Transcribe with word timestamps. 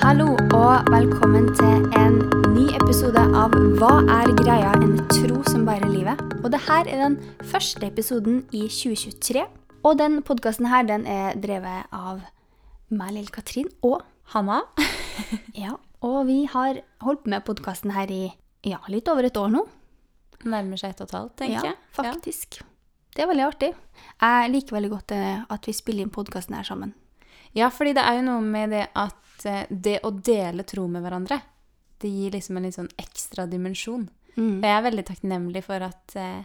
Hallo 0.00 0.30
og 0.56 0.86
velkommen 0.88 1.50
til 1.52 1.82
en 2.00 2.14
ny 2.54 2.62
episode 2.72 3.20
av 3.36 3.52
Hva 3.76 3.90
er 4.14 4.30
greia? 4.38 4.70
En 4.80 4.94
tro 5.10 5.42
som 5.44 5.66
bærer 5.68 5.90
livet. 5.92 6.22
Og 6.40 6.48
det 6.54 6.62
her 6.64 6.88
er 6.88 7.02
den 7.02 7.18
første 7.50 7.84
episoden 7.84 8.38
i 8.48 8.62
2023. 8.72 9.42
Og 9.84 9.98
den 10.00 10.22
podkasten 10.24 10.70
her 10.72 10.88
den 10.88 11.04
er 11.04 11.36
drevet 11.36 11.92
av 11.92 12.22
meg, 12.88 13.12
lille 13.18 13.28
Katrin, 13.28 13.68
og 13.84 14.00
Hanna? 14.32 14.62
ja, 15.66 15.76
og 16.00 16.18
vi 16.32 16.46
har 16.48 16.80
holdt 17.04 17.26
på 17.26 17.34
med 17.34 17.44
podkasten 17.44 17.92
her 17.92 18.08
i 18.08 18.22
ja, 18.64 18.80
litt 18.88 19.12
over 19.12 19.28
et 19.28 19.36
år 19.36 19.52
nå. 19.52 19.66
Nærmer 20.48 20.80
seg 20.80 20.96
ett 20.96 21.04
og 21.04 21.10
et 21.10 21.16
halvt, 21.18 21.36
tenker 21.44 21.58
ja, 21.60 21.74
jeg. 21.74 21.80
faktisk. 22.00 22.62
Det 23.12 23.26
er 23.26 23.28
veldig 23.34 23.48
artig. 23.52 23.74
Jeg 24.16 24.56
liker 24.56 24.80
veldig 24.80 24.94
godt 24.96 25.12
eh, 25.12 25.44
at 25.44 25.68
vi 25.68 25.76
spiller 25.76 26.08
inn 26.08 26.14
podkasten 26.14 26.56
her 26.56 26.64
sammen. 26.64 26.96
Ja, 27.52 27.68
fordi 27.68 27.92
det 27.98 28.04
er 28.06 28.20
jo 28.20 28.28
noe 28.30 28.44
med 28.46 28.72
det 28.72 28.86
at 28.94 29.16
eh, 29.46 29.66
det 29.70 30.00
å 30.04 30.10
dele 30.10 30.64
tro 30.68 30.86
med 30.88 31.02
hverandre, 31.04 31.40
det 32.00 32.08
gir 32.08 32.30
liksom 32.32 32.56
en 32.56 32.62
litt 32.68 32.76
sånn 32.78 32.90
ekstra 32.98 33.46
dimensjon. 33.50 34.08
Mm. 34.36 34.60
Og 34.60 34.64
jeg 34.64 34.76
er 34.78 34.86
veldig 34.86 35.04
takknemlig 35.08 35.62
for 35.66 35.82
at, 35.84 36.16
eh, 36.16 36.44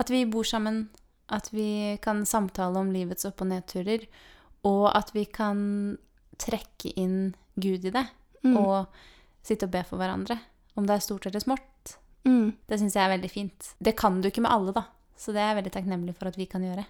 at 0.00 0.10
vi 0.10 0.24
bor 0.30 0.44
sammen, 0.44 0.88
at 1.28 1.48
vi 1.52 1.98
kan 2.02 2.24
samtale 2.28 2.76
om 2.78 2.92
livets 2.92 3.24
opp- 3.24 3.40
og 3.40 3.48
nedturer, 3.48 4.06
og 4.64 4.90
at 4.94 5.10
vi 5.14 5.24
kan 5.24 5.98
trekke 6.38 6.92
inn 6.96 7.34
Gud 7.58 7.84
i 7.84 7.90
det, 7.90 8.06
Mm. 8.44 8.56
og 8.58 8.86
sitte 9.42 9.64
og 9.64 9.70
be 9.70 9.82
for 9.84 9.96
hverandre. 9.96 10.38
Om 10.76 10.86
det 10.86 10.96
er 10.96 11.00
stort 11.00 11.26
eller 11.26 11.40
smått. 11.40 11.96
Mm. 12.26 12.54
Det 12.68 12.78
syns 12.80 12.94
jeg 12.94 13.04
er 13.04 13.16
veldig 13.18 13.30
fint. 13.30 13.74
Det 13.82 13.96
kan 13.96 14.20
du 14.20 14.28
ikke 14.28 14.42
med 14.42 14.50
alle, 14.50 14.72
da. 14.72 14.84
Så 15.16 15.32
det 15.32 15.40
er 15.40 15.54
jeg 15.54 15.62
veldig 15.64 15.72
takknemlig 15.72 16.14
for 16.16 16.28
at 16.28 16.36
vi 16.36 16.46
kan 16.46 16.60
gjøre. 16.62 16.84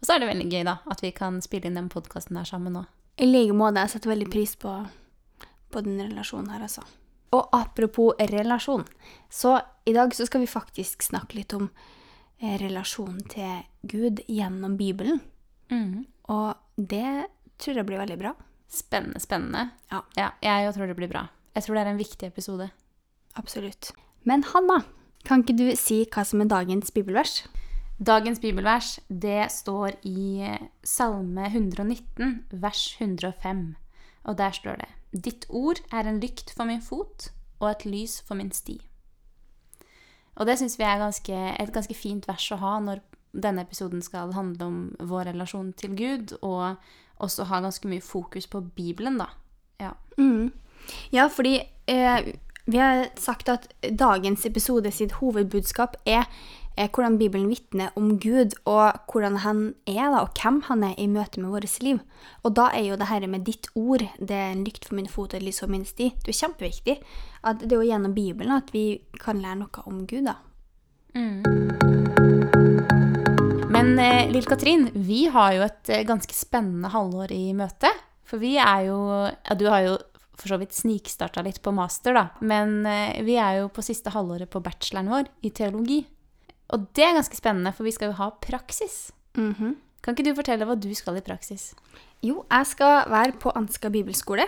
Og 0.00 0.06
så 0.06 0.14
er 0.14 0.18
det 0.20 0.28
veldig 0.28 0.50
gøy, 0.52 0.64
da, 0.64 0.78
at 0.90 1.00
vi 1.00 1.10
kan 1.12 1.40
spille 1.42 1.66
inn 1.66 1.74
den 1.74 1.88
podkasten 1.88 2.36
her 2.36 2.44
sammen 2.44 2.72
nå. 2.72 2.86
I 3.16 3.26
like 3.28 3.54
måte. 3.56 3.82
Jeg 3.84 3.94
setter 3.94 4.12
veldig 4.14 4.30
pris 4.32 4.54
på, 4.60 4.72
på 5.70 5.82
den 5.86 6.00
relasjonen 6.02 6.50
her, 6.54 6.64
altså. 6.66 6.84
Og 7.34 7.48
apropos 7.56 8.14
relasjon, 8.30 8.84
så 9.30 9.56
i 9.84 9.94
dag 9.94 10.14
så 10.14 10.26
skal 10.28 10.44
vi 10.44 10.50
faktisk 10.50 11.02
snakke 11.02 11.40
litt 11.40 11.54
om 11.56 11.68
eh, 12.38 12.54
relasjonen 12.62 13.24
til 13.30 13.64
Gud 13.90 14.22
gjennom 14.30 14.76
Bibelen. 14.78 15.18
Og 16.30 16.54
det 16.76 17.26
tror 17.58 17.80
jeg 17.80 17.88
blir 17.88 18.02
veldig 18.02 18.18
bra. 18.20 18.34
Spennende, 18.70 19.20
spennende. 19.22 19.68
Ja. 19.90 20.30
jeg 20.42 20.68
òg 20.68 20.76
tror 20.76 20.90
det 20.90 20.98
blir 20.98 21.10
bra. 21.10 21.26
Jeg 21.54 21.66
tror 21.66 21.76
det 21.76 21.84
er 21.84 21.92
en 21.92 22.00
viktig 22.00 22.30
episode. 22.30 22.70
Absolutt. 23.38 23.92
Men 24.26 24.46
Hanna, 24.52 24.80
kan 25.26 25.42
ikke 25.42 25.58
du 25.58 25.66
si 25.78 26.02
hva 26.06 26.24
som 26.26 26.42
er 26.42 26.50
dagens 26.50 26.94
bibelvers? 26.94 27.42
Dagens 28.04 28.40
bibelvers 28.40 28.98
det 29.08 29.46
står 29.52 29.94
i 30.02 30.42
eh, 30.44 30.66
Salme 30.82 31.46
119, 31.46 32.44
vers 32.50 32.96
105. 33.00 33.76
Og 34.24 34.38
der 34.38 34.50
står 34.50 34.82
det 34.82 34.90
Ditt 35.24 35.46
ord 35.48 35.78
er 35.92 36.08
en 36.08 36.18
lykt 36.20 36.50
for 36.56 36.68
min 36.68 36.82
fot 36.82 37.30
og 37.60 37.70
et 37.70 37.84
lys 37.86 38.18
for 38.26 38.36
min 38.36 38.50
sti. 38.52 38.76
Og 40.34 40.46
det 40.46 40.58
syns 40.58 40.74
vi 40.78 40.84
er 40.84 40.98
ganske, 40.98 41.38
et 41.62 41.72
ganske 41.72 41.94
fint 41.94 42.26
vers 42.28 42.48
å 42.52 42.58
ha 42.60 42.74
når 42.82 43.00
denne 43.32 43.62
episoden 43.62 44.02
skal 44.02 44.34
handle 44.34 44.66
om 44.66 44.80
vår 44.98 45.30
relasjon 45.30 45.72
til 45.78 45.94
Gud, 45.96 46.34
og 46.42 46.74
også 47.22 47.46
ha 47.50 47.62
ganske 47.62 47.88
mye 47.88 48.02
fokus 48.02 48.50
på 48.50 48.60
Bibelen, 48.74 49.20
da. 49.22 49.30
Ja. 49.80 49.94
Mm. 50.18 50.50
Ja, 51.14 51.28
fordi 51.30 51.60
eh, 51.86 52.34
vi 52.66 52.78
har 52.78 53.06
sagt 53.20 53.48
at 53.48 53.68
dagens 53.98 54.46
episode 54.46 54.90
sitt 54.90 55.18
hovedbudskap 55.20 55.96
er 56.06 56.26
eh, 56.76 56.88
hvordan 56.88 57.18
Bibelen 57.18 57.48
vitner 57.50 57.94
om 57.98 58.14
Gud, 58.22 58.56
og 58.64 58.98
hvordan 59.10 59.40
han 59.44 59.62
er, 59.86 60.10
da, 60.12 60.22
og 60.24 60.34
hvem 60.38 60.62
han 60.68 60.84
er 60.90 60.94
i 60.98 61.08
møte 61.10 61.42
med 61.42 61.54
vårt 61.54 61.78
liv. 61.82 62.00
Og 62.42 62.54
da 62.56 62.70
er 62.74 62.88
jo 62.90 62.98
det 63.00 63.10
her 63.10 63.26
med 63.30 63.46
ditt 63.48 63.68
ord, 63.74 64.04
det 64.18 64.36
er 64.36 64.52
en 64.52 64.64
lykt 64.66 64.88
for 64.88 64.98
min 64.98 65.10
fot 65.10 65.34
og 65.34 65.40
et 65.40 65.46
lys 65.46 65.60
for 65.62 65.72
min 65.72 65.86
sti, 65.88 66.12
det 66.24 66.34
er 66.34 66.40
kjempeviktig. 66.40 66.98
At 67.44 67.62
det 67.62 67.72
er 67.72 67.82
jo 67.82 67.90
gjennom 67.90 68.16
Bibelen 68.16 68.56
at 68.56 68.72
vi 68.74 69.02
kan 69.20 69.42
lære 69.42 69.62
noe 69.64 69.86
om 69.88 70.04
Gud, 70.08 70.30
da. 70.30 70.40
Men 73.74 73.98
eh, 73.98 74.30
Lill 74.30 74.46
Katrin, 74.46 74.88
vi 74.94 75.26
har 75.34 75.54
jo 75.56 75.62
et 75.66 75.90
eh, 75.90 76.04
ganske 76.06 76.34
spennende 76.34 76.90
halvår 76.94 77.32
i 77.34 77.52
møte. 77.56 77.90
For 78.24 78.40
vi 78.40 78.56
er 78.56 78.88
jo 78.88 78.98
Ja, 79.26 79.56
du 79.58 79.66
har 79.68 79.84
jo 79.84 79.96
for 80.34 80.50
så 80.50 80.58
vidt 80.58 80.74
snikstarta 80.74 81.42
litt 81.46 81.60
på 81.62 81.72
master, 81.74 82.16
da. 82.16 82.24
Men 82.42 82.82
eh, 82.86 83.22
vi 83.26 83.36
er 83.38 83.60
jo 83.62 83.70
på 83.74 83.84
siste 83.86 84.12
halvåret 84.14 84.50
på 84.50 84.62
bacheloren 84.64 85.12
vår 85.12 85.30
i 85.46 85.52
teologi. 85.54 86.00
Og 86.72 86.86
det 86.96 87.04
er 87.04 87.16
ganske 87.18 87.36
spennende, 87.36 87.72
for 87.76 87.84
vi 87.84 87.92
skal 87.94 88.12
jo 88.12 88.18
ha 88.20 88.30
praksis. 88.44 89.12
Mhm. 89.36 89.76
Kan 90.04 90.14
ikke 90.14 90.26
du 90.28 90.36
fortelle 90.36 90.66
hva 90.68 90.76
du 90.76 90.90
skal 90.94 91.16
i 91.16 91.24
praksis? 91.24 91.72
Jo, 92.22 92.44
jeg 92.50 92.66
skal 92.66 93.08
være 93.08 93.38
på 93.40 93.52
Ansgar 93.56 93.92
bibelskole 93.92 94.44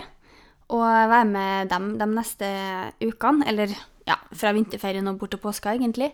og 0.69 0.83
være 0.83 1.25
med 1.25 1.69
dem 1.71 1.97
de 1.97 2.07
neste 2.11 2.47
ukene, 3.01 3.45
eller 3.47 3.71
ja, 4.07 4.15
fra 4.35 4.51
vinterferien 4.55 5.07
og 5.09 5.17
bort 5.19 5.33
til 5.35 5.41
påska, 5.41 5.73
egentlig. 5.75 6.11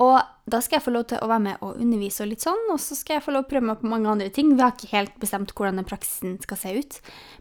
Og 0.00 0.16
da 0.48 0.60
skal 0.64 0.78
jeg 0.78 0.84
få 0.86 0.94
lov 0.94 1.06
til 1.10 1.20
å 1.20 1.28
være 1.28 1.44
med 1.46 1.64
og 1.64 1.80
undervise 1.80 2.24
og 2.24 2.30
litt 2.30 2.44
sånn, 2.44 2.62
og 2.72 2.80
så 2.80 2.96
skal 2.98 3.18
jeg 3.18 3.24
få 3.26 3.34
lov 3.34 3.44
til 3.44 3.48
å 3.48 3.52
prøve 3.54 3.68
meg 3.70 3.82
på 3.82 3.90
mange 3.92 4.12
andre 4.12 4.30
ting. 4.32 4.52
Vi 4.54 4.64
har 4.64 4.74
ikke 4.76 4.92
helt 4.92 5.18
bestemt 5.20 5.52
hvordan 5.56 5.80
den 5.80 5.88
praksisen 5.88 6.38
skal 6.44 6.60
se 6.60 6.74
ut. 6.78 6.98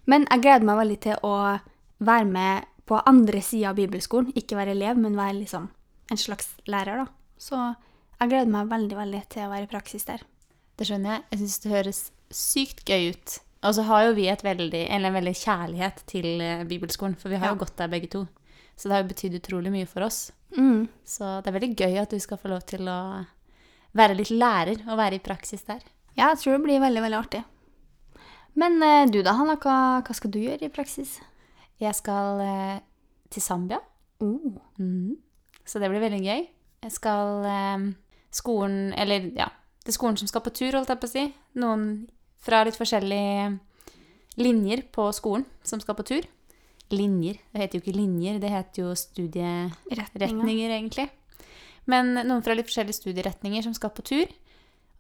Men 0.10 0.28
jeg 0.30 0.44
gleder 0.44 0.68
meg 0.68 0.82
veldig 0.82 1.00
til 1.08 1.28
å 1.28 1.36
være 2.04 2.30
med 2.32 2.70
på 2.90 3.00
andre 3.08 3.44
sida 3.44 3.72
av 3.72 3.80
bibelskolen. 3.80 4.34
Ikke 4.40 4.60
være 4.60 4.76
elev, 4.76 5.00
men 5.00 5.20
være 5.20 5.40
liksom 5.42 5.70
en 6.12 6.20
slags 6.20 6.52
lærer, 6.68 7.04
da. 7.04 7.08
Så 7.40 7.60
jeg 8.24 8.32
gleder 8.34 8.52
meg 8.54 8.70
veldig, 8.72 8.98
veldig 8.98 9.24
til 9.34 9.46
å 9.46 9.52
være 9.54 9.68
i 9.68 9.72
praksis 9.72 10.06
der. 10.10 10.24
Det 10.78 10.88
skjønner 10.90 11.16
jeg. 11.18 11.24
Jeg 11.32 11.40
syns 11.44 11.58
det 11.64 11.72
høres 11.74 12.00
sykt 12.34 12.84
gøy 12.90 13.10
ut. 13.14 13.40
Og 13.64 13.76
så 13.78 13.84
har 13.88 14.08
jo 14.10 14.16
vi 14.18 14.26
veldig, 14.28 14.82
en 14.92 15.06
veldig 15.14 15.34
kjærlighet 15.40 16.02
til 16.10 16.42
eh, 16.44 16.64
bibelskolen, 16.68 17.16
for 17.20 17.30
vi 17.32 17.38
har 17.40 17.48
Ja. 17.48 17.54
jo 17.54 17.62
gått 17.64 17.78
der 17.80 17.88
begge 17.92 18.10
to. 18.12 18.26
Så 18.76 18.90
det 18.90 18.96
har 18.98 19.04
jo 19.04 19.12
betydd 19.14 19.38
utrolig 19.40 19.72
mye 19.72 19.88
for 19.88 20.04
oss. 20.04 20.32
Mm. 20.58 20.88
Så 21.06 21.42
det 21.44 21.48
er 21.52 21.60
veldig 21.60 21.76
gøy 21.78 22.02
at 22.02 22.10
du 22.12 22.20
skal 22.20 22.38
få 22.42 22.50
lov 22.52 22.66
til 22.68 22.82
å 22.90 22.98
være 23.96 24.18
litt 24.18 24.32
lærer 24.34 24.82
og 24.90 24.98
være 24.98 25.16
i 25.16 25.24
praksis 25.24 25.64
der. 25.70 25.80
Ja, 26.18 26.32
jeg 26.34 26.42
tror 26.42 26.58
det 26.58 26.64
blir 26.66 26.82
veldig, 26.82 27.02
veldig 27.06 27.20
artig. 27.22 27.44
Men 28.56 28.82
eh, 28.84 29.06
du 29.10 29.22
da, 29.26 29.34
Hanna, 29.38 29.56
hva, 29.58 30.02
hva 30.06 30.14
skal 30.18 30.32
du 30.34 30.40
gjøre 30.42 30.68
i 30.68 30.74
praksis? 30.74 31.20
Jeg 31.82 31.96
skal 31.98 32.42
eh, 32.44 32.80
til 33.30 33.42
Zambia, 33.42 33.80
Oh. 34.24 34.54
Mm. 34.80 35.18
så 35.68 35.80
det 35.82 35.90
blir 35.92 36.00
veldig 36.00 36.20
gøy. 36.24 36.44
Jeg 36.84 36.92
skal 36.96 37.44
eh, 37.50 37.88
skolen 38.34 38.94
Eller 38.98 39.30
ja, 39.38 39.50
det 39.84 39.92
er 39.92 39.98
skolen 39.98 40.18
som 40.18 40.30
skal 40.30 40.44
på 40.46 40.54
tur, 40.56 40.74
holdt 40.74 40.92
jeg 40.92 41.02
på 41.02 41.10
å 41.10 41.14
si. 41.14 41.26
Noen 41.60 41.88
fra 42.44 42.64
litt 42.68 42.80
forskjellige 42.80 43.52
linjer 44.42 44.86
på 44.96 45.10
skolen 45.16 45.46
som 45.68 45.82
skal 45.84 45.98
på 45.98 46.06
tur. 46.08 46.30
Linjer. 46.94 47.40
Det 47.52 47.62
heter 47.62 47.78
jo 47.78 47.84
ikke 47.84 47.98
linjer, 47.98 48.40
det 48.42 48.52
heter 48.54 48.84
jo 48.84 48.94
studieretninger, 48.98 50.72
egentlig. 50.78 51.10
Men 51.90 52.14
noen 52.16 52.44
fra 52.46 52.56
litt 52.56 52.70
forskjellige 52.70 53.02
studieretninger 53.02 53.66
som 53.66 53.76
skal 53.76 53.94
på 53.96 54.06
tur. 54.08 54.32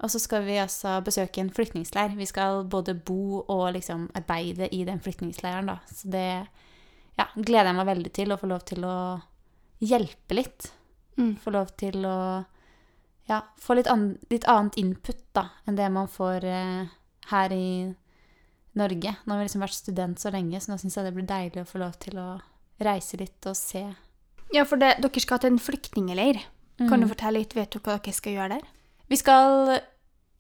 Og 0.03 0.11
så 0.11 0.19
skal 0.19 0.43
vi 0.43 0.57
altså 0.59 0.97
besøke 1.05 1.39
en 1.39 1.51
flyktningleir. 1.53 2.15
Vi 2.17 2.27
skal 2.27 2.65
både 2.67 2.95
bo 2.95 3.43
og 3.47 3.69
liksom 3.77 4.09
arbeide 4.17 4.67
i 4.75 4.81
den 4.87 4.99
flyktningleiren, 5.03 5.69
da. 5.71 5.77
Så 5.87 6.11
det 6.11 6.27
ja, 7.19 7.27
gleder 7.35 7.71
jeg 7.71 7.77
meg 7.77 7.91
veldig 7.91 8.11
til, 8.15 8.33
å 8.33 8.39
få 8.41 8.49
lov 8.51 8.65
til 8.67 8.83
å 8.87 8.97
hjelpe 9.83 10.35
litt. 10.35 10.73
Mm. 11.15 11.37
Få 11.39 11.53
lov 11.55 11.71
til 11.79 12.03
å 12.09 12.17
ja, 13.29 13.41
få 13.61 13.75
litt, 13.77 13.87
an 13.87 14.17
litt 14.29 14.45
annet 14.51 14.75
input 14.81 15.19
da, 15.33 15.47
enn 15.67 15.75
det 15.79 15.89
man 15.91 16.07
får 16.11 16.43
eh, 16.43 16.87
her 17.31 17.53
i 17.55 17.93
Norge. 18.75 19.13
Nå 19.25 19.33
har 19.35 19.39
vi 19.39 19.45
liksom 19.47 19.61
vært 19.63 19.77
student 19.77 20.19
så 20.19 20.31
lenge, 20.33 20.59
så 20.59 20.71
nå 20.73 20.79
syns 20.81 20.97
jeg 20.97 21.05
det 21.05 21.13
blir 21.15 21.27
deilig 21.29 21.61
å 21.61 21.69
få 21.69 21.79
lov 21.83 21.93
til 22.01 22.17
å 22.19 22.27
reise 22.83 23.19
litt 23.21 23.45
og 23.47 23.55
se. 23.55 23.83
Ja, 24.53 24.65
for 24.69 24.81
det, 24.81 24.95
dere 25.01 25.21
skal 25.23 25.39
til 25.41 25.53
en 25.53 25.61
flyktningleir. 25.61 26.41
Kan 26.79 26.89
Mm. 26.99 27.01
du 27.05 27.07
fortelle 27.13 27.37
litt, 27.39 27.53
vet 27.53 27.69
du 27.71 27.79
hva 27.79 27.99
dere 28.01 28.13
skal 28.13 28.33
gjøre 28.33 28.55
der? 28.57 28.63
Vi 29.09 29.15
skal 29.15 29.79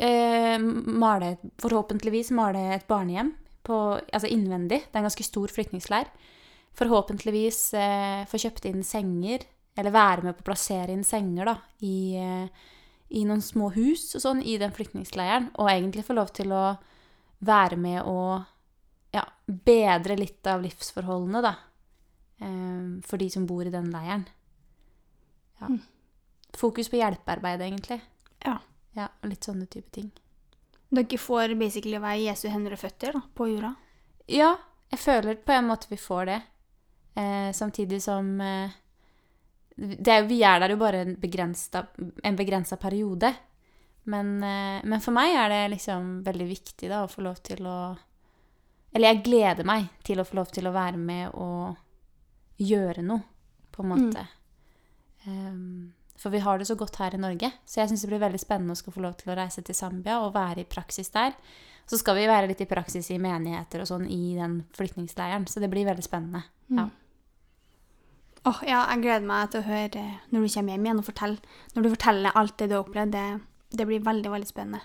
eh, 0.01 0.57
male, 0.59 1.37
forhåpentligvis 1.61 2.31
male 2.33 2.73
et 2.73 2.87
barnehjem 2.89 3.29
på, 3.63 3.77
altså 4.11 4.27
innvendig. 4.27 4.81
Det 4.89 4.95
er 4.97 5.03
en 5.03 5.09
ganske 5.09 5.23
stor 5.27 5.47
flyktningleir. 5.53 6.09
Forhåpentligvis 6.73 7.59
eh, 7.77 8.23
få 8.29 8.39
kjøpt 8.41 8.65
inn 8.65 8.81
senger, 8.83 9.45
eller 9.77 9.93
være 9.93 10.23
med 10.25 10.37
på 10.37 10.41
å 10.43 10.49
plassere 10.51 10.91
inn 10.93 11.05
senger 11.05 11.45
da, 11.51 11.55
i, 11.85 12.15
eh, 12.17 12.47
i 13.13 13.23
noen 13.29 13.43
små 13.45 13.69
hus 13.75 14.07
og 14.17 14.23
sånn 14.23 14.41
i 14.41 14.57
den 14.61 14.73
flyktningleiren, 14.73 15.51
Og 15.61 15.69
egentlig 15.69 16.05
få 16.07 16.15
lov 16.17 16.33
til 16.33 16.51
å 16.51 16.77
være 17.43 17.77
med 17.77 18.01
og 18.09 18.43
ja, 19.13 19.23
bedre 19.45 20.17
litt 20.17 20.45
av 20.49 20.63
livsforholdene, 20.63 21.41
da. 21.45 21.53
Eh, 22.41 23.01
for 23.05 23.21
de 23.21 23.29
som 23.29 23.45
bor 23.45 23.65
i 23.65 23.73
den 23.73 23.91
leiren. 23.93 24.25
Ja. 25.59 25.69
Mm. 25.69 25.81
Fokus 26.57 26.89
på 26.89 26.97
hjelpearbeid, 26.97 27.61
egentlig. 27.61 28.01
Ja. 28.45 28.57
Ja, 28.93 29.07
og 29.21 29.29
litt 29.29 29.45
sånne 29.45 29.65
type 29.69 29.89
ting. 29.93 30.11
Dere 30.93 31.17
får 31.17 31.55
basically 31.57 31.97
være 31.97 32.27
Jesu 32.27 32.47
hender 32.53 32.75
og 32.75 32.81
føtter 32.81 33.15
da, 33.17 33.23
på 33.33 33.49
jorda. 33.49 33.73
Ja, 34.29 34.51
jeg 34.93 35.01
føler 35.01 35.39
på 35.41 35.55
en 35.55 35.69
måte 35.69 35.89
vi 35.89 35.97
får 35.97 36.27
det. 36.29 36.41
Eh, 37.17 37.49
samtidig 37.53 38.01
som 38.05 38.29
eh, 38.41 38.73
er, 39.77 40.27
Vi 40.27 40.41
er 40.43 40.59
der 40.61 40.73
jo 40.73 40.79
bare 40.81 41.01
en 41.03 41.15
begrensa, 41.19 42.77
periode. 42.77 43.33
Men, 44.03 44.43
eh, 44.43 44.81
men 44.83 45.01
for 45.01 45.15
meg 45.15 45.35
er 45.35 45.49
det 45.49 45.61
liksom 45.77 46.23
veldig 46.25 46.47
viktig 46.49 46.89
da, 46.91 47.03
å 47.03 47.11
få 47.11 47.23
lov 47.23 47.39
til 47.45 47.63
å 47.65 47.95
Eller 48.93 49.13
jeg 49.13 49.23
gleder 49.25 49.65
meg 49.65 49.87
til 50.05 50.19
å 50.21 50.25
få 50.27 50.35
lov 50.37 50.51
til 50.53 50.67
å 50.69 50.73
være 50.75 50.99
med 51.01 51.31
og 51.33 51.79
gjøre 52.61 53.01
noe, 53.01 53.23
på 53.73 53.81
en 53.81 53.89
måte. 53.89 54.25
Um, 55.25 55.93
for 56.15 56.29
vi 56.29 56.43
har 56.43 56.59
det 56.59 56.67
så 56.69 56.75
godt 56.77 56.99
her 57.01 57.15
i 57.15 57.17
Norge, 57.17 57.49
så 57.65 57.79
jeg 57.79 57.89
syns 57.89 58.03
det 58.05 58.11
blir 58.11 58.21
veldig 58.21 58.39
spennende 58.39 58.75
å 58.75 58.77
skal 58.77 58.93
få 58.93 59.01
lov 59.01 59.15
til 59.17 59.31
å 59.33 59.37
reise 59.39 59.63
til 59.65 59.73
Zambia 59.73 60.19
og 60.21 60.35
være 60.35 60.61
i 60.61 60.69
praksis 60.69 61.09
der. 61.09 61.33
Så 61.89 61.97
skal 61.97 62.19
vi 62.19 62.29
være 62.29 62.51
litt 62.51 62.61
i 62.61 62.69
praksis 62.69 63.09
i 63.11 63.17
menigheter 63.17 63.81
og 63.81 63.89
sånn 63.89 64.05
i 64.05 64.35
den 64.37 64.59
flyktningleiren, 64.77 65.49
så 65.49 65.63
det 65.63 65.71
blir 65.73 65.89
veldig 65.89 66.05
spennende. 66.05 66.45
Ja. 66.69 66.85
Åh, 68.43 68.57
ja, 68.67 68.81
jeg 68.91 69.05
gleder 69.05 69.23
meg 69.23 69.53
til 69.53 69.61
å 69.61 69.67
høre 69.69 70.01
når 70.33 70.41
du 70.43 70.49
kommer 70.51 70.73
hjem 70.73 70.87
igjen 70.89 70.97
og 70.99 71.05
forteller, 71.07 71.59
når 71.77 71.85
du 71.85 71.89
forteller 71.93 72.33
alt 72.35 72.57
det 72.59 72.65
du 72.67 72.73
har 72.75 72.81
opplevd. 72.81 73.13
Det, 73.13 73.27
det 73.79 73.85
blir 73.87 74.01
veldig, 74.03 74.31
veldig 74.33 74.49
spennende. 74.49 74.81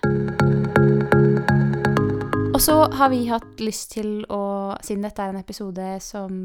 Og 2.55 2.61
så 2.63 2.77
har 2.95 3.11
vi 3.11 3.25
hatt 3.27 3.59
lyst 3.59 3.91
til 3.97 4.23
å, 4.31 4.39
siden 4.79 5.03
dette 5.03 5.25
er 5.25 5.33
en 5.33 5.41
episode 5.41 5.87
som 6.03 6.37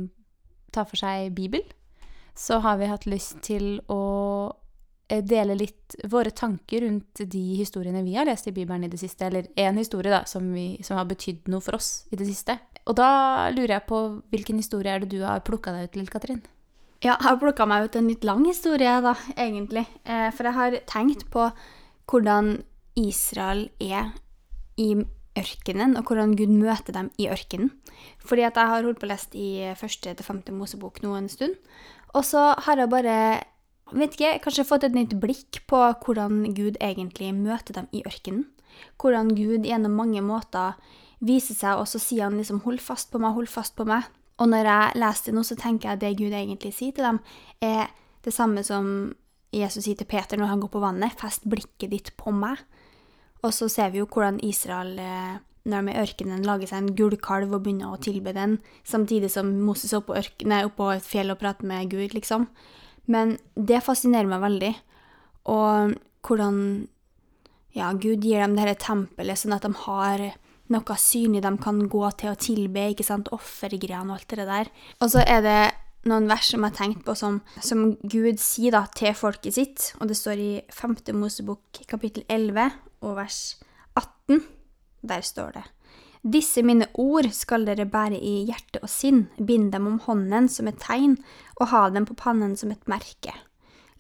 tar 0.75 0.89
for 0.91 0.99
seg 0.99 1.31
Bibel, 1.37 1.63
så 2.35 2.59
har 2.65 2.81
vi 2.81 2.91
hatt 2.91 3.07
lyst 3.07 3.39
til 3.47 3.79
å 3.87 4.03
eh, 5.07 5.23
dele 5.23 5.55
litt 5.55 5.95
våre 6.11 6.35
tanker 6.35 6.83
rundt 6.83 7.23
de 7.31 7.45
historiene 7.61 8.03
vi 8.03 8.17
har 8.19 8.27
lest 8.27 8.51
i 8.51 8.55
Bibelen 8.57 8.89
i 8.89 8.91
det 8.91 8.99
siste, 8.99 9.31
eller 9.31 9.47
én 9.55 9.79
historie 9.79 10.11
da, 10.11 10.25
som, 10.27 10.51
vi, 10.51 10.83
som 10.83 10.99
har 10.99 11.07
betydd 11.07 11.47
noe 11.47 11.63
for 11.63 11.79
oss 11.79 12.09
i 12.11 12.19
det 12.19 12.27
siste. 12.27 12.59
Og 12.91 12.99
da 12.99 13.47
lurer 13.55 13.77
jeg 13.77 13.87
på 13.87 14.03
hvilken 14.35 14.59
historie 14.59 14.91
er 14.91 15.07
det 15.07 15.15
du 15.15 15.23
har 15.23 15.47
plukka 15.47 15.77
deg 15.79 15.87
ut 15.87 15.95
til, 15.95 16.11
Katrin? 16.11 16.43
Ja, 17.03 17.17
jeg 17.19 17.27
har 17.27 17.41
plukka 17.41 17.67
meg 17.69 17.89
ut 17.89 17.97
en 17.97 18.09
litt 18.09 18.25
lang 18.25 18.45
historie, 18.47 18.93
da, 19.05 19.15
egentlig. 19.37 19.87
Eh, 20.05 20.31
for 20.33 20.49
jeg 20.49 20.57
har 20.57 20.79
tenkt 20.89 21.27
på 21.33 21.49
hvordan 22.11 22.63
Israel 22.97 23.67
er 23.83 24.13
i 24.81 24.95
ørkenen, 25.35 25.97
og 25.99 26.07
hvordan 26.09 26.37
Gud 26.39 26.53
møter 26.55 26.95
dem 26.95 27.11
i 27.19 27.27
ørkenen. 27.29 27.73
Fordi 28.25 28.47
at 28.47 28.57
jeg 28.57 28.71
har 28.71 28.87
holdt 28.87 29.01
på 29.03 29.09
å 29.09 29.11
lese 29.11 29.35
i 29.35 29.75
første 29.79 30.15
til 30.15 30.27
femte 30.27 30.55
Mosebok 30.55 31.03
nå 31.03 31.17
en 31.19 31.29
stund. 31.29 31.59
Og 32.15 32.25
så 32.25 32.53
har 32.67 32.79
jeg 32.79 32.93
bare 32.93 33.17
vet 33.93 34.17
ikke, 34.17 34.39
kanskje 34.47 34.67
fått 34.69 34.87
et 34.87 34.97
nytt 34.97 35.17
blikk 35.21 35.65
på 35.71 35.81
hvordan 36.05 36.55
Gud 36.57 36.79
egentlig 36.81 37.33
møter 37.37 37.77
dem 37.77 37.89
i 37.93 38.05
ørkenen. 38.07 38.47
Hvordan 38.99 39.35
Gud 39.37 39.67
gjennom 39.67 39.95
mange 39.95 40.23
måter 40.25 40.79
viser 41.25 41.57
seg, 41.57 41.79
og 41.79 41.87
så 41.91 42.01
sier 42.03 42.27
han 42.27 42.39
liksom 42.39 42.63
'hold 42.63 42.81
fast 42.81 43.11
på 43.11 43.19
meg, 43.19 43.35
hold 43.35 43.49
fast 43.49 43.77
på 43.77 43.85
meg'. 43.85 44.09
Og 44.43 44.51
når 44.51 44.67
jeg 44.67 44.99
leser 44.99 45.31
det 45.31 45.37
nå, 45.37 45.45
så 45.47 45.57
tenker 45.59 45.89
jeg 45.89 45.99
at 45.99 46.03
det 46.03 46.17
Gud 46.19 46.35
egentlig 46.35 46.73
sier 46.75 46.95
til 46.95 47.07
dem, 47.07 47.21
er 47.63 47.93
det 48.25 48.35
samme 48.35 48.65
som 48.67 49.15
Jesus 49.55 49.85
sier 49.87 49.99
til 49.99 50.09
Peter 50.11 50.41
når 50.41 50.51
han 50.51 50.63
går 50.63 50.73
på 50.73 50.83
vannet. 50.83 51.15
'Fest 51.15 51.47
blikket 51.47 51.91
ditt 51.91 52.11
på 52.19 52.33
meg'. 52.35 52.65
Og 53.45 53.53
så 53.53 53.69
ser 53.69 53.93
vi 53.93 54.01
jo 54.01 54.09
hvordan 54.09 54.41
Israel, 54.43 54.99
eh, 54.99 55.39
når 55.65 55.83
de 55.83 55.93
i 55.93 56.01
ørkenen, 56.01 56.47
lager 56.47 56.67
seg 56.67 56.79
en 56.83 56.97
gullkalv 56.97 57.53
og 57.53 57.63
begynner 57.63 57.93
å 57.93 58.01
tilbe 58.01 58.33
den, 58.33 58.59
samtidig 58.85 59.31
som 59.31 59.61
Moses 59.61 59.93
er 59.93 60.01
oppå, 60.01 60.17
nei, 60.49 60.65
et 60.65 61.03
fjell 61.05 61.31
og 61.31 61.39
prater 61.39 61.67
med 61.67 61.91
Gud, 61.91 62.15
liksom. 62.17 62.49
Men 63.07 63.39
det 63.55 63.83
fascinerer 63.85 64.27
meg 64.27 64.41
veldig. 64.41 64.75
Og 65.53 65.95
hvordan 66.25 66.89
ja, 67.75 67.93
Gud 67.93 68.25
gir 68.25 68.41
dem 68.41 68.57
dette 68.57 68.79
tempelet, 68.81 69.39
sånn 69.39 69.57
at 69.57 69.63
de 69.67 69.73
har 69.85 70.25
noe 70.73 70.97
synlig 71.01 71.43
de 71.45 71.53
kan 71.61 71.81
gå 71.93 72.05
til 72.21 72.33
å 72.33 72.41
tilbe, 72.41 72.89
ikke 72.93 73.07
sant, 73.07 73.31
offergreiene 73.35 74.13
og 74.13 74.21
alt 74.21 74.37
det 74.37 74.49
der. 74.49 74.71
Og 75.05 75.13
så 75.13 75.25
er 75.27 75.45
det 75.45 75.59
noen 76.09 76.29
vers 76.29 76.51
som 76.51 76.65
jeg 76.65 76.73
har 76.73 76.79
tenkt 76.79 77.05
på 77.07 77.15
som, 77.19 77.39
som 77.65 77.95
Gud 78.01 78.41
sier 78.43 78.75
da 78.75 78.85
til 78.97 79.15
folket 79.17 79.57
sitt, 79.57 79.93
og 80.01 80.11
det 80.11 80.19
står 80.19 80.41
i 80.41 80.51
5. 80.73 80.99
Mosebok 81.17 81.85
kapittel 81.91 82.27
11 82.29 82.77
og 83.05 83.17
vers 83.21 83.41
18. 83.97 84.45
Der 85.05 85.25
står 85.25 85.57
det 85.59 85.65
Disse 86.25 86.63
mine 86.65 86.87
ord 86.97 87.27
skal 87.37 87.67
dere 87.69 87.85
bære 87.85 88.17
i 88.17 88.47
hjerte 88.49 88.81
og 88.81 88.89
sinn, 88.89 89.27
bind 89.37 89.75
dem 89.75 89.91
om 89.91 89.99
hånden 90.07 90.49
som 90.49 90.71
et 90.71 90.79
tegn, 90.81 91.19
og 91.61 91.69
ha 91.69 91.91
dem 91.93 92.07
på 92.09 92.17
pannen 92.17 92.55
som 92.57 92.73
et 92.73 92.89
merke. 92.89 93.35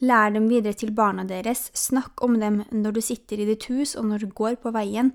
Lær 0.00 0.32
dem 0.32 0.48
videre 0.48 0.72
til 0.72 0.94
barna 0.96 1.26
deres, 1.28 1.68
snakk 1.76 2.24
om 2.24 2.38
dem 2.40 2.62
når 2.72 2.96
du 2.96 3.02
sitter 3.04 3.40
i 3.40 3.48
ditt 3.48 3.68
hus 3.68 3.92
og 3.94 4.08
når 4.08 4.24
du 4.24 4.32
går 4.40 4.56
på 4.62 4.72
veien, 4.72 5.12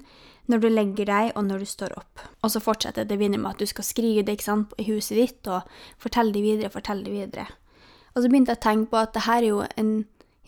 når 0.50 0.63
du 0.63 0.69
legger 0.72 1.10
deg 1.10 1.31
og 1.38 1.46
når 1.46 1.63
du 1.63 1.69
står 1.69 1.96
opp. 2.00 2.24
Og 2.44 2.54
så 2.54 2.62
fortsetter 2.63 3.07
det 3.07 3.19
videre 3.22 3.42
med 3.42 3.54
at 3.54 3.62
du 3.62 3.69
skal 3.69 3.86
skrive 3.86 4.25
det 4.25 4.40
sant, 4.44 4.74
i 4.81 4.88
huset 4.90 5.18
ditt, 5.19 5.42
og 5.48 5.68
fortelle 6.01 6.34
det 6.36 6.44
videre, 6.46 6.74
fortelle 6.74 7.06
det 7.06 7.13
videre. 7.13 7.48
Og 8.16 8.24
så 8.24 8.31
begynte 8.31 8.56
jeg 8.56 8.62
å 8.62 8.66
tenke 8.66 8.92
på 8.92 9.01
at 9.04 9.13
det 9.16 9.25
her 9.28 9.44
er 9.44 9.51
jo 9.51 9.62
en 9.78 9.94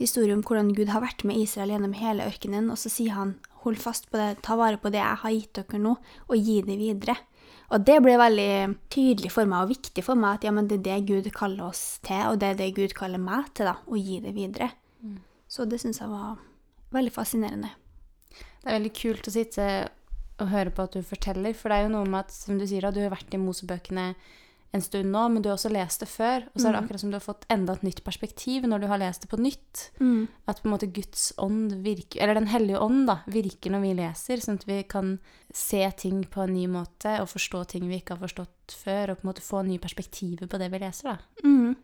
historie 0.01 0.33
om 0.33 0.41
hvordan 0.45 0.73
Gud 0.73 0.89
har 0.89 1.03
vært 1.03 1.25
med 1.27 1.37
Israel 1.37 1.75
gjennom 1.75 1.93
hele 1.97 2.25
ørkenen, 2.25 2.71
og 2.73 2.79
så 2.81 2.89
sier 2.89 3.13
han 3.13 3.35
hold 3.61 3.77
fast 3.77 4.09
på 4.09 4.17
det, 4.17 4.41
ta 4.45 4.57
vare 4.57 4.79
på 4.81 4.89
det 4.89 5.01
jeg 5.01 5.21
har 5.21 5.35
gitt 5.35 5.59
dere 5.59 5.81
nå, 5.81 5.97
og 6.27 6.49
gi 6.49 6.61
det 6.65 6.77
videre. 6.81 7.17
Og 7.71 7.85
det 7.87 8.01
ble 8.03 8.17
veldig 8.19 8.53
tydelig 8.91 9.31
for 9.31 9.47
meg 9.47 9.63
og 9.63 9.71
viktig 9.71 10.03
for 10.03 10.19
meg 10.19 10.39
at 10.39 10.47
ja, 10.47 10.51
men 10.55 10.67
det 10.67 10.81
er 10.81 10.87
det 10.87 10.97
Gud 11.07 11.29
kaller 11.35 11.69
oss 11.69 12.01
til, 12.03 12.23
og 12.31 12.41
det 12.41 12.49
er 12.49 12.57
det 12.59 12.73
Gud 12.75 12.95
kaller 12.97 13.21
meg 13.21 13.53
til, 13.55 13.69
da, 13.69 13.77
å 13.85 13.99
gi 13.99 14.17
det 14.23 14.33
videre. 14.35 14.71
Mm. 15.05 15.21
Så 15.47 15.67
det 15.69 15.79
syns 15.83 16.01
jeg 16.01 16.11
var 16.11 16.41
veldig 16.91 17.13
fascinerende. 17.15 17.71
Det 18.61 18.69
er 18.69 18.77
veldig 18.77 18.93
kult 18.97 19.27
å 19.27 19.33
sitte 19.33 19.65
og 20.41 20.51
høre 20.51 20.73
på 20.73 20.85
at 20.85 20.95
du 20.97 21.05
forteller, 21.05 21.53
for 21.57 21.69
det 21.71 21.79
er 21.79 21.87
jo 21.87 21.95
noe 21.95 22.07
med 22.09 22.25
at, 22.25 22.33
som 22.33 22.57
du 22.57 22.65
sier, 22.67 22.85
at 22.87 22.95
du 22.95 23.03
har 23.03 23.13
vært 23.13 23.35
i 23.35 23.41
Mosebøkene 23.41 24.11
en 24.71 24.83
stund 24.83 25.11
nå, 25.11 25.21
men 25.27 25.43
du 25.43 25.49
har 25.49 25.57
også 25.57 25.71
lest 25.71 26.03
det 26.03 26.07
før. 26.07 26.45
Og 26.53 26.61
så 26.61 26.69
er 26.69 26.71
det 26.71 26.79
mm. 26.79 26.85
akkurat 26.85 27.03
som 27.03 27.11
du 27.11 27.17
har 27.17 27.25
fått 27.25 27.43
enda 27.51 27.75
et 27.75 27.83
nytt 27.83 27.99
perspektiv 28.05 28.67
når 28.69 28.83
du 28.83 28.87
har 28.87 29.01
lest 29.01 29.25
det 29.25 29.29
på 29.31 29.39
nytt. 29.41 29.83
Mm. 29.99 30.29
At 30.47 30.61
på 30.61 30.69
en 30.69 30.75
måte 30.75 30.87
Guds 30.95 31.25
ånd 31.43 31.75
virker, 31.83 32.21
eller 32.23 32.39
Den 32.39 32.47
hellige 32.53 32.79
ånd 32.79 33.03
da, 33.09 33.17
virker 33.31 33.73
når 33.73 33.83
vi 33.83 33.93
leser, 33.99 34.43
sånn 34.43 34.61
at 34.61 34.67
vi 34.69 34.79
kan 34.87 35.17
se 35.51 35.83
ting 35.99 36.23
på 36.23 36.45
en 36.45 36.55
ny 36.55 36.65
måte 36.71 37.17
og 37.19 37.33
forstå 37.33 37.65
ting 37.73 37.89
vi 37.91 37.99
ikke 37.99 38.15
har 38.15 38.23
forstått 38.23 38.77
før, 38.79 39.11
og 39.11 39.19
på 39.19 39.27
en 39.27 39.33
måte 39.33 39.43
få 39.43 39.65
nye 39.67 39.83
perspektiver 39.83 40.47
på 40.47 40.61
det 40.61 40.71
vi 40.71 40.83
leser. 40.85 41.11
da. 41.11 41.43
Mm. 41.43 41.75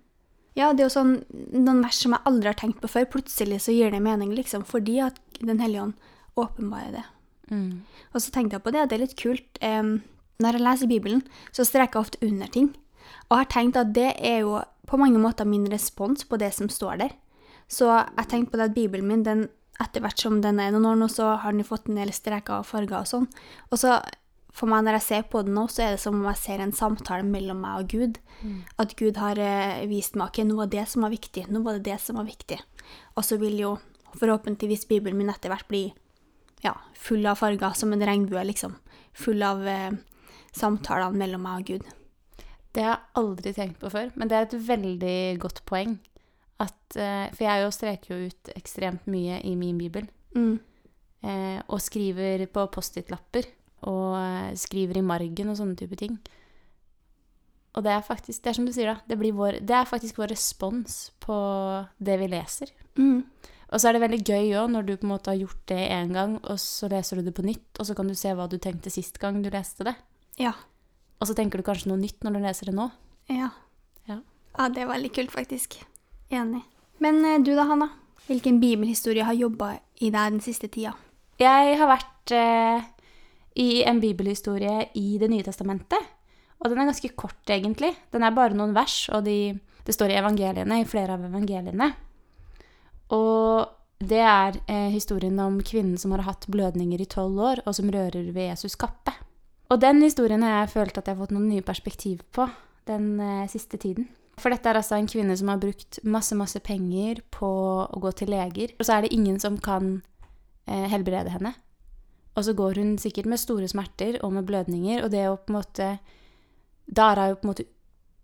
Ja, 0.57 0.71
det 0.71 0.85
er 0.85 0.87
jo 0.87 0.95
sånn 0.95 1.17
noen 1.53 1.83
vers 1.83 1.99
som 2.01 2.15
jeg 2.15 2.25
aldri 2.25 2.49
har 2.49 2.57
tenkt 2.57 2.79
på 2.81 2.89
før. 2.89 3.11
Plutselig 3.17 3.59
så 3.67 3.75
gir 3.75 3.91
det 3.91 3.99
mening, 4.01 4.31
liksom, 4.37 4.63
fordi 4.65 5.01
at 5.05 5.19
Den 5.37 5.59
hellige 5.61 5.83
ånd 5.83 6.07
åpenbarer 6.37 6.99
det. 6.99 7.05
Mm. 7.51 7.83
Og 8.13 8.21
så 8.23 8.31
tenkte 8.33 8.57
jeg 8.57 8.65
på 8.65 8.73
det, 8.75 8.83
at 8.83 8.91
det 8.91 8.97
er 8.97 9.05
litt 9.05 9.19
kult. 9.19 9.61
Um, 9.63 9.99
når 10.43 10.57
jeg 10.57 10.65
leser 10.65 10.91
Bibelen, 10.91 11.23
så 11.55 11.65
streker 11.65 11.97
jeg 11.97 12.07
ofte 12.07 12.21
under 12.25 12.51
ting. 12.53 12.73
Og 13.27 13.37
jeg 13.37 13.43
har 13.45 13.53
tenkt 13.53 13.79
at 13.79 13.93
det 13.95 14.11
er 14.17 14.41
jo 14.45 14.59
på 14.87 14.99
mange 14.99 15.19
måter 15.19 15.47
min 15.47 15.67
respons 15.71 16.27
på 16.27 16.39
det 16.39 16.53
som 16.55 16.69
står 16.71 17.01
der. 17.03 17.15
Så 17.67 17.89
jeg 17.91 18.29
tenkte 18.29 18.53
på 18.53 18.59
det 18.59 18.69
at 18.69 18.77
Bibelen 18.77 19.09
min, 19.09 19.25
den, 19.25 19.47
etter 19.81 20.03
hvert 20.03 20.21
som 20.21 20.39
den 20.43 20.61
er 20.63 20.71
noen 20.71 20.87
år 20.91 21.01
nå, 21.01 21.09
så 21.11 21.33
har 21.41 21.51
den 21.51 21.65
jo 21.65 21.71
fått 21.73 21.89
en 21.91 21.99
del 21.99 22.13
streker 22.15 22.61
og 22.61 22.69
farger 22.69 23.01
og 23.01 23.09
sånn. 23.09 23.27
Og 23.71 23.81
så 23.81 23.97
for 24.57 24.69
meg, 24.71 24.87
når 24.87 24.97
jeg 24.97 25.05
ser 25.05 25.27
på 25.29 25.43
den 25.45 25.53
nå, 25.57 25.67
så 25.69 25.83
er 25.85 25.93
det 25.93 26.01
som 26.01 26.15
om 26.17 26.25
jeg 26.31 26.41
ser 26.41 26.63
en 26.63 26.73
samtale 26.73 27.25
mellom 27.27 27.59
meg 27.61 27.83
og 27.83 27.91
Gud. 27.91 28.17
Mm. 28.41 28.63
At 28.81 28.95
Gud 28.97 29.19
har 29.21 29.37
eh, 29.41 29.83
vist 29.89 30.17
meg 30.17 30.31
ok, 30.31 30.41
nå 30.47 30.57
var 30.57 30.71
det 30.71 30.87
som 30.89 31.05
var 31.05 31.13
viktig. 31.13 31.45
Nå 31.53 31.61
var 31.65 31.77
det 31.77 31.91
det 31.91 31.99
som 32.01 32.17
var 32.17 32.25
viktig. 32.25 32.57
Og 33.13 33.27
så 33.27 33.37
vil 33.41 33.59
jo 33.61 33.75
forhåpentligvis 34.17 34.87
Bibelen 34.89 35.19
min 35.19 35.29
etter 35.29 35.53
hvert 35.53 35.67
bli 35.69 35.83
ja, 36.63 36.73
full 36.97 37.25
av 37.29 37.39
farger, 37.39 37.73
som 37.77 37.93
en 37.93 38.05
regnbue, 38.05 38.43
liksom. 38.49 38.75
Full 39.17 39.43
av 39.45 39.63
eh, 39.67 39.93
samtalene 40.55 41.17
mellom 41.17 41.45
meg 41.45 41.61
og 41.61 41.71
Gud. 41.71 41.89
Det 42.75 42.85
har 42.85 42.97
jeg 42.97 43.21
aldri 43.21 43.53
tenkt 43.57 43.79
på 43.81 43.91
før, 43.93 44.11
men 44.15 44.29
det 44.29 44.37
er 44.37 44.47
et 44.47 44.57
veldig 44.67 45.19
godt 45.41 45.63
poeng. 45.69 45.97
At, 46.61 46.97
eh, 46.97 47.27
for 47.33 47.45
jeg 47.45 47.63
jo 47.63 47.73
streker 47.73 48.13
jo 48.13 48.31
ut 48.31 48.51
ekstremt 48.57 49.05
mye 49.09 49.39
i 49.45 49.53
min 49.57 49.77
bibel. 49.81 50.09
Mm. 50.35 50.57
Eh, 51.23 51.59
og 51.67 51.81
skriver 51.81 52.45
på 52.53 52.65
Post-It-lapper. 52.73 53.49
Og 53.89 54.17
eh, 54.17 54.51
skriver 54.57 54.99
i 54.99 55.05
margen 55.05 55.53
og 55.53 55.57
sånne 55.59 55.77
type 55.77 55.97
ting. 55.99 56.17
Og 57.77 57.83
det 57.85 57.93
er 57.93 58.05
faktisk, 58.05 58.41
det 58.41 58.49
er 58.49 58.57
som 58.57 58.65
du 58.65 58.73
sier, 58.73 58.89
da. 58.89 59.05
Det, 59.05 59.33
vår, 59.37 59.59
det 59.61 59.75
er 59.77 59.89
faktisk 59.89 60.17
vår 60.17 60.33
respons 60.33 61.11
på 61.21 61.37
det 62.01 62.17
vi 62.21 62.29
leser. 62.31 62.73
Mm. 62.97 63.21
Og 63.67 63.81
så 63.81 63.89
er 63.89 63.97
det 63.97 64.03
veldig 64.05 64.21
gøy 64.23 64.53
òg 64.61 64.71
når 64.71 64.87
du 64.87 64.93
på 64.95 65.07
en 65.07 65.11
måte 65.11 65.33
har 65.33 65.39
gjort 65.41 65.59
det 65.67 65.81
én 65.91 66.13
gang, 66.15 66.37
og 66.39 66.59
så 66.61 66.87
leser 66.91 67.19
du 67.19 67.27
det 67.27 67.35
på 67.35 67.43
nytt, 67.43 67.67
og 67.75 67.89
så 67.89 67.95
kan 67.97 68.07
du 68.07 68.15
se 68.15 68.31
hva 68.31 68.47
du 68.47 68.55
tenkte 68.63 68.93
sist 68.93 69.19
gang 69.19 69.41
du 69.43 69.49
leste 69.51 69.87
det. 69.87 69.95
Ja. 70.39 70.53
Og 71.19 71.27
så 71.27 71.35
tenker 71.35 71.59
du 71.59 71.67
kanskje 71.67 71.91
noe 71.91 71.99
nytt 71.99 72.23
når 72.23 72.37
du 72.37 72.45
leser 72.45 72.71
det 72.71 72.77
nå. 72.77 72.87
Ja. 73.33 73.51
Ja, 74.07 74.21
ja 74.21 74.69
det 74.71 74.85
er 74.85 74.91
veldig 74.91 75.11
kult, 75.17 75.33
faktisk. 75.35 75.79
Enig. 76.31 76.63
Men 77.03 77.19
eh, 77.25 77.41
du 77.43 77.51
da, 77.57 77.67
Hanna? 77.67 77.89
Hvilken 78.27 78.61
bibelhistorie 78.63 79.25
har 79.27 79.35
jobba 79.35 79.75
i 79.99 80.11
deg 80.11 80.37
den 80.37 80.43
siste 80.43 80.69
tida? 80.71 80.93
Jeg 81.39 81.75
har 81.79 81.91
vært 81.91 82.33
eh, 82.35 82.87
i 83.59 83.83
en 83.87 83.99
bibelhistorie 84.03 84.89
i 84.97 85.17
Det 85.19 85.29
nye 85.31 85.45
testamentet. 85.45 86.13
Og 86.57 86.71
den 86.71 86.81
er 86.81 86.89
ganske 86.89 87.13
kort, 87.19 87.43
egentlig. 87.53 87.91
Den 88.13 88.23
er 88.25 88.33
bare 88.33 88.55
noen 88.57 88.73
vers, 88.73 89.05
og 89.13 89.27
de, 89.27 89.53
det 89.85 89.93
står 89.93 90.13
i 90.13 90.19
evangeliene, 90.21 90.81
i 90.81 90.89
flere 90.89 91.13
av 91.17 91.25
evangeliene. 91.27 91.91
Og 93.13 93.67
det 94.03 94.21
er 94.21 94.59
eh, 94.69 94.89
historien 94.93 95.39
om 95.41 95.57
kvinnen 95.65 95.97
som 95.97 96.13
har 96.13 96.25
hatt 96.27 96.45
blødninger 96.51 97.01
i 97.01 97.09
tolv 97.09 97.39
år, 97.41 97.63
og 97.65 97.75
som 97.77 97.89
rører 97.93 98.31
ved 98.35 98.51
Jesus' 98.51 98.77
kappe. 98.79 99.15
Og 99.71 99.81
den 99.81 100.01
historien 100.03 100.43
har 100.45 100.61
jeg 100.61 100.73
følt 100.75 100.97
at 100.97 101.07
jeg 101.07 101.15
har 101.15 101.23
fått 101.23 101.33
noen 101.35 101.49
nye 101.49 101.65
perspektiv 101.65 102.21
på 102.31 102.47
den 102.87 103.19
eh, 103.19 103.47
siste 103.51 103.79
tiden. 103.81 104.07
For 104.37 104.53
dette 104.53 104.69
er 104.69 104.77
altså 104.77 104.99
en 104.99 105.09
kvinne 105.09 105.35
som 105.37 105.49
har 105.49 105.61
brukt 105.61 105.97
masse, 106.05 106.35
masse 106.37 106.59
penger 106.61 107.23
på 107.33 107.49
å 107.89 108.01
gå 108.03 108.11
til 108.19 108.29
leger, 108.31 108.75
og 108.77 108.85
så 108.85 108.97
er 108.97 109.05
det 109.05 109.15
ingen 109.15 109.39
som 109.41 109.57
kan 109.57 109.97
eh, 110.69 110.85
helbrede 110.91 111.33
henne. 111.33 111.55
Og 112.37 112.45
så 112.45 112.53
går 112.53 112.77
hun 112.77 112.93
sikkert 113.01 113.25
med 113.25 113.41
store 113.41 113.67
smerter 113.67 114.19
og 114.21 114.35
med 114.35 114.45
blødninger, 114.45 115.01
og 115.03 115.09
det 115.09 115.25
å 115.25 115.39
på 115.41 115.51
en 115.51 115.57
måte 115.57 115.89
Da 116.85 117.09
er 117.11 117.33
hun 117.33 117.39
på 117.41 117.47
en 117.47 117.51
måte 117.51 117.65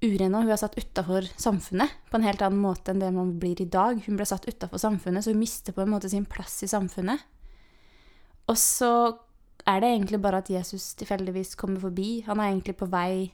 uren 0.04 0.36
og 0.36 0.46
hun 0.46 0.54
er 0.54 0.60
satt 0.60 0.78
utafor 0.78 1.28
samfunnet 1.40 1.92
på 2.10 2.20
en 2.20 2.26
helt 2.28 2.44
annen 2.46 2.62
måte 2.62 2.94
enn 2.94 3.02
det 3.02 3.12
man 3.16 3.36
blir 3.40 3.62
i 3.64 3.70
dag. 3.70 4.02
Hun 4.06 4.20
ble 4.20 4.28
satt 4.28 4.48
utafor 4.50 4.82
samfunnet, 4.82 5.26
så 5.26 5.34
hun 5.34 5.42
mister 5.42 5.76
på 5.76 5.84
en 5.84 5.94
måte 5.94 6.12
sin 6.12 6.28
plass 6.30 6.62
i 6.66 6.72
samfunnet. 6.72 7.24
Og 8.52 8.60
så 8.60 8.92
er 9.70 9.80
det 9.80 9.94
egentlig 9.94 10.20
bare 10.24 10.42
at 10.44 10.52
Jesus 10.52 10.92
tilfeldigvis 11.00 11.56
kommer 11.60 11.80
forbi. 11.80 12.24
Han 12.28 12.40
er 12.40 12.52
egentlig 12.52 12.76
på 12.80 12.90
vei 12.92 13.32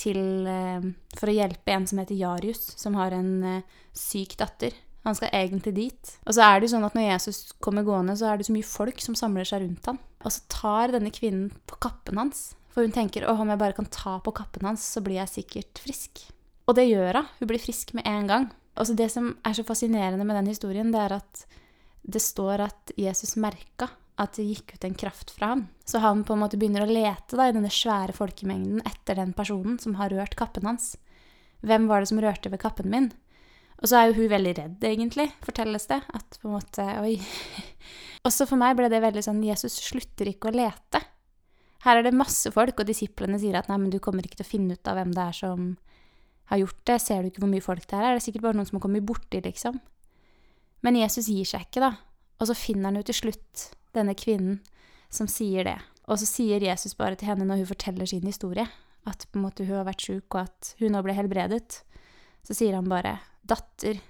til 0.00 0.46
eh, 0.48 0.86
For 1.18 1.28
å 1.28 1.34
hjelpe 1.36 1.74
en 1.74 1.84
som 1.88 2.00
heter 2.00 2.16
Jarius, 2.16 2.70
som 2.80 2.96
har 2.96 3.12
en 3.12 3.34
eh, 3.44 3.82
syk 3.92 4.38
datter. 4.40 4.72
Han 5.04 5.16
skal 5.16 5.32
egentlig 5.36 5.74
dit. 5.76 6.14
Og 6.28 6.36
så 6.36 6.44
er 6.44 6.58
det 6.58 6.68
jo 6.68 6.74
sånn 6.74 6.86
at 6.88 6.96
når 6.96 7.06
Jesus 7.06 7.52
kommer 7.60 7.84
gående, 7.84 8.16
så 8.16 8.30
er 8.30 8.40
det 8.40 8.48
så 8.48 8.54
mye 8.56 8.68
folk 8.68 9.00
som 9.04 9.16
samler 9.16 9.48
seg 9.48 9.64
rundt 9.64 9.88
ham. 9.88 10.00
Og 10.24 10.32
så 10.32 10.44
tar 10.52 10.94
denne 10.96 11.12
kvinnen 11.12 11.48
på 11.68 11.78
kappen 11.80 12.20
hans. 12.20 12.50
For 12.70 12.86
hun 12.86 12.94
tenker 12.94 13.26
åh, 13.28 13.40
om 13.42 13.50
jeg 13.50 13.60
bare 13.60 13.76
kan 13.76 13.88
ta 13.90 14.18
på 14.22 14.34
kappen 14.36 14.68
hans, 14.68 14.84
så 14.94 15.02
blir 15.04 15.18
jeg 15.18 15.34
sikkert 15.34 15.82
frisk. 15.82 16.24
Og 16.70 16.76
det 16.78 16.86
gjør 16.86 17.20
hun. 17.20 17.30
Hun 17.40 17.50
blir 17.50 17.62
frisk 17.62 17.94
med 17.98 18.06
en 18.06 18.28
gang. 18.30 18.50
Og 18.78 18.86
så 18.86 18.94
det 18.96 19.10
som 19.12 19.32
er 19.46 19.56
så 19.56 19.64
fascinerende 19.66 20.24
med 20.24 20.38
den 20.38 20.52
historien, 20.52 20.92
det 20.94 21.00
er 21.02 21.16
at 21.18 21.42
det 22.00 22.22
står 22.22 22.62
at 22.64 22.92
Jesus 22.96 23.34
merka 23.40 23.90
at 24.20 24.36
det 24.36 24.46
gikk 24.46 24.74
ut 24.76 24.84
en 24.84 24.96
kraft 25.02 25.32
fra 25.34 25.54
ham. 25.54 25.64
Så 25.84 26.00
han 26.04 26.22
på 26.24 26.34
en 26.34 26.42
måte 26.42 26.58
begynner 26.60 26.84
å 26.84 26.90
lete 26.90 27.36
da, 27.36 27.48
i 27.48 27.56
denne 27.56 27.72
svære 27.72 28.14
folkemengden 28.16 28.82
etter 28.88 29.18
den 29.18 29.32
personen 29.36 29.78
som 29.80 29.96
har 30.00 30.12
rørt 30.12 30.36
kappen 30.38 30.68
hans. 30.68 30.94
Hvem 31.64 31.88
var 31.88 32.00
det 32.00 32.10
som 32.12 32.20
rørte 32.22 32.52
ved 32.52 32.60
kappen 32.62 32.90
min? 32.92 33.10
Og 33.80 33.88
så 33.88 33.96
er 33.96 34.10
jo 34.10 34.18
hun 34.20 34.32
veldig 34.32 34.52
redd, 34.58 34.84
egentlig, 34.84 35.30
fortelles 35.44 35.88
det. 35.88 36.02
At 36.12 36.36
på 36.40 36.50
en 36.50 36.58
måte 36.58 36.84
Oi. 37.00 37.16
Også 38.28 38.44
for 38.48 38.60
meg 38.60 38.76
ble 38.76 38.90
det 38.92 39.00
veldig 39.00 39.24
sånn 39.24 39.40
Jesus 39.44 39.78
slutter 39.86 40.28
ikke 40.28 40.50
å 40.50 40.56
lete. 40.56 41.00
Her 41.84 42.00
er 42.00 42.04
det 42.04 42.16
masse 42.16 42.50
folk, 42.52 42.80
og 42.80 42.88
disiplene 42.88 43.38
sier 43.40 43.56
at 43.56 43.70
nei, 43.70 43.78
men 43.80 43.92
du 43.92 43.98
kommer 44.02 44.26
ikke 44.26 44.40
til 44.40 44.46
å 44.46 44.50
finne 44.50 44.76
ut 44.76 44.90
av 44.90 44.98
hvem 44.98 45.14
det 45.16 45.22
er 45.24 45.36
som 45.36 45.70
har 46.50 46.60
gjort 46.60 46.82
det. 46.90 46.98
Ser 47.00 47.22
du 47.22 47.30
ikke 47.30 47.44
hvor 47.44 47.52
mye 47.52 47.64
folk 47.64 47.86
det 47.86 47.96
er? 47.96 48.08
Er 48.10 48.18
det 48.18 48.24
sikkert 48.26 48.44
bare 48.48 48.58
noen 48.58 48.68
som 48.68 48.76
har 48.76 48.84
kommet 48.84 49.06
borti, 49.08 49.40
liksom? 49.44 49.78
Men 50.84 50.98
Jesus 51.00 51.30
gir 51.30 51.48
seg 51.48 51.64
ikke, 51.66 51.84
da. 51.86 51.92
Og 52.40 52.50
så 52.50 52.56
finner 52.56 52.90
han 52.90 53.00
jo 53.00 53.06
til 53.08 53.18
slutt 53.20 53.70
denne 53.96 54.16
kvinnen 54.18 54.60
som 55.12 55.28
sier 55.30 55.66
det. 55.66 55.78
Og 56.10 56.20
så 56.20 56.28
sier 56.28 56.62
Jesus 56.64 56.96
bare 56.98 57.18
til 57.18 57.30
henne 57.30 57.46
når 57.46 57.62
hun 57.62 57.70
forteller 57.70 58.08
sin 58.08 58.26
historie, 58.26 58.66
at 59.08 59.26
på 59.30 59.38
en 59.38 59.46
måte 59.46 59.64
hun 59.64 59.78
har 59.78 59.88
vært 59.88 60.04
sjuk, 60.04 60.26
og 60.34 60.42
at 60.44 60.74
hun 60.80 60.92
nå 60.94 61.02
ble 61.06 61.16
helbredet. 61.16 61.80
Så 62.44 62.56
sier 62.56 62.76
han 62.76 62.88
bare, 62.88 63.18
'Datter, 63.44 64.00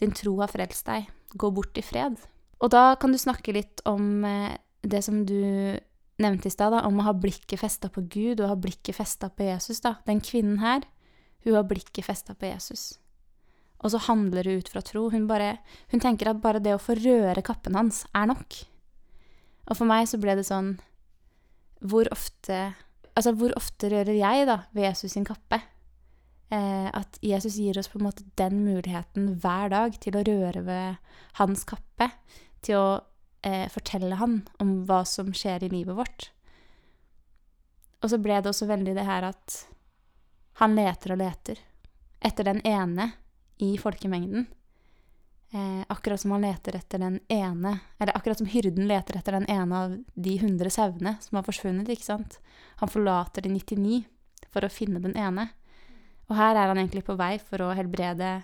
din 0.00 0.12
tro 0.12 0.38
har 0.40 0.52
frelst 0.52 0.86
deg. 0.86 1.08
Gå 1.36 1.50
bort 1.52 1.76
i 1.76 1.84
fred.' 1.84 2.24
Og 2.60 2.70
da 2.70 2.96
kan 2.98 3.12
du 3.12 3.18
snakke 3.18 3.54
litt 3.54 3.82
om 3.86 4.24
eh, 4.24 4.56
det 4.82 5.04
som 5.04 5.22
du 5.26 5.78
nevnte 6.22 6.50
i 6.50 6.54
stad, 6.54 6.74
om 6.84 7.00
å 7.00 7.08
ha 7.08 7.14
blikket 7.16 7.60
festa 7.60 7.90
på 7.92 8.04
Gud 8.10 8.42
og 8.42 8.50
ha 8.50 8.56
blikket 8.58 8.96
festa 8.96 9.30
på 9.30 9.46
Jesus. 9.48 9.80
da. 9.84 9.96
Den 10.06 10.22
kvinnen 10.24 10.58
her, 10.62 10.86
hun 11.46 11.54
har 11.54 11.68
blikket 11.68 12.06
festa 12.06 12.34
på 12.34 12.50
Jesus. 12.50 12.98
Og 13.78 13.92
så 13.94 14.00
handler 14.08 14.48
hun 14.48 14.58
ut 14.58 14.70
fra 14.72 14.82
tro. 14.82 15.06
Hun, 15.12 15.28
bare, 15.30 15.58
hun 15.92 16.02
tenker 16.02 16.32
at 16.32 16.42
bare 16.42 16.62
det 16.62 16.74
å 16.74 16.82
få 16.82 16.98
røre 16.98 17.44
kappen 17.46 17.78
hans 17.78 18.04
er 18.16 18.26
nok. 18.30 18.58
Og 19.68 19.78
for 19.78 19.86
meg 19.88 20.08
så 20.10 20.18
ble 20.20 20.38
det 20.38 20.46
sånn 20.48 20.78
Hvor 21.84 22.08
ofte 22.14 22.72
Altså, 23.18 23.32
hvor 23.34 23.52
ofte 23.58 23.90
rører 23.90 24.14
jeg, 24.14 24.44
da, 24.46 24.60
ved 24.70 24.84
Jesus 24.86 25.16
sin 25.16 25.24
kappe? 25.26 25.58
Eh, 26.54 26.86
at 26.86 27.18
Jesus 27.18 27.56
gir 27.58 27.76
oss 27.80 27.90
på 27.90 27.98
en 27.98 28.06
måte 28.06 28.22
den 28.38 28.60
muligheten 28.62 29.32
hver 29.42 29.72
dag 29.72 29.96
til 29.98 30.14
å 30.16 30.22
røre 30.22 30.62
ved 30.62 31.16
hans 31.40 31.66
kappe. 31.66 32.06
Til 32.62 32.78
å 32.78 32.86
eh, 33.42 33.68
fortelle 33.72 34.18
han 34.18 34.42
om 34.62 34.74
hva 34.88 35.04
som 35.08 35.32
skjer 35.34 35.64
i 35.64 35.72
livet 35.72 35.96
vårt. 35.96 36.30
Og 38.02 38.12
så 38.12 38.18
ble 38.22 38.38
det 38.40 38.50
også 38.52 38.68
veldig 38.70 38.94
det 38.94 39.06
her 39.06 39.26
at 39.30 39.56
han 40.62 40.74
leter 40.78 41.14
og 41.14 41.20
leter 41.22 41.60
etter 42.24 42.46
den 42.48 42.60
ene 42.66 43.12
i 43.62 43.76
folkemengden. 43.78 44.46
Eh, 45.50 45.82
akkurat 45.88 46.20
som 46.20 46.34
han 46.34 46.44
leter 46.44 46.76
etter 46.76 47.00
den 47.00 47.14
ene 47.32 47.78
Eller 47.98 48.12
akkurat 48.18 48.36
som 48.36 48.46
hyrden 48.46 48.84
leter 48.84 49.16
etter 49.16 49.32
den 49.32 49.46
ene 49.48 49.78
av 49.78 49.94
de 50.12 50.34
hundre 50.42 50.68
sauene 50.70 51.14
som 51.24 51.38
har 51.38 51.46
forsvunnet. 51.46 51.88
ikke 51.88 52.04
sant? 52.04 52.38
Han 52.82 52.90
forlater 52.92 53.42
de 53.42 53.54
99 53.54 54.02
for 54.52 54.64
å 54.64 54.72
finne 54.72 55.00
den 55.00 55.16
ene. 55.16 55.48
Og 56.28 56.36
her 56.36 56.52
er 56.52 56.68
han 56.68 56.78
egentlig 56.78 57.06
på 57.06 57.16
vei 57.16 57.38
for 57.40 57.64
å 57.64 57.72
helbrede 57.72 58.42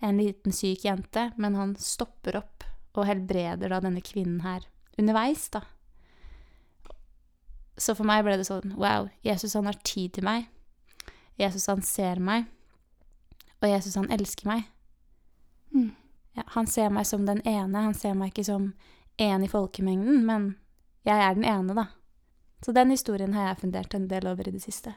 en 0.00 0.16
liten 0.16 0.54
syk 0.54 0.86
jente, 0.86 1.32
men 1.36 1.58
han 1.58 1.76
stopper 1.76 2.38
opp 2.40 2.64
og 2.98 3.08
helbreder 3.08 3.72
da 3.72 3.80
denne 3.84 4.02
kvinnen 4.04 4.42
her 4.44 4.66
underveis, 4.98 5.46
da. 5.54 5.62
Så 7.78 7.94
for 7.94 8.08
meg 8.08 8.24
ble 8.26 8.38
det 8.40 8.48
sånn 8.48 8.74
wow, 8.74 9.06
Jesus 9.22 9.54
han 9.54 9.68
har 9.70 9.78
tid 9.86 10.16
til 10.16 10.26
meg. 10.26 10.48
Jesus 11.38 11.68
han 11.70 11.84
ser 11.86 12.18
meg. 12.18 12.48
Og 13.62 13.70
Jesus 13.70 13.94
han 13.98 14.10
elsker 14.14 14.50
meg. 14.50 14.66
Mm. 15.74 15.92
Ja, 16.38 16.44
han 16.54 16.66
ser 16.70 16.90
meg 16.94 17.06
som 17.06 17.26
den 17.26 17.40
ene, 17.46 17.84
han 17.86 17.94
ser 17.94 18.16
meg 18.18 18.32
ikke 18.32 18.46
som 18.50 18.72
en 19.18 19.44
i 19.44 19.50
folkemengden, 19.50 20.24
men 20.26 20.52
jeg 21.06 21.22
er 21.22 21.34
den 21.38 21.46
ene, 21.46 21.74
da. 21.74 21.86
Så 22.62 22.74
den 22.74 22.90
historien 22.90 23.34
har 23.34 23.50
jeg 23.50 23.62
fundert 23.62 23.94
en 23.94 24.08
del 24.10 24.26
over 24.30 24.48
i 24.48 24.54
det 24.54 24.62
siste. 24.62 24.94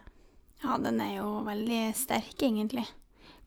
Ja, 0.61 0.77
den 0.81 0.99
er 1.01 1.15
jo 1.19 1.41
veldig 1.45 1.81
sterk, 1.97 2.35
egentlig. 2.41 2.85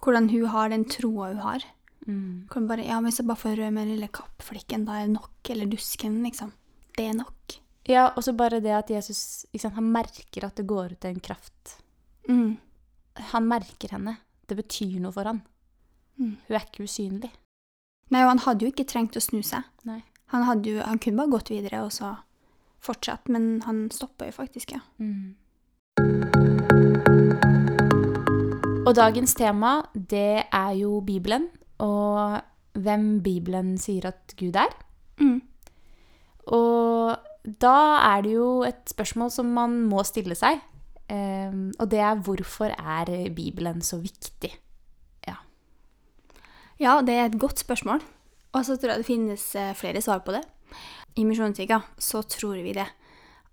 Hvordan 0.02 0.28
hun 0.30 0.46
har 0.50 0.70
den 0.70 0.86
troa 0.90 1.30
hun 1.32 1.42
har. 1.42 1.66
Mm. 2.06 2.46
Kan 2.50 2.66
bare, 2.68 2.84
ja, 2.84 3.00
Hvis 3.00 3.18
jeg 3.18 3.26
bare 3.26 3.40
får 3.40 3.70
med 3.70 3.86
den 3.86 3.94
lille 3.94 4.08
kappflikken, 4.08 4.84
da 4.84 5.00
er 5.00 5.06
det 5.06 5.16
nok. 5.16 5.50
Eller 5.50 5.66
dusken, 5.66 6.22
liksom. 6.22 6.52
Det 6.96 7.08
er 7.08 7.14
nok. 7.14 7.60
Ja, 7.88 8.12
og 8.16 8.24
så 8.24 8.32
bare 8.32 8.60
det 8.64 8.72
at 8.72 8.90
Jesus 8.90 9.44
sant, 9.58 9.74
han 9.74 9.92
merker 9.92 10.46
at 10.46 10.56
det 10.56 10.66
går 10.66 10.96
ut 10.96 11.04
en 11.04 11.20
kraft. 11.20 11.78
Mm. 12.28 12.56
Han 13.32 13.48
merker 13.48 13.92
henne. 13.92 14.18
Det 14.48 14.56
betyr 14.56 15.00
noe 15.00 15.12
for 15.12 15.28
han. 15.28 15.42
Mm. 16.18 16.36
Hun 16.46 16.56
er 16.56 16.64
ikke 16.64 16.84
usynlig. 16.84 17.32
Nei, 18.12 18.22
og 18.22 18.34
han 18.34 18.44
hadde 18.44 18.64
jo 18.64 18.72
ikke 18.72 18.86
trengt 18.88 19.16
å 19.16 19.22
snu 19.22 19.42
seg. 19.44 19.64
Nei. 19.88 20.02
Han, 20.32 20.62
jo, 20.64 20.80
han 20.82 20.98
kunne 20.98 21.20
bare 21.20 21.32
gått 21.36 21.52
videre 21.52 21.84
og 21.84 21.92
så 21.94 22.16
fortsatt, 22.84 23.28
men 23.32 23.62
han 23.64 23.86
stoppa 23.92 24.28
jo 24.28 24.36
faktisk, 24.36 24.74
ja. 24.76 24.80
Mm. 24.98 25.36
Og 28.84 28.92
dagens 28.96 29.32
tema, 29.38 29.78
det 29.94 30.44
er 30.44 30.72
jo 30.76 30.98
Bibelen, 31.04 31.48
og 31.82 32.40
hvem 32.74 33.22
Bibelen 33.22 33.76
sier 33.78 34.10
at 34.10 34.34
Gud 34.38 34.56
er. 34.58 34.74
Mm. 35.20 35.40
Og 36.54 37.14
da 37.60 37.78
er 38.14 38.24
det 38.26 38.34
jo 38.34 38.48
et 38.66 38.82
spørsmål 38.90 39.30
som 39.30 39.54
man 39.56 39.80
må 39.88 40.02
stille 40.06 40.36
seg, 40.38 40.60
em, 41.12 41.70
og 41.78 41.90
det 41.90 42.02
er 42.02 42.20
hvorfor 42.26 42.74
er 42.74 43.14
Bibelen 43.34 43.82
så 43.84 44.00
viktig? 44.02 44.52
Ja, 46.80 46.98
det 47.06 47.14
er 47.14 47.28
et 47.28 47.38
godt 47.38 47.62
spørsmål. 47.62 48.02
Og 48.54 48.64
så 48.66 48.76
tror 48.76 48.94
jeg 48.94 49.02
det 49.02 49.08
finnes 49.08 49.44
eh, 49.58 49.74
flere 49.78 50.02
svar 50.02 50.24
på 50.26 50.34
det. 50.34 50.42
I 51.18 51.24
Misjonskirka 51.26 51.80
så 51.98 52.22
tror 52.26 52.58
vi 52.62 52.74
det. 52.74 52.86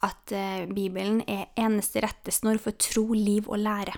At 0.01 0.34
eh, 0.34 0.66
Bibelen 0.70 1.22
er 1.30 1.51
eneste 1.58 2.01
rettesnor 2.01 2.58
for 2.62 2.78
tro, 2.82 3.12
liv 3.13 3.50
og 3.50 3.62
lære. 3.62 3.94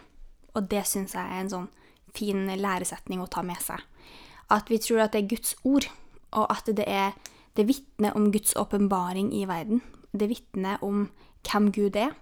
Og 0.56 0.68
det 0.72 0.84
syns 0.88 1.15
jeg 1.15 1.24
er 1.24 1.39
en 1.39 1.53
sånn 1.53 1.70
fin 2.13 2.46
læresetning 2.60 3.24
å 3.24 3.30
ta 3.32 3.42
med 3.46 3.62
seg. 3.63 3.80
At 4.52 4.70
vi 4.72 4.80
tror 4.82 5.06
at 5.06 5.14
det 5.14 5.24
er 5.24 5.32
Guds 5.36 5.56
ord, 5.64 5.88
og 6.32 6.50
at 6.52 6.68
det 6.68 6.86
er 6.88 7.14
det 7.58 7.68
vitner 7.70 8.16
om 8.18 8.32
Guds 8.34 8.56
åpenbaring 8.58 9.34
i 9.36 9.46
verden. 9.46 9.84
Det 10.12 10.30
vitner 10.30 10.82
om 10.84 11.10
hvem 11.46 11.72
Gud 11.74 11.96
er, 11.96 12.14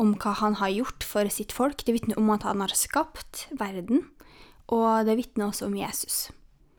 om 0.00 0.14
hva 0.18 0.34
han 0.40 0.58
har 0.58 0.72
gjort 0.74 1.06
for 1.06 1.28
sitt 1.30 1.54
folk. 1.54 1.84
Det 1.86 1.94
vitner 1.94 2.18
om 2.18 2.30
at 2.34 2.46
han 2.46 2.60
har 2.64 2.74
skapt 2.74 3.46
verden, 3.58 4.08
og 4.72 5.06
det 5.06 5.18
vitner 5.20 5.50
også 5.50 5.68
om 5.68 5.78
Jesus. 5.78 6.30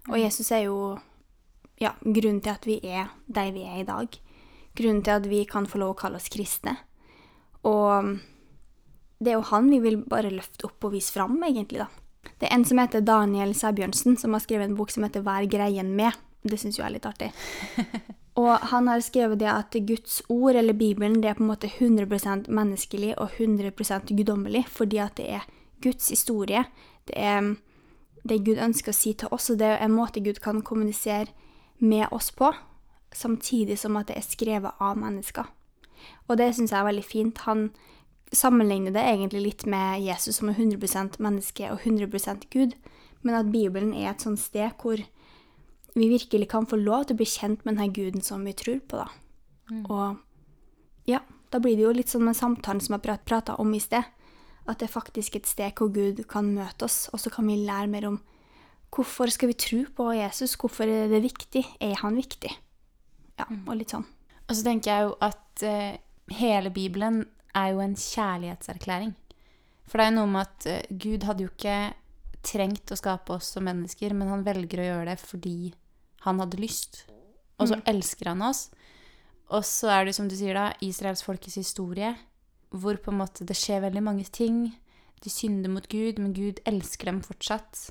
Og 0.09 0.19
Jesus 0.19 0.51
er 0.51 0.65
jo 0.67 0.77
ja, 1.79 1.93
grunnen 2.03 2.41
til 2.43 2.51
at 2.51 2.67
vi 2.67 2.79
er 2.83 3.13
der 3.27 3.53
vi 3.55 3.63
er 3.63 3.81
i 3.81 3.87
dag. 3.87 4.19
Grunnen 4.75 5.03
til 5.05 5.15
at 5.15 5.29
vi 5.29 5.43
kan 5.47 5.67
få 5.69 5.79
lov 5.79 5.93
å 5.93 5.99
kalle 5.99 6.19
oss 6.19 6.31
kristne. 6.33 6.75
Og 7.63 8.17
det 9.23 9.31
er 9.31 9.37
jo 9.37 9.49
han 9.53 9.69
vi 9.71 9.79
vil 9.83 10.01
bare 10.09 10.33
løfte 10.33 10.67
opp 10.67 10.83
og 10.83 10.95
vise 10.97 11.13
fram, 11.15 11.37
egentlig, 11.45 11.85
da. 11.85 12.02
Det 12.39 12.49
er 12.49 12.55
en 12.55 12.65
som 12.65 12.81
heter 12.81 13.05
Daniel 13.05 13.53
Sæbjørnsen, 13.55 14.17
som 14.19 14.33
har 14.35 14.43
skrevet 14.43 14.69
en 14.69 14.77
bok 14.77 14.91
som 14.91 15.05
heter 15.05 15.23
Vær 15.25 15.45
greien 15.49 15.93
med. 15.95 16.17
Det 16.43 16.59
syns 16.59 16.77
jo 16.77 16.83
jeg 16.83 16.89
er 16.89 16.95
litt 16.97 17.07
artig. 17.07 17.31
Og 18.43 18.57
han 18.71 18.87
har 18.89 19.03
skrevet 19.05 19.39
det 19.39 19.49
at 19.51 19.75
Guds 19.85 20.21
ord, 20.29 20.55
eller 20.55 20.73
Bibelen, 20.73 21.21
det 21.21 21.29
er 21.29 21.37
på 21.37 21.43
en 21.45 21.51
måte 21.51 21.69
100 21.69 22.49
menneskelig 22.49 23.13
og 23.21 23.29
100% 23.37 24.09
guddommelig, 24.17 24.65
fordi 24.67 24.97
at 24.97 25.17
det 25.17 25.29
er 25.37 25.45
Guds 25.83 26.09
historie. 26.09 26.63
Det 27.07 27.13
er 27.15 27.53
det 28.23 28.43
Gud 28.45 28.57
ønsker 28.57 28.93
å 28.93 28.97
si 28.97 29.13
til 29.13 29.29
oss, 29.35 29.51
og 29.51 29.59
det 29.59 29.67
er 29.67 29.83
en 29.83 29.93
måte 29.93 30.23
Gud 30.23 30.39
kan 30.41 30.63
kommunisere 30.65 31.29
med 31.77 32.07
oss 32.11 32.31
på, 32.31 32.53
samtidig 33.13 33.77
som 33.79 33.97
at 33.99 34.09
det 34.09 34.17
er 34.17 34.25
skrevet 34.25 34.79
av 34.81 34.97
mennesker. 34.97 35.49
Og 36.27 36.37
det 36.39 36.53
syns 36.55 36.71
jeg 36.71 36.79
er 36.79 36.87
veldig 36.87 37.05
fint. 37.05 37.43
Han 37.45 37.69
sammenligner 38.33 38.93
det 38.95 39.03
egentlig 39.05 39.41
litt 39.43 39.65
med 39.69 40.01
Jesus 40.03 40.39
som 40.39 40.49
er 40.51 40.57
100% 40.57 41.19
menneske 41.23 41.69
og 41.71 41.85
100% 41.85 42.47
Gud, 42.53 42.75
men 43.23 43.37
at 43.37 43.51
Bibelen 43.53 43.93
er 43.95 44.11
et 44.11 44.23
sånt 44.23 44.41
sted 44.41 44.73
hvor 44.81 45.01
vi 45.93 46.09
virkelig 46.09 46.49
kan 46.49 46.65
få 46.67 46.79
lov 46.81 47.05
til 47.05 47.15
å 47.15 47.21
bli 47.21 47.29
kjent 47.29 47.63
med 47.63 47.77
denne 47.77 47.93
guden 47.93 48.25
som 48.25 48.43
vi 48.45 48.55
tror 48.57 48.81
på, 48.89 49.03
da. 49.03 49.07
Og 49.87 51.09
ja, 51.09 51.21
da 51.53 51.61
blir 51.61 51.77
det 51.77 51.85
jo 51.85 51.93
litt 51.95 52.11
sånn 52.11 52.25
med 52.25 52.37
samtalen 52.37 52.81
som 52.83 52.97
jeg 52.97 53.19
prata 53.25 53.55
om 53.61 53.73
i 53.75 53.81
sted. 53.81 54.03
At 54.63 54.79
det 54.79 54.87
er 54.87 54.95
faktisk 54.95 55.37
et 55.37 55.49
sted 55.49 55.75
hvor 55.77 55.91
Gud 55.93 56.23
kan 56.31 56.53
møte 56.55 56.87
oss, 56.87 57.07
og 57.13 57.21
så 57.21 57.31
kan 57.33 57.47
vi 57.47 57.59
lære 57.61 57.91
mer 57.91 58.07
om 58.09 58.19
hvorfor 58.93 59.31
skal 59.33 59.49
vi 59.51 59.57
tro 59.59 59.81
på 59.97 60.09
Jesus, 60.15 60.55
hvorfor 60.59 60.89
er 60.89 61.09
det 61.11 61.23
viktig, 61.23 61.63
er 61.81 61.97
han 62.01 62.17
viktig? 62.17 62.51
Ja, 63.39 63.47
og 63.49 63.75
litt 63.79 63.93
sånn. 63.93 64.05
Og 64.45 64.55
så 64.55 64.65
tenker 64.65 64.91
jeg 64.91 65.07
jo 65.07 65.13
at 65.25 65.63
uh, 65.65 65.95
hele 66.37 66.71
Bibelen 66.73 67.23
er 67.57 67.73
jo 67.73 67.81
en 67.83 67.95
kjærlighetserklæring. 67.97 69.13
For 69.87 69.99
det 69.99 70.05
er 70.05 70.11
jo 70.11 70.19
noe 70.19 70.31
med 70.31 70.47
at 70.47 70.67
eh, 70.69 70.85
Gud 70.89 71.25
hadde 71.27 71.45
jo 71.45 71.51
ikke 71.51 71.77
trengt 72.43 72.91
å 72.91 72.99
skape 72.99 73.35
oss 73.35 73.53
som 73.55 73.65
mennesker, 73.67 74.15
men 74.15 74.31
han 74.31 74.45
velger 74.45 74.81
å 74.81 74.87
gjøre 74.89 75.09
det 75.11 75.19
fordi 75.21 75.57
han 76.25 76.39
hadde 76.43 76.61
lyst. 76.61 77.03
Og 77.61 77.69
så 77.69 77.79
elsker 77.87 78.31
han 78.31 78.43
oss. 78.43 78.67
Og 79.53 79.63
så 79.67 79.91
er 79.93 80.07
det, 80.07 80.15
som 80.17 80.27
du 80.29 80.35
sier 80.35 80.57
da, 80.57 80.71
Israels 80.83 81.23
folkes 81.23 81.59
historie, 81.59 82.13
hvor 82.73 82.97
på 82.97 83.11
en 83.13 83.19
måte 83.21 83.45
det 83.47 83.57
skjer 83.59 83.83
veldig 83.83 84.03
mange 84.03 84.25
ting. 84.33 84.65
De 85.23 85.31
synder 85.31 85.71
mot 85.71 85.85
Gud, 85.91 86.19
men 86.19 86.33
Gud 86.35 86.59
elsker 86.67 87.11
dem 87.11 87.21
fortsatt. 87.23 87.89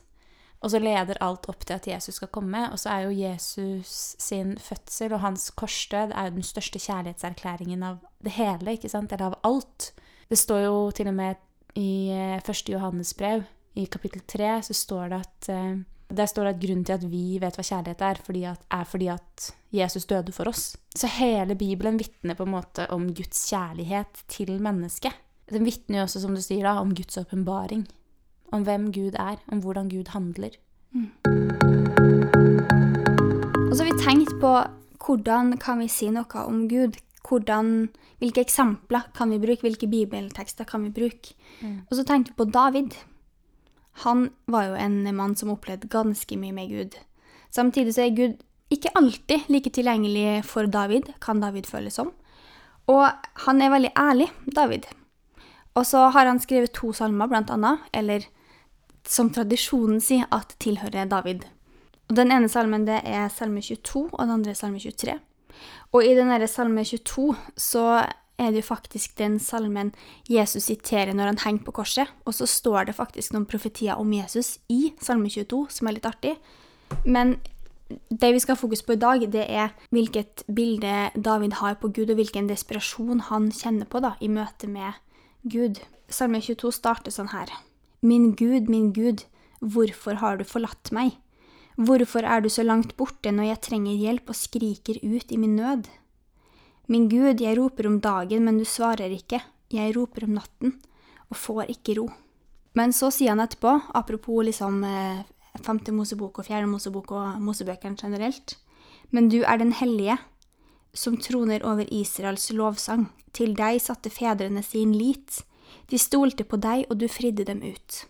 Og 0.62 0.70
så 0.70 0.78
leder 0.78 1.18
alt 1.24 1.48
opp 1.50 1.64
til 1.66 1.74
at 1.74 1.86
Jesus 1.90 2.20
skal 2.20 2.30
komme, 2.30 2.68
og 2.70 2.78
så 2.78 2.92
er 2.94 3.06
jo 3.08 3.16
Jesus 3.24 4.14
sin 4.22 4.54
fødsel 4.62 5.16
og 5.16 5.24
hans 5.24 5.48
korsdød 5.58 6.14
er 6.14 6.28
jo 6.28 6.36
den 6.36 6.46
største 6.46 6.78
kjærlighetserklæringen 6.78 7.82
av 7.82 7.98
det 8.22 8.36
hele, 8.36 8.76
ikke 8.76 8.90
sant? 8.92 9.12
Eller 9.12 9.32
av 9.32 9.40
alt. 9.48 9.90
Det 10.30 10.38
står 10.38 10.66
jo 10.68 10.76
til 10.94 11.10
og 11.10 11.16
med 11.18 11.42
i 11.78 12.12
eh, 12.14 12.38
første 12.46 12.74
Johannes 12.74 13.10
brev, 13.18 13.42
i 13.74 13.86
kapittel 13.88 14.20
tre, 14.28 14.58
så 14.62 14.74
står 14.76 15.10
det 15.10 15.18
at 15.24 15.48
eh, 15.52 15.80
der 16.12 16.28
står 16.28 16.44
det 16.44 16.54
at 16.54 16.62
grunnen 16.62 16.84
til 16.84 16.98
at 16.98 17.06
vi 17.08 17.24
vet 17.40 17.56
hva 17.56 17.64
kjærlighet 17.64 18.04
er, 18.04 18.20
fordi 18.26 18.42
at, 18.50 18.66
er 18.70 18.88
fordi 18.88 19.08
at 19.12 19.48
Jesus 19.72 20.06
døde 20.06 20.34
for 20.36 20.50
oss. 20.50 20.74
Så 20.94 21.08
hele 21.08 21.56
Bibelen 21.56 21.98
vitner 22.00 22.36
på 22.36 22.44
en 22.44 22.52
måte 22.52 22.86
om 22.92 23.08
Guds 23.16 23.46
kjærlighet 23.48 24.24
til 24.28 24.58
mennesket. 24.62 25.16
Den 25.52 25.64
vitner 25.64 26.02
jo 26.02 26.06
også, 26.06 26.20
som 26.22 26.36
du 26.36 26.42
sier, 26.44 26.66
da, 26.68 26.76
om 26.80 26.92
Guds 26.96 27.16
åpenbaring. 27.20 27.86
Om 28.52 28.66
hvem 28.68 28.92
Gud 28.92 29.14
er, 29.16 29.36
om 29.52 29.62
hvordan 29.64 29.88
Gud 29.88 30.12
handler. 30.12 30.56
Og 33.70 33.72
så 33.72 33.84
har 33.84 33.88
vi 33.88 34.04
tenkt 34.04 34.34
på 34.42 34.52
hvordan 35.02 35.56
kan 35.58 35.80
vi 35.80 35.88
si 35.90 36.10
noe 36.12 36.44
om 36.44 36.68
Gud? 36.68 36.98
Hvordan, 37.26 37.88
hvilke 38.20 38.42
eksempler 38.44 39.08
kan 39.16 39.30
vi 39.32 39.40
bruke? 39.40 39.64
Hvilke 39.64 39.88
bibeltekster 39.88 40.68
kan 40.68 40.84
vi 40.84 40.92
bruke? 40.92 41.34
Og 41.88 41.96
så 41.96 42.04
tenkte 42.04 42.34
vi 42.34 42.40
på 42.42 42.50
David. 42.52 42.94
Han 44.04 44.30
var 44.46 44.68
jo 44.68 44.74
en 44.74 45.16
mann 45.16 45.36
som 45.36 45.50
opplevde 45.52 45.88
ganske 45.88 46.36
mye 46.36 46.52
med 46.52 46.68
Gud. 46.68 46.98
Samtidig 47.50 47.94
så 47.94 48.06
er 48.06 48.16
Gud 48.16 48.40
ikke 48.72 48.92
alltid 48.96 49.48
like 49.52 49.70
tilgjengelig 49.70 50.44
for 50.48 50.66
David, 50.66 51.12
kan 51.20 51.40
David 51.40 51.68
føles 51.68 51.94
som. 51.98 52.12
Og 52.88 53.08
han 53.46 53.62
er 53.62 53.72
veldig 53.72 53.92
ærlig, 53.98 54.28
David. 54.56 54.88
Og 55.74 55.86
så 55.86 56.08
har 56.12 56.26
han 56.26 56.40
skrevet 56.40 56.72
to 56.76 56.92
salmer, 56.92 57.28
blant 57.28 57.50
annet, 57.50 57.84
eller 57.92 58.24
som 59.08 59.30
tradisjonen 59.34 60.00
sier, 60.00 60.28
at 60.30 60.56
tilhører 60.62 61.10
David. 61.10 61.46
Og 62.08 62.16
Den 62.16 62.32
ene 62.34 62.48
salmen 62.48 62.86
det 62.86 63.00
er 63.08 63.30
salme 63.32 63.62
22, 63.62 64.08
og 64.12 64.20
den 64.20 64.34
andre 64.34 64.52
er 64.52 64.58
salme 64.58 64.80
23. 64.80 65.18
Og 65.92 66.04
i 66.04 66.14
den 66.16 66.32
der 66.32 66.46
salme 66.46 66.84
22 66.84 67.34
så 67.56 67.86
er 68.38 68.50
det 68.50 68.62
jo 68.62 68.68
faktisk 68.72 69.16
den 69.18 69.38
salmen 69.40 69.92
Jesus 70.30 70.66
siterer 70.70 71.12
når 71.14 71.32
han 71.32 71.40
henger 71.44 71.64
på 71.64 71.74
korset. 71.78 72.10
Og 72.24 72.34
så 72.34 72.46
står 72.46 72.88
det 72.88 72.96
faktisk 72.96 73.32
noen 73.32 73.46
profetier 73.46 74.00
om 74.00 74.12
Jesus 74.12 74.58
i 74.72 74.92
salme 75.00 75.30
22, 75.30 75.66
som 75.70 75.88
er 75.88 75.98
litt 75.98 76.08
artig. 76.08 76.36
Men 77.04 77.36
det 78.08 78.32
vi 78.32 78.40
skal 78.40 78.56
ha 78.56 78.60
fokus 78.60 78.82
på 78.82 78.96
i 78.96 79.00
dag, 79.00 79.26
det 79.32 79.44
er 79.48 79.74
hvilket 79.92 80.44
bilde 80.48 81.10
David 81.14 81.58
har 81.60 81.76
på 81.80 81.92
Gud, 81.92 82.10
og 82.10 82.20
hvilken 82.20 82.48
desperasjon 82.48 83.28
han 83.28 83.50
kjenner 83.52 83.88
på 83.88 84.00
da, 84.00 84.14
i 84.20 84.32
møte 84.32 84.68
med 84.70 84.96
Gud. 85.42 85.82
Salme 86.08 86.40
22 86.40 86.72
starter 86.72 87.12
sånn 87.14 87.32
her. 87.32 87.52
Min 88.02 88.32
Gud, 88.34 88.68
min 88.68 88.92
Gud, 88.92 89.24
hvorfor 89.60 90.18
har 90.18 90.38
du 90.40 90.44
forlatt 90.44 90.90
meg? 90.90 91.14
Hvorfor 91.78 92.26
er 92.26 92.42
du 92.42 92.48
så 92.50 92.64
langt 92.66 92.96
borte 92.98 93.30
når 93.30 93.52
jeg 93.52 93.62
trenger 93.68 94.00
hjelp 94.00 94.32
og 94.32 94.36
skriker 94.36 94.98
ut 95.02 95.30
i 95.32 95.38
min 95.38 95.54
nød? 95.56 95.86
Min 96.90 97.06
Gud, 97.08 97.40
jeg 97.40 97.56
roper 97.60 97.86
om 97.86 98.00
dagen, 98.02 98.44
men 98.44 98.58
du 98.58 98.66
svarer 98.66 99.14
ikke, 99.14 99.38
jeg 99.70 99.94
roper 99.96 100.26
om 100.26 100.34
natten 100.40 100.74
og 101.30 101.38
får 101.38 101.70
ikke 101.72 101.96
ro. 102.00 102.08
Men 102.74 102.92
så 102.92 103.12
sier 103.14 103.32
han 103.32 103.44
etterpå, 103.44 103.76
apropos 103.94 104.42
liksom 104.48 104.82
eh, 104.84 105.22
femte 105.62 105.94
Mosebok 105.94 106.42
og 106.42 106.48
fjerde 106.48 106.68
Mosebok 106.68 107.14
og 107.14 107.40
Mosebøkene 107.44 107.96
generelt, 108.00 108.56
men 109.12 109.30
du 109.30 109.42
er 109.44 109.60
den 109.60 109.72
hellige, 109.76 110.18
som 110.92 111.16
troner 111.16 111.64
over 111.64 111.88
Israels 111.88 112.50
lovsang. 112.52 113.06
Til 113.32 113.54
deg 113.56 113.80
satte 113.80 114.10
fedrene 114.12 114.60
sin 114.64 114.92
lit. 114.96 115.40
De 115.90 115.98
stolte 115.98 116.44
på 116.44 116.58
deg, 116.60 116.86
og 116.90 116.98
du 117.00 117.08
fridde 117.08 117.46
dem 117.48 117.62
ut. 117.62 118.04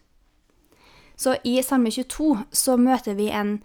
Så 1.17 1.37
i 1.45 1.59
Salme 1.63 1.91
22 1.91 2.35
så 2.51 2.77
møter 2.81 3.15
vi 3.15 3.29
en 3.31 3.61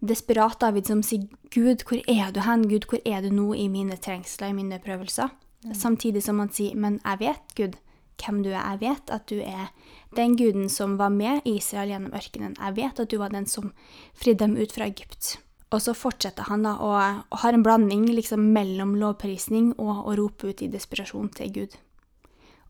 desperat 0.00 0.60
David 0.60 0.88
som 0.88 1.02
sier 1.06 1.28
Gud, 1.52 1.84
hvor 1.86 2.00
er 2.08 2.32
du 2.32 2.40
hen? 2.46 2.66
Gud, 2.70 2.88
hvor 2.88 3.02
er 3.04 3.22
du 3.22 3.30
nå 3.34 3.52
i 3.54 3.68
mine 3.68 3.98
trengsler, 4.00 4.50
i 4.50 4.56
mine 4.56 4.80
prøvelser? 4.82 5.30
Samtidig 5.76 6.24
som 6.24 6.40
han 6.42 6.50
sier, 6.50 6.74
men 6.74 6.98
jeg 7.04 7.20
vet, 7.20 7.42
Gud, 7.58 7.76
hvem 8.22 8.42
du 8.42 8.50
er. 8.50 8.62
Jeg 8.72 8.80
vet 8.80 9.12
at 9.14 9.28
du 9.30 9.38
er 9.44 9.70
den 10.16 10.36
guden 10.36 10.68
som 10.72 10.96
var 10.98 11.12
med 11.14 11.46
Israel 11.48 11.94
gjennom 11.94 12.16
ørkenen. 12.16 12.56
Jeg 12.58 12.76
vet 12.76 13.00
at 13.00 13.10
du 13.10 13.18
var 13.20 13.32
den 13.34 13.46
som 13.46 13.72
fridde 14.14 14.44
dem 14.44 14.56
ut 14.58 14.74
fra 14.74 14.88
Egypt. 14.90 15.36
Og 15.72 15.80
så 15.80 15.94
fortsetter 15.96 16.50
han 16.50 16.66
da 16.66 16.74
og, 16.84 17.22
og 17.32 17.38
har 17.44 17.56
en 17.56 17.64
blanding 17.64 18.04
liksom 18.12 18.50
mellom 18.52 18.94
lovprisning 19.00 19.72
og 19.78 20.04
å 20.04 20.16
rope 20.18 20.50
ut 20.50 20.62
i 20.64 20.70
desperasjon 20.72 21.30
til 21.38 21.54
Gud. 21.54 21.78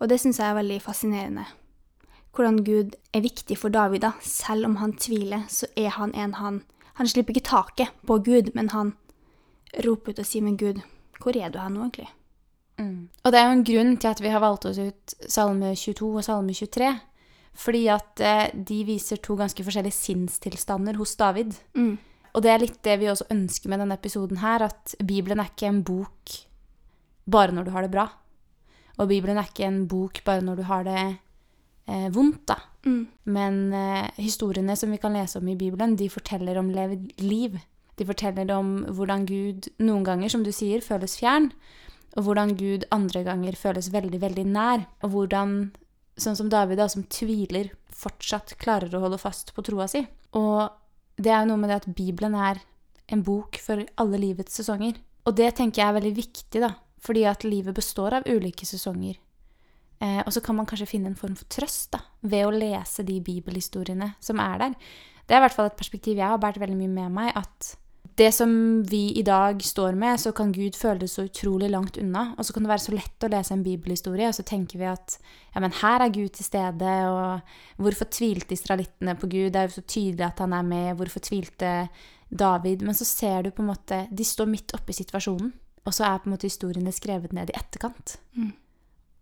Og 0.03 0.11
det 0.11 0.19
syns 0.19 0.41
jeg 0.41 0.51
er 0.51 0.59
veldig 0.59 0.81
fascinerende. 0.83 1.45
Hvordan 2.35 2.63
Gud 2.67 2.97
er 3.15 3.23
viktig 3.23 3.59
for 3.61 3.71
David, 3.71 4.03
da. 4.03 4.13
Selv 4.25 4.67
om 4.67 4.79
han 4.81 4.97
tviler, 4.99 5.45
så 5.53 5.69
er 5.77 5.95
han 5.99 6.15
en 6.15 6.35
han 6.41 6.63
Han 7.01 7.09
slipper 7.09 7.33
ikke 7.33 7.49
taket 7.49 7.89
på 8.07 8.19
Gud, 8.21 8.51
men 8.55 8.69
han 8.69 8.93
roper 9.81 10.13
ut 10.13 10.19
og 10.19 10.27
sier, 10.29 10.43
men 10.45 10.59
Gud, 10.61 10.83
hvor 11.23 11.33
er 11.33 11.49
du 11.49 11.57
her 11.59 11.71
nå, 11.73 11.87
egentlig? 11.87 12.11
Og 13.25 13.33
det 13.33 13.41
er 13.41 13.47
jo 13.47 13.55
en 13.57 13.65
grunn 13.65 13.97
til 13.97 14.11
at 14.11 14.21
vi 14.21 14.29
har 14.29 14.43
valgt 14.43 14.67
oss 14.69 14.77
ut 14.77 15.15
Salme 15.25 15.73
22 15.73 16.11
og 16.11 16.27
Salme 16.27 16.53
23. 16.53 16.91
Fordi 17.65 17.83
at 17.93 18.21
eh, 18.21 18.47
de 18.53 18.79
viser 18.89 19.21
to 19.25 19.37
ganske 19.41 19.65
forskjellige 19.65 19.97
sinnstilstander 19.97 21.01
hos 21.01 21.17
David. 21.17 21.57
Mm. 21.77 21.97
Og 22.33 22.45
det 22.45 22.53
er 22.53 22.63
litt 22.63 22.81
det 22.85 22.99
vi 23.01 23.11
også 23.13 23.29
ønsker 23.33 23.73
med 23.73 23.83
denne 23.83 23.97
episoden 23.97 24.41
her, 24.41 24.65
at 24.69 24.95
Bibelen 25.01 25.41
er 25.41 25.49
ikke 25.53 25.69
en 25.69 25.83
bok 25.85 26.37
bare 27.25 27.55
når 27.55 27.69
du 27.69 27.73
har 27.75 27.85
det 27.85 27.93
bra. 27.93 28.09
Og 29.01 29.09
Bibelen 29.11 29.39
er 29.41 29.49
ikke 29.49 29.69
en 29.69 29.85
bok 29.89 30.21
bare 30.27 30.45
når 30.45 30.61
du 30.61 30.65
har 30.69 30.87
det 30.87 31.01
eh, 31.03 32.09
vondt, 32.13 32.45
da. 32.51 32.59
Mm. 32.85 33.05
Men 33.33 33.61
eh, 33.77 34.09
historiene 34.21 34.77
som 34.79 34.93
vi 34.93 35.01
kan 35.03 35.15
lese 35.17 35.41
om 35.41 35.49
i 35.49 35.59
Bibelen, 35.59 35.97
de 35.97 36.11
forteller 36.13 36.59
om 36.61 36.73
levd 36.75 37.13
liv. 37.23 37.57
De 38.01 38.09
forteller 38.09 38.51
om 38.55 38.83
hvordan 38.89 39.27
Gud 39.29 39.71
noen 39.83 40.05
ganger, 40.07 40.33
som 40.33 40.45
du 40.45 40.53
sier, 40.55 40.85
føles 40.85 41.17
fjern, 41.21 41.51
og 42.17 42.27
hvordan 42.27 42.57
Gud 42.61 42.85
andre 42.93 43.23
ganger 43.25 43.57
føles 43.57 43.93
veldig, 43.93 44.21
veldig 44.21 44.45
nær. 44.51 44.85
Og 45.07 45.15
hvordan, 45.15 45.57
sånn 46.21 46.37
som 46.39 46.51
David, 46.53 46.81
da, 46.83 46.89
som 46.93 47.07
tviler, 47.09 47.73
fortsatt 47.93 48.57
klarer 48.61 48.93
å 48.97 49.05
holde 49.05 49.21
fast 49.21 49.55
på 49.57 49.65
troa 49.65 49.89
si. 49.89 50.05
Og 50.37 50.69
det 51.21 51.33
er 51.33 51.43
jo 51.43 51.53
noe 51.53 51.63
med 51.63 51.73
det 51.73 51.81
at 51.83 51.91
Bibelen 51.97 52.37
er 52.37 52.61
en 53.13 53.25
bok 53.25 53.59
for 53.61 53.85
alle 54.01 54.21
livets 54.21 54.57
sesonger. 54.59 54.97
Og 55.29 55.37
det 55.39 55.53
tenker 55.59 55.83
jeg 55.83 55.93
er 55.93 55.99
veldig 56.01 56.15
viktig, 56.17 56.63
da, 56.63 56.73
fordi 57.03 57.27
at 57.29 57.45
livet 57.47 57.75
består 57.75 58.19
av 58.19 58.29
ulike 58.31 58.67
sesonger. 58.69 59.19
Eh, 60.03 60.21
og 60.25 60.33
så 60.35 60.43
kan 60.43 60.59
man 60.59 60.67
kanskje 60.67 60.91
finne 60.95 61.13
en 61.13 61.19
form 61.19 61.37
for 61.39 61.51
trøst 61.53 61.93
da, 61.95 62.03
ved 62.27 62.47
å 62.47 62.55
lese 62.55 63.05
de 63.07 63.21
bibelhistoriene 63.23 64.15
som 64.23 64.43
er 64.43 64.59
der. 64.65 64.75
Det 65.27 65.35
er 65.35 65.43
i 65.43 65.45
hvert 65.47 65.57
fall 65.57 65.71
et 65.71 65.79
perspektiv 65.79 66.19
jeg 66.19 66.27
har 66.27 66.41
båret 66.43 66.61
veldig 66.63 66.79
mye 66.79 66.95
med 66.97 67.15
meg, 67.15 67.37
at 67.39 67.77
det 68.19 68.29
som 68.35 68.51
vi 68.85 69.13
i 69.17 69.23
dag 69.25 69.63
står 69.65 69.97
med, 69.97 70.21
så 70.21 70.35
kan 70.37 70.53
Gud 70.53 70.77
føles 70.77 71.15
så 71.17 71.25
utrolig 71.25 71.71
langt 71.73 71.97
unna. 71.97 72.35
Og 72.37 72.45
så 72.45 72.53
kan 72.53 72.67
det 72.67 72.73
være 72.73 72.85
så 72.85 72.93
lett 72.93 73.25
å 73.25 73.31
lese 73.33 73.55
en 73.57 73.63
bibelhistorie, 73.65 74.29
og 74.29 74.37
så 74.37 74.45
tenker 74.45 74.83
vi 74.83 74.89
at 74.91 75.17
ja, 75.55 75.63
men 75.63 75.73
her 75.81 76.05
er 76.05 76.13
Gud 76.13 76.35
til 76.37 76.45
stede, 76.45 76.97
og 77.09 77.81
hvorfor 77.81 78.11
tvilte 78.13 78.57
israelittene 78.59 79.17
på 79.17 79.31
Gud? 79.33 79.53
Det 79.55 79.63
er 79.63 79.71
jo 79.71 79.79
så 79.79 79.87
tydelig 79.87 80.27
at 80.29 80.45
han 80.45 80.53
er 80.59 80.67
med. 80.67 80.91
Hvorfor 80.99 81.25
tvilte 81.25 81.73
David? 82.29 82.85
Men 82.85 82.99
så 82.99 83.09
ser 83.09 83.47
du 83.47 83.53
på 83.55 83.65
en 83.65 83.73
måte 83.73 84.05
De 84.13 84.27
står 84.29 84.51
midt 84.51 84.77
oppe 84.77 84.93
i 84.93 84.99
situasjonen, 84.99 85.55
og 85.83 85.95
så 85.95 86.07
er 86.07 86.21
på 86.23 86.29
en 86.29 86.37
måte 86.37 86.49
historiene 86.49 86.95
skrevet 86.95 87.35
ned 87.35 87.51
i 87.51 87.57
etterkant. 87.59 88.17
Mm. 88.39 88.53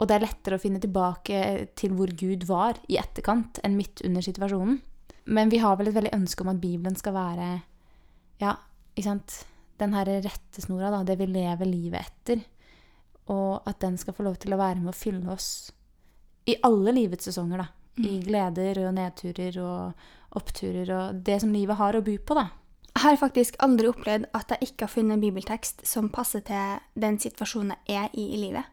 Og 0.00 0.08
det 0.08 0.16
er 0.16 0.24
lettere 0.24 0.56
å 0.56 0.62
finne 0.62 0.80
tilbake 0.80 1.40
til 1.76 1.92
hvor 1.96 2.12
Gud 2.16 2.46
var 2.48 2.78
i 2.88 2.98
etterkant 3.00 3.60
enn 3.64 3.76
midt 3.76 4.00
under 4.06 4.24
situasjonen. 4.24 4.78
Men 5.30 5.52
vi 5.52 5.60
har 5.62 5.76
vel 5.76 5.90
et 5.90 5.96
veldig 5.96 6.14
ønske 6.16 6.44
om 6.44 6.52
at 6.52 6.60
Bibelen 6.62 6.96
skal 6.96 7.14
være 7.16 7.48
ja, 8.40 8.54
ikke 8.94 9.06
sant? 9.06 9.34
Den 9.80 9.92
her 9.96 10.08
rettesnora, 10.24 10.90
da, 10.92 11.02
det 11.04 11.18
vi 11.20 11.28
lever 11.28 11.68
livet 11.68 12.08
etter. 12.08 12.40
Og 13.32 13.68
at 13.68 13.80
den 13.84 13.98
skal 14.00 14.16
få 14.16 14.24
lov 14.26 14.38
til 14.40 14.56
å 14.56 14.60
være 14.60 14.80
med 14.80 14.92
å 14.92 14.96
fylle 14.96 15.28
oss 15.32 15.70
i 16.48 16.56
alle 16.66 16.94
livets 16.96 17.28
sesonger, 17.28 17.60
da. 17.60 17.68
I 18.00 18.16
gleder 18.24 18.78
og 18.86 18.94
nedturer 18.96 19.56
og 19.60 20.38
oppturer 20.40 20.88
og 20.94 21.18
det 21.26 21.36
som 21.42 21.52
livet 21.52 21.76
har 21.76 21.98
å 21.98 22.04
by 22.04 22.16
på, 22.24 22.36
da. 22.38 22.46
Jeg 22.90 23.02
har 23.02 23.16
faktisk 23.16 23.56
aldri 23.62 23.88
opplevd 23.88 24.26
at 24.34 24.50
jeg 24.50 24.70
ikke 24.70 24.86
har 24.86 24.92
funnet 24.92 25.14
en 25.14 25.22
bibeltekst 25.22 25.86
som 25.86 26.10
passer 26.10 26.42
til 26.46 26.80
den 27.00 27.18
situasjonen 27.22 27.76
jeg 27.88 28.04
er 28.04 28.08
i 28.18 28.26
i 28.34 28.40
livet. 28.40 28.66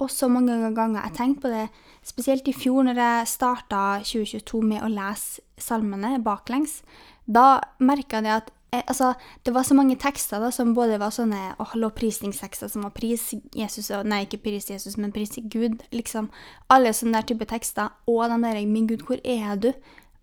Og 0.00 0.10
så 0.10 0.28
mange 0.28 0.56
ganger 0.74 1.02
jeg 1.04 1.14
tenkt 1.16 1.42
på 1.42 1.50
det, 1.52 1.68
spesielt 2.02 2.48
i 2.48 2.56
fjor 2.56 2.82
når 2.82 2.98
jeg 2.98 3.28
starta 3.30 3.82
2022 4.02 4.62
med 4.66 4.82
å 4.82 4.90
lese 4.90 5.44
salmene 5.60 6.16
baklengs. 6.24 6.80
Da 7.26 7.60
merka 7.78 8.22
jeg 8.24 8.40
at 8.40 8.50
jeg, 8.72 8.84
altså, 8.88 9.12
det 9.44 9.52
var 9.54 9.66
så 9.68 9.74
mange 9.76 9.98
tekster 10.00 10.40
da, 10.40 10.48
som 10.50 10.72
både 10.74 10.96
var 11.00 11.12
sånne 11.12 11.40
å, 11.60 11.66
lovprisningstekster 11.76 12.70
som 12.72 12.86
var 12.86 12.94
pris 12.96 13.26
Jesus 13.52 13.90
Nei, 14.08 14.22
ikke 14.24 14.40
pris 14.46 14.70
Jesus, 14.70 14.96
men 14.96 15.12
pris 15.12 15.36
Gud. 15.52 15.84
liksom. 15.92 16.30
Alle 16.72 16.94
sånne 16.96 17.20
der 17.20 17.28
type 17.28 17.44
tekster. 17.44 17.92
Og 18.06 18.24
de 18.30 18.42
der 18.42 18.66
'Min 18.66 18.88
Gud, 18.88 19.04
hvor 19.06 19.20
er 19.24 19.56
du?' 19.56 19.74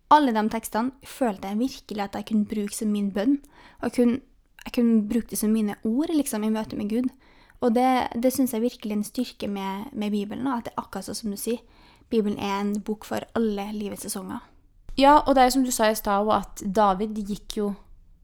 Alle 0.09 0.33
de 0.33 0.43
tekstene 0.49 1.05
følte 1.05 1.51
jeg 1.51 1.59
virkelig 1.59 2.03
at 2.05 2.15
jeg 2.17 2.27
kunne 2.31 2.49
bruke 2.49 2.75
som 2.75 2.93
min 2.93 3.11
bønn. 3.13 3.37
Og 3.79 3.89
jeg 3.89 3.95
kunne, 3.99 4.21
jeg 4.65 4.75
kunne 4.79 5.01
bruke 5.09 5.29
det 5.29 5.41
som 5.41 5.53
mine 5.53 5.75
ord 5.85 6.13
liksom, 6.13 6.43
i 6.43 6.53
møte 6.53 6.79
med 6.79 6.89
Gud. 6.89 7.11
Og 7.59 7.75
det, 7.75 7.89
det 8.15 8.31
syns 8.33 8.55
jeg 8.55 8.63
virkelig 8.63 8.93
er 8.93 8.97
en 8.97 9.05
styrke 9.07 9.49
med, 9.51 9.91
med 9.93 10.15
Bibelen. 10.15 10.47
At 10.47 10.65
det 10.65 10.73
er 10.73 10.81
akkurat 10.81 11.09
sånn 11.09 11.19
som 11.19 11.35
du 11.35 11.39
sier. 11.39 11.61
Bibelen 12.09 12.39
er 12.41 12.57
en 12.57 12.73
bok 12.81 13.05
for 13.05 13.25
alle 13.37 13.67
livets 13.75 14.07
sesonger. 14.07 14.41
Ja, 14.99 15.19
og 15.21 15.35
det 15.35 15.43
er 15.43 15.49
jo 15.49 15.55
som 15.59 15.67
du 15.67 15.71
sa 15.71 15.91
i 15.91 15.95
stad, 15.95 16.27
at 16.33 16.63
David 16.65 17.19
gikk 17.21 17.59
jo 17.59 17.69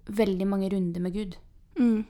veldig 0.10 0.48
mange 0.50 0.70
runder 0.74 1.04
med 1.04 1.14
Gud. 1.14 1.38
Mm. 1.78 2.02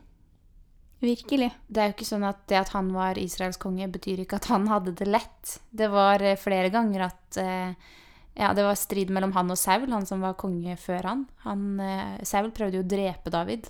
Virkelig. 1.03 1.51
Det 1.67 1.81
er 1.81 1.89
jo 1.89 1.95
ikke 1.97 2.07
sånn 2.07 2.25
at 2.25 2.45
det 2.49 2.57
at 2.61 2.71
han 2.73 2.89
var 2.95 3.19
Israels 3.19 3.59
konge, 3.61 3.89
betyr 3.91 4.23
ikke 4.23 4.39
at 4.39 4.49
han 4.49 4.69
hadde 4.71 4.95
det 4.97 5.09
lett. 5.09 5.57
Det 5.69 5.91
var 5.91 6.23
eh, 6.23 6.39
flere 6.39 6.71
ganger 6.73 7.09
at 7.09 7.39
eh, 7.41 7.93
ja, 8.35 8.51
det 8.53 8.65
var 8.67 8.75
strid 8.75 9.11
mellom 9.15 9.31
han 9.35 9.51
og 9.53 9.57
Saul, 9.59 9.87
han 9.91 10.05
som 10.07 10.23
var 10.23 10.35
konge 10.39 10.75
før 10.79 11.07
han. 11.07 11.25
han 11.45 11.65
eh, 11.79 12.21
Saul 12.27 12.51
prøvde 12.55 12.81
jo 12.81 12.85
å 12.85 12.91
drepe 12.95 13.31
David. 13.31 13.69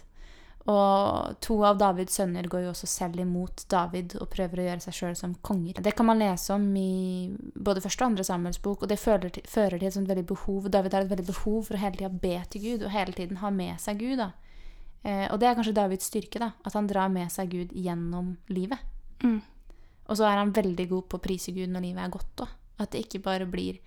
Og 0.66 1.36
to 1.46 1.60
av 1.62 1.78
Davids 1.78 2.16
sønner 2.18 2.48
går 2.50 2.64
jo 2.64 2.72
også 2.72 2.88
selv 2.90 3.20
imot 3.22 3.68
David 3.70 4.16
og 4.18 4.32
prøver 4.34 4.64
å 4.64 4.66
gjøre 4.66 4.82
seg 4.88 4.96
sjøl 4.98 5.18
som 5.20 5.36
konger. 5.46 5.78
Det 5.86 5.94
kan 5.94 6.08
man 6.10 6.18
lese 6.18 6.56
om 6.56 6.64
i 6.82 7.30
både 7.54 7.84
første 7.86 8.02
og 8.02 8.08
andre 8.10 8.26
Samuels 8.26 8.58
bok, 8.64 8.82
og 8.82 8.90
det 8.90 8.98
fører 8.98 9.30
til, 9.30 9.46
fører 9.46 9.78
til 9.78 9.92
et 9.92 9.98
sånt 9.98 10.10
veldig 10.10 10.26
behov. 10.32 10.66
David 10.74 10.98
har 10.98 11.06
et 11.06 11.12
veldig 11.12 11.28
behov 11.30 11.60
for 11.68 11.78
å 11.78 11.84
hele 11.84 12.00
tida 12.00 12.10
be 12.10 12.40
til 12.50 12.66
Gud, 12.66 12.88
og 12.88 12.96
hele 12.96 13.14
tiden 13.14 13.44
ha 13.44 13.54
med 13.54 13.78
seg 13.84 14.02
Gud. 14.02 14.18
da. 14.24 14.32
Eh, 15.06 15.28
og 15.30 15.38
det 15.38 15.52
er 15.52 15.60
kanskje 15.60 15.76
Davids 15.78 16.10
styrke, 16.10 16.42
da, 16.42 16.56
at 16.66 16.74
han 16.74 16.90
drar 16.90 17.14
med 17.14 17.30
seg 17.30 17.54
Gud 17.54 17.78
gjennom 17.78 18.34
livet. 18.50 18.82
Mm. 19.22 19.44
Og 20.10 20.18
så 20.18 20.26
er 20.26 20.42
han 20.42 20.54
veldig 20.54 20.90
god 20.90 21.10
på 21.12 21.20
å 21.20 21.26
prise 21.30 21.54
Gud 21.54 21.70
når 21.70 21.92
livet 21.92 22.08
er 22.08 22.16
godt 22.18 22.46
òg. 22.48 22.58
At 22.82 22.90
det 22.92 23.06
ikke 23.06 23.22
bare 23.30 23.46
blir 23.46 23.78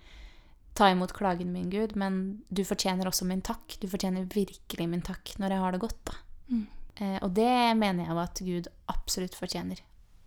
ta 0.79 0.89
imot 0.93 1.13
klagen 1.15 1.51
min, 1.51 1.69
Gud, 1.71 1.95
men 1.99 2.39
du 2.47 2.63
fortjener 2.67 3.09
også 3.09 3.27
min 3.27 3.43
takk. 3.45 3.75
Du 3.81 3.87
fortjener 3.91 4.27
virkelig 4.31 4.87
min 4.87 5.03
takk 5.05 5.35
når 5.41 5.55
jeg 5.55 5.63
har 5.65 5.75
det 5.75 5.81
godt, 5.83 5.99
da. 6.07 6.15
Mm. 6.49 6.65
Eh, 6.95 7.17
og 7.25 7.33
det 7.35 7.51
mener 7.79 8.05
jeg 8.05 8.13
jo 8.13 8.23
at 8.23 8.41
Gud 8.47 8.71
absolutt 8.91 9.35
fortjener. 9.37 9.81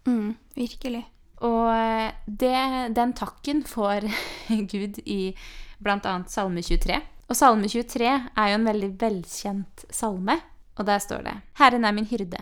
Mm. 0.08 0.34
Virkelig. 0.58 1.02
Og 1.42 1.66
eh, 1.72 2.12
det, 2.26 2.54
den 2.96 3.16
takken 3.18 3.64
får 3.66 4.06
Gud 4.72 5.00
i 5.06 5.34
bl.a. 5.82 6.14
Salme 6.30 6.62
23. 6.62 7.00
Og 7.28 7.38
Salme 7.38 7.68
23 7.70 8.08
er 8.12 8.52
jo 8.52 8.58
en 8.58 8.68
veldig 8.68 8.90
velkjent 9.00 9.86
salme, 9.90 10.36
og 10.76 10.86
der 10.88 11.00
står 11.00 11.24
det 11.26 11.36
Herren 11.60 11.86
er 11.88 11.96
min 11.96 12.08
hyrde. 12.10 12.40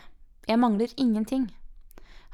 Jeg 0.48 0.58
mangler 0.58 0.90
ingenting. 0.98 1.46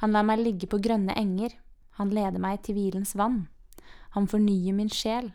Han 0.00 0.12
lar 0.12 0.24
meg 0.24 0.40
ligge 0.40 0.68
på 0.70 0.80
grønne 0.80 1.12
enger. 1.16 1.52
Han 2.00 2.12
leder 2.12 2.40
meg 2.40 2.62
til 2.64 2.76
hvilens 2.76 3.14
vann. 3.16 3.46
Han 4.16 4.28
fornyer 4.28 4.72
min 4.76 4.92
sjel. 4.92 5.30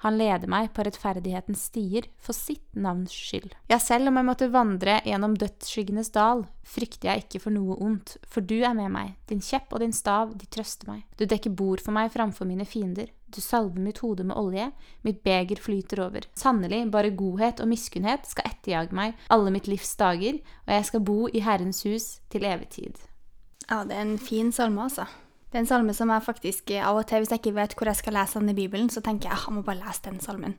Han 0.00 0.16
leder 0.16 0.48
meg 0.48 0.70
på 0.72 0.84
rettferdighetens 0.86 1.66
stier 1.68 2.06
for 2.20 2.36
sitt 2.36 2.64
navns 2.72 3.12
skyld. 3.12 3.52
Ja, 3.68 3.76
selv 3.82 4.08
om 4.08 4.16
jeg 4.16 4.28
måtte 4.30 4.48
vandre 4.52 4.98
gjennom 5.04 5.36
dødsskyggenes 5.40 6.12
dal, 6.14 6.46
frykter 6.64 7.10
jeg 7.10 7.24
ikke 7.26 7.42
for 7.44 7.52
noe 7.52 7.76
ondt, 7.84 8.16
for 8.24 8.40
du 8.40 8.58
er 8.64 8.72
med 8.76 8.92
meg, 8.94 9.14
din 9.28 9.42
kjepp 9.44 9.74
og 9.76 9.84
din 9.84 9.92
stav, 9.96 10.32
de 10.40 10.48
trøster 10.48 10.88
meg. 10.88 11.04
Du 11.20 11.26
dekker 11.28 11.52
bord 11.52 11.84
for 11.84 11.92
meg 11.96 12.12
framfor 12.14 12.48
mine 12.48 12.64
fiender, 12.68 13.12
du 13.30 13.40
salver 13.44 13.78
mitt 13.82 14.00
hode 14.02 14.24
med 14.26 14.38
olje, 14.40 14.70
mitt 15.06 15.22
beger 15.26 15.60
flyter 15.60 16.02
over. 16.06 16.26
Sannelig, 16.38 16.82
bare 16.90 17.12
godhet 17.14 17.60
og 17.62 17.70
miskunnhet 17.70 18.26
skal 18.26 18.48
etterjage 18.50 18.96
meg 18.96 19.20
alle 19.30 19.52
mitt 19.54 19.68
livs 19.70 19.92
dager, 20.00 20.40
og 20.66 20.74
jeg 20.74 20.88
skal 20.88 21.04
bo 21.12 21.18
i 21.28 21.44
Herrens 21.44 21.84
hus 21.86 22.12
til 22.32 22.48
evig 22.48 22.72
tid. 22.80 23.02
Ja, 23.68 23.84
det 23.84 23.94
er 23.94 24.06
en 24.06 24.18
fin 24.18 24.50
salme, 24.52 24.88
altså. 24.88 25.06
Det 25.50 25.58
er 25.58 25.64
en 25.64 25.66
salme 25.70 25.94
som 25.96 26.12
jeg 26.12 26.22
faktisk 26.22 26.70
av 26.78 27.00
og 27.00 27.08
til, 27.10 27.24
hvis 27.24 27.32
jeg 27.34 27.42
ikke 27.42 27.56
vet 27.56 27.74
hvor 27.74 27.90
jeg 27.90 27.98
skal 27.98 28.14
lese 28.14 28.38
den 28.38 28.52
i 28.52 28.54
Bibelen, 28.54 28.90
så 28.90 29.02
tenker 29.02 29.30
jeg 29.30 29.42
jeg 29.46 29.54
må 29.56 29.64
bare 29.66 29.82
lese 29.82 30.04
den 30.06 30.20
salmen. 30.22 30.54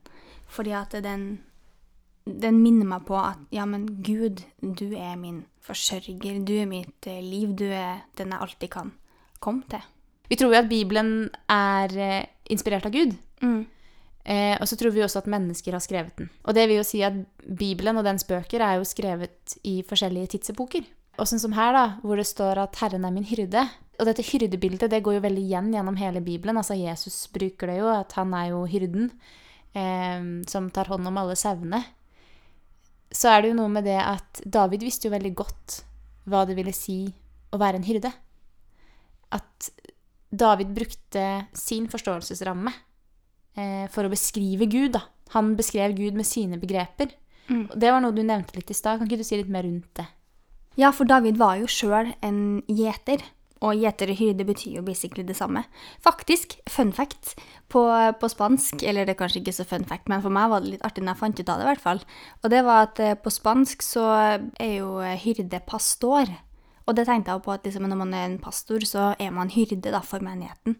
Fordi 0.52 0.74
at 0.76 0.92
den, 1.06 1.24
den 2.28 2.60
minner 2.60 2.90
meg 2.90 3.06
på 3.08 3.16
at 3.16 3.40
ja, 3.56 3.64
men 3.66 3.88
Gud, 4.04 4.44
du 4.60 4.92
er 4.92 5.16
min 5.16 5.46
forsørger, 5.64 6.42
du 6.44 6.54
er 6.60 6.68
mitt 6.68 7.08
eh, 7.08 7.24
liv, 7.24 7.56
du 7.56 7.70
er 7.70 8.04
den 8.20 8.36
jeg 8.36 8.44
alltid 8.44 8.74
kan 8.74 8.92
komme 9.40 9.64
til. 9.72 9.84
Vi 10.32 10.38
tror 10.40 10.52
jo 10.52 10.60
at 10.60 10.70
Bibelen 10.70 11.30
er 11.52 11.96
eh, 11.96 12.26
inspirert 12.52 12.88
av 12.88 12.92
Gud. 12.92 13.16
Mm. 13.42 13.64
Eh, 14.24 14.56
og 14.60 14.68
så 14.70 14.78
tror 14.78 14.94
vi 14.94 15.04
også 15.04 15.24
at 15.24 15.30
mennesker 15.32 15.76
har 15.76 15.84
skrevet 15.84 16.18
den. 16.20 16.30
Og 16.44 16.56
det 16.56 16.68
vil 16.70 16.82
jo 16.82 16.88
si 16.88 17.02
at 17.06 17.16
Bibelen 17.48 17.98
og 17.98 18.06
dens 18.06 18.28
bøker 18.28 18.62
er 18.64 18.80
jo 18.80 18.88
skrevet 18.88 19.56
i 19.64 19.82
forskjellige 19.88 20.36
tidsepoker. 20.36 20.84
Og 21.20 21.28
sånn 21.28 21.42
som 21.42 21.56
her, 21.56 21.74
da, 21.76 21.86
hvor 22.04 22.20
det 22.20 22.28
står 22.30 22.62
at 22.62 22.78
'Herren 22.80 23.06
er 23.06 23.12
min 23.12 23.28
hyrde', 23.28 23.68
og 24.02 24.08
dette 24.10 24.26
hyrdebildet 24.26 24.90
det 24.90 25.04
går 25.06 25.20
jo 25.20 25.24
veldig 25.28 25.44
igjen 25.46 25.70
gjennom 25.76 25.98
hele 26.00 26.24
Bibelen. 26.26 26.58
Altså 26.58 26.74
Jesus 26.74 27.28
bruker 27.34 27.70
det 27.70 27.78
jo, 27.78 27.90
at 27.94 28.16
han 28.18 28.34
er 28.34 28.50
jo 28.50 28.64
hyrden 28.66 29.12
eh, 29.78 30.24
som 30.50 30.72
tar 30.74 30.90
hånd 30.90 31.06
om 31.06 31.20
alle 31.22 31.38
sauene. 31.38 31.84
Så 33.14 33.30
er 33.30 33.44
det 33.44 33.52
jo 33.52 33.60
noe 33.60 33.70
med 33.70 33.86
det 33.86 34.00
at 34.02 34.42
David 34.42 34.86
visste 34.88 35.08
jo 35.08 35.14
veldig 35.14 35.34
godt 35.38 35.82
hva 36.32 36.46
det 36.50 36.58
ville 36.58 36.74
si 36.74 37.04
å 37.54 37.60
være 37.62 37.82
en 37.82 37.86
hyrde. 37.86 38.12
At 39.38 39.70
David 40.32 40.72
brukte 40.74 41.26
sin 41.54 41.86
forståelsesramme 41.92 42.72
eh, 42.74 43.86
for 43.92 44.08
å 44.08 44.14
beskrive 44.14 44.66
Gud. 44.72 44.96
da. 44.96 45.06
Han 45.36 45.54
beskrev 45.60 45.94
Gud 45.98 46.18
med 46.18 46.26
sine 46.26 46.58
begreper. 46.58 47.14
Mm. 47.52 47.68
Det 47.76 47.92
var 47.92 48.02
noe 48.02 48.16
du 48.16 48.24
nevnte 48.24 48.58
litt 48.58 48.72
i 48.72 48.78
stad. 48.78 48.98
Kan 48.98 49.12
ikke 49.12 49.22
du 49.22 49.28
si 49.28 49.38
litt 49.38 49.52
mer 49.52 49.68
rundt 49.68 49.92
det? 50.00 50.08
Ja, 50.80 50.94
for 50.96 51.06
David 51.06 51.38
var 51.38 51.60
jo 51.60 51.68
sjøl 51.70 52.14
en 52.24 52.42
gjeter. 52.72 53.24
Og 53.62 53.78
gjeter 53.78 54.10
og 54.10 54.18
hyrde 54.18 54.46
betyr 54.48 54.80
jo 54.80 54.86
basically 54.86 55.26
det 55.28 55.36
samme. 55.38 55.62
Faktisk, 56.02 56.56
fun 56.70 56.90
fact 56.98 57.36
på, 57.70 57.84
på, 58.20 58.30
spansk, 58.32 58.82
eller 58.82 59.06
det 59.06 59.14
er 59.14 59.20
kanskje 59.20 59.44
ikke 59.44 59.54
så 59.54 59.66
fun 59.70 59.86
fact, 59.86 60.10
men 60.10 60.24
for 60.24 60.34
meg 60.34 60.50
var 60.50 60.64
det 60.64 60.76
litt 60.76 60.86
artig 60.88 61.04
når 61.06 61.14
jeg 61.14 61.22
fant 61.22 61.42
ut 61.42 61.52
av 61.52 61.60
det, 61.60 61.68
i 61.68 61.70
hvert 61.70 61.84
fall. 61.84 62.02
Og 62.42 62.54
det 62.54 62.64
var 62.66 62.88
at 62.88 63.02
eh, 63.04 63.18
på 63.22 63.34
spansk 63.34 63.86
så 63.86 64.08
er 64.18 64.74
jo 64.80 64.96
hyrde 65.26 65.62
pastor. 65.68 66.34
Og 66.90 66.98
det 66.98 67.06
tenkte 67.08 67.36
jeg 67.36 67.46
på 67.46 67.54
at 67.54 67.68
liksom, 67.68 67.86
når 67.88 68.02
man 68.02 68.16
er 68.18 68.26
en 68.28 68.42
pastor, 68.42 68.82
så 68.88 69.12
er 69.22 69.36
man 69.36 69.54
hyrde 69.54 69.94
da, 69.94 70.02
for 70.02 70.26
menigheten. 70.26 70.80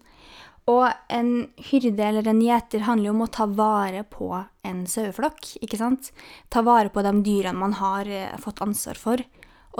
Og 0.70 0.86
en 1.10 1.32
hyrde 1.72 2.06
eller 2.06 2.28
en 2.30 2.42
gjeter 2.44 2.86
handler 2.86 3.10
jo 3.10 3.14
om 3.16 3.24
å 3.26 3.32
ta 3.34 3.48
vare 3.50 4.04
på 4.06 4.30
en 4.68 4.84
saueflokk, 4.90 5.56
ikke 5.66 5.80
sant? 5.80 6.12
Ta 6.54 6.62
vare 6.66 6.92
på 6.94 7.02
de 7.06 7.14
dyrene 7.26 7.58
man 7.58 7.78
har 7.80 8.10
eh, 8.10 8.36
fått 8.42 8.62
ansvar 8.64 9.00
for. 9.00 9.24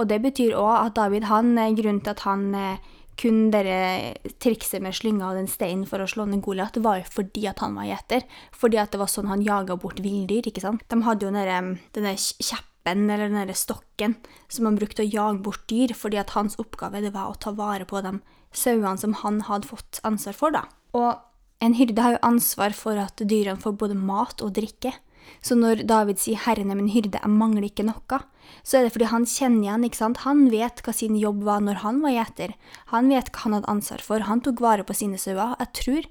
Og 0.00 0.08
det 0.08 0.22
betyr 0.24 0.56
òg 0.56 0.72
at 0.86 0.96
David, 0.96 1.28
han, 1.28 1.56
eh, 1.58 1.74
grunnen 1.76 2.02
til 2.02 2.14
at 2.14 2.26
han 2.26 2.50
kunne 2.52 2.78
kun 3.18 3.50
dere 3.52 4.14
trikset 4.42 4.82
med 4.82 4.96
slynga 4.96 5.30
og 5.30 5.38
den 5.38 5.48
steinen 5.50 5.86
for 5.88 6.02
å 6.02 6.08
slå 6.08 6.24
ned 6.28 6.42
Goliat, 6.44 6.78
var 6.82 7.02
jo 7.02 7.08
fordi 7.12 7.46
at 7.50 7.60
han 7.62 7.76
var 7.76 7.88
gjeter. 7.90 8.24
Fordi 8.56 8.80
at 8.80 8.94
det 8.94 9.00
var 9.02 9.10
sånn 9.10 9.30
han 9.30 9.44
jaga 9.44 9.76
bort 9.76 10.00
villdyr. 10.02 10.48
ikke 10.48 10.64
sant? 10.64 10.84
De 10.88 11.00
hadde 11.04 11.26
jo 11.26 11.32
denne, 11.34 11.78
denne 11.92 12.14
kjeppen 12.16 13.10
eller 13.10 13.28
denne 13.28 13.54
stokken 13.54 14.16
som 14.48 14.66
han 14.66 14.78
brukte 14.80 15.04
å 15.04 15.10
jage 15.10 15.42
bort 15.44 15.66
dyr, 15.70 15.94
fordi 15.94 16.18
at 16.18 16.34
hans 16.36 16.56
oppgave 16.56 17.02
det 17.04 17.12
var 17.12 17.30
å 17.30 17.38
ta 17.38 17.52
vare 17.52 17.84
på 17.84 18.02
de 18.02 18.18
sauene 18.52 18.98
som 18.98 19.14
han 19.22 19.42
hadde 19.48 19.68
fått 19.68 20.00
ansvar 20.08 20.36
for. 20.36 20.50
da. 20.50 20.64
Og 20.96 21.20
en 21.62 21.76
hyrde 21.78 22.02
har 22.02 22.16
jo 22.16 22.26
ansvar 22.26 22.74
for 22.74 22.98
at 22.98 23.20
dyrene 23.22 23.60
får 23.60 23.76
både 23.78 23.94
mat 23.94 24.42
og 24.42 24.56
drikke. 24.56 24.96
Så 25.42 25.56
når 25.58 25.86
David 25.86 26.18
sier 26.18 26.38
'Herren 26.38 26.70
er 26.70 26.78
min 26.78 26.92
hyrde, 26.92 27.18
jeg 27.18 27.30
mangler 27.30 27.66
ikke 27.66 27.86
noe', 27.86 28.22
så 28.62 28.78
er 28.78 28.82
det 28.84 28.92
fordi 28.92 29.10
han 29.10 29.24
kjenner 29.24 29.62
igjen, 29.62 29.84
ikke 29.86 29.96
sant. 29.96 30.22
Han 30.26 30.50
vet 30.50 30.82
hva 30.82 30.92
sin 30.94 31.16
jobb 31.16 31.42
var 31.44 31.60
når 31.60 31.82
han 31.82 32.00
var 32.02 32.14
gjeter. 32.14 32.54
Han 32.92 33.08
vet 33.08 33.30
hva 33.32 33.44
han 33.44 33.52
hadde 33.56 33.70
ansvar 33.70 34.02
for. 34.02 34.26
Han 34.28 34.40
tok 34.40 34.60
vare 34.60 34.84
på 34.84 34.94
sine 34.94 35.18
sauer. 35.18 35.56
Jeg 35.58 35.72
tror, 35.72 36.06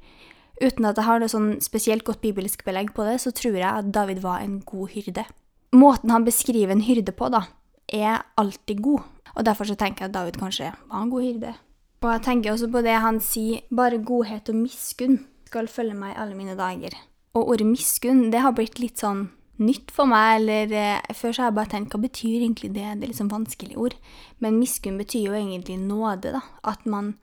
uten 0.61 0.85
at 0.85 0.97
jeg 0.97 1.05
har 1.05 1.19
noe 1.19 1.31
sånn 1.31 1.61
spesielt 1.61 2.03
godt 2.03 2.21
bibelsk 2.21 2.65
belegg 2.65 2.93
på 2.93 3.05
det, 3.07 3.21
så 3.21 3.31
tror 3.31 3.55
jeg 3.55 3.69
at 3.69 3.91
David 3.91 4.21
var 4.21 4.41
en 4.41 4.59
god 4.65 4.89
hyrde. 4.95 5.25
Måten 5.71 6.11
han 6.11 6.27
beskriver 6.27 6.71
en 6.71 6.83
hyrde 6.83 7.11
på, 7.15 7.29
da, 7.31 7.45
er 7.87 8.23
alltid 8.37 8.81
god. 8.81 9.07
Og 9.35 9.45
derfor 9.45 9.65
så 9.65 9.77
tenker 9.79 10.05
jeg 10.05 10.11
at 10.11 10.17
David 10.17 10.39
kanskje 10.41 10.73
var 10.89 11.03
en 11.03 11.11
god 11.11 11.23
hyrde. 11.23 11.53
Og 12.01 12.09
jeg 12.09 12.23
tenker 12.25 12.51
også 12.51 12.67
på 12.73 12.81
det 12.83 12.97
han 12.97 13.19
sier, 13.23 13.61
bare 13.69 14.01
godhet 14.01 14.49
og 14.49 14.57
miskunn 14.57 15.19
skal 15.47 15.67
følge 15.71 15.95
meg 15.95 16.17
alle 16.17 16.35
mine 16.35 16.55
dager. 16.57 16.95
Og 17.33 17.53
ordet 17.53 17.67
miskunn, 17.67 18.29
det 18.31 18.41
har 18.43 18.55
blitt 18.55 18.79
litt 18.81 18.99
sånn 18.99 19.29
nytt 19.61 19.91
for 19.93 20.09
meg. 20.09 20.41
eller 20.41 20.73
eh, 20.75 21.13
Før 21.15 21.31
så 21.31 21.43
har 21.43 21.51
jeg 21.51 21.59
bare 21.59 21.73
tenkt 21.75 21.95
hva 21.95 22.01
betyr 22.03 22.41
egentlig 22.41 22.73
det? 22.75 22.87
Det 22.99 23.07
er 23.07 23.13
liksom 23.13 23.31
vanskelige 23.31 23.79
ord. 23.79 23.95
Men 24.43 24.59
miskunn 24.59 24.99
betyr 24.99 25.29
jo 25.29 25.37
egentlig 25.37 25.79
nåde. 25.79 26.33
da. 26.37 26.41
At 26.67 26.85
man 26.85 27.15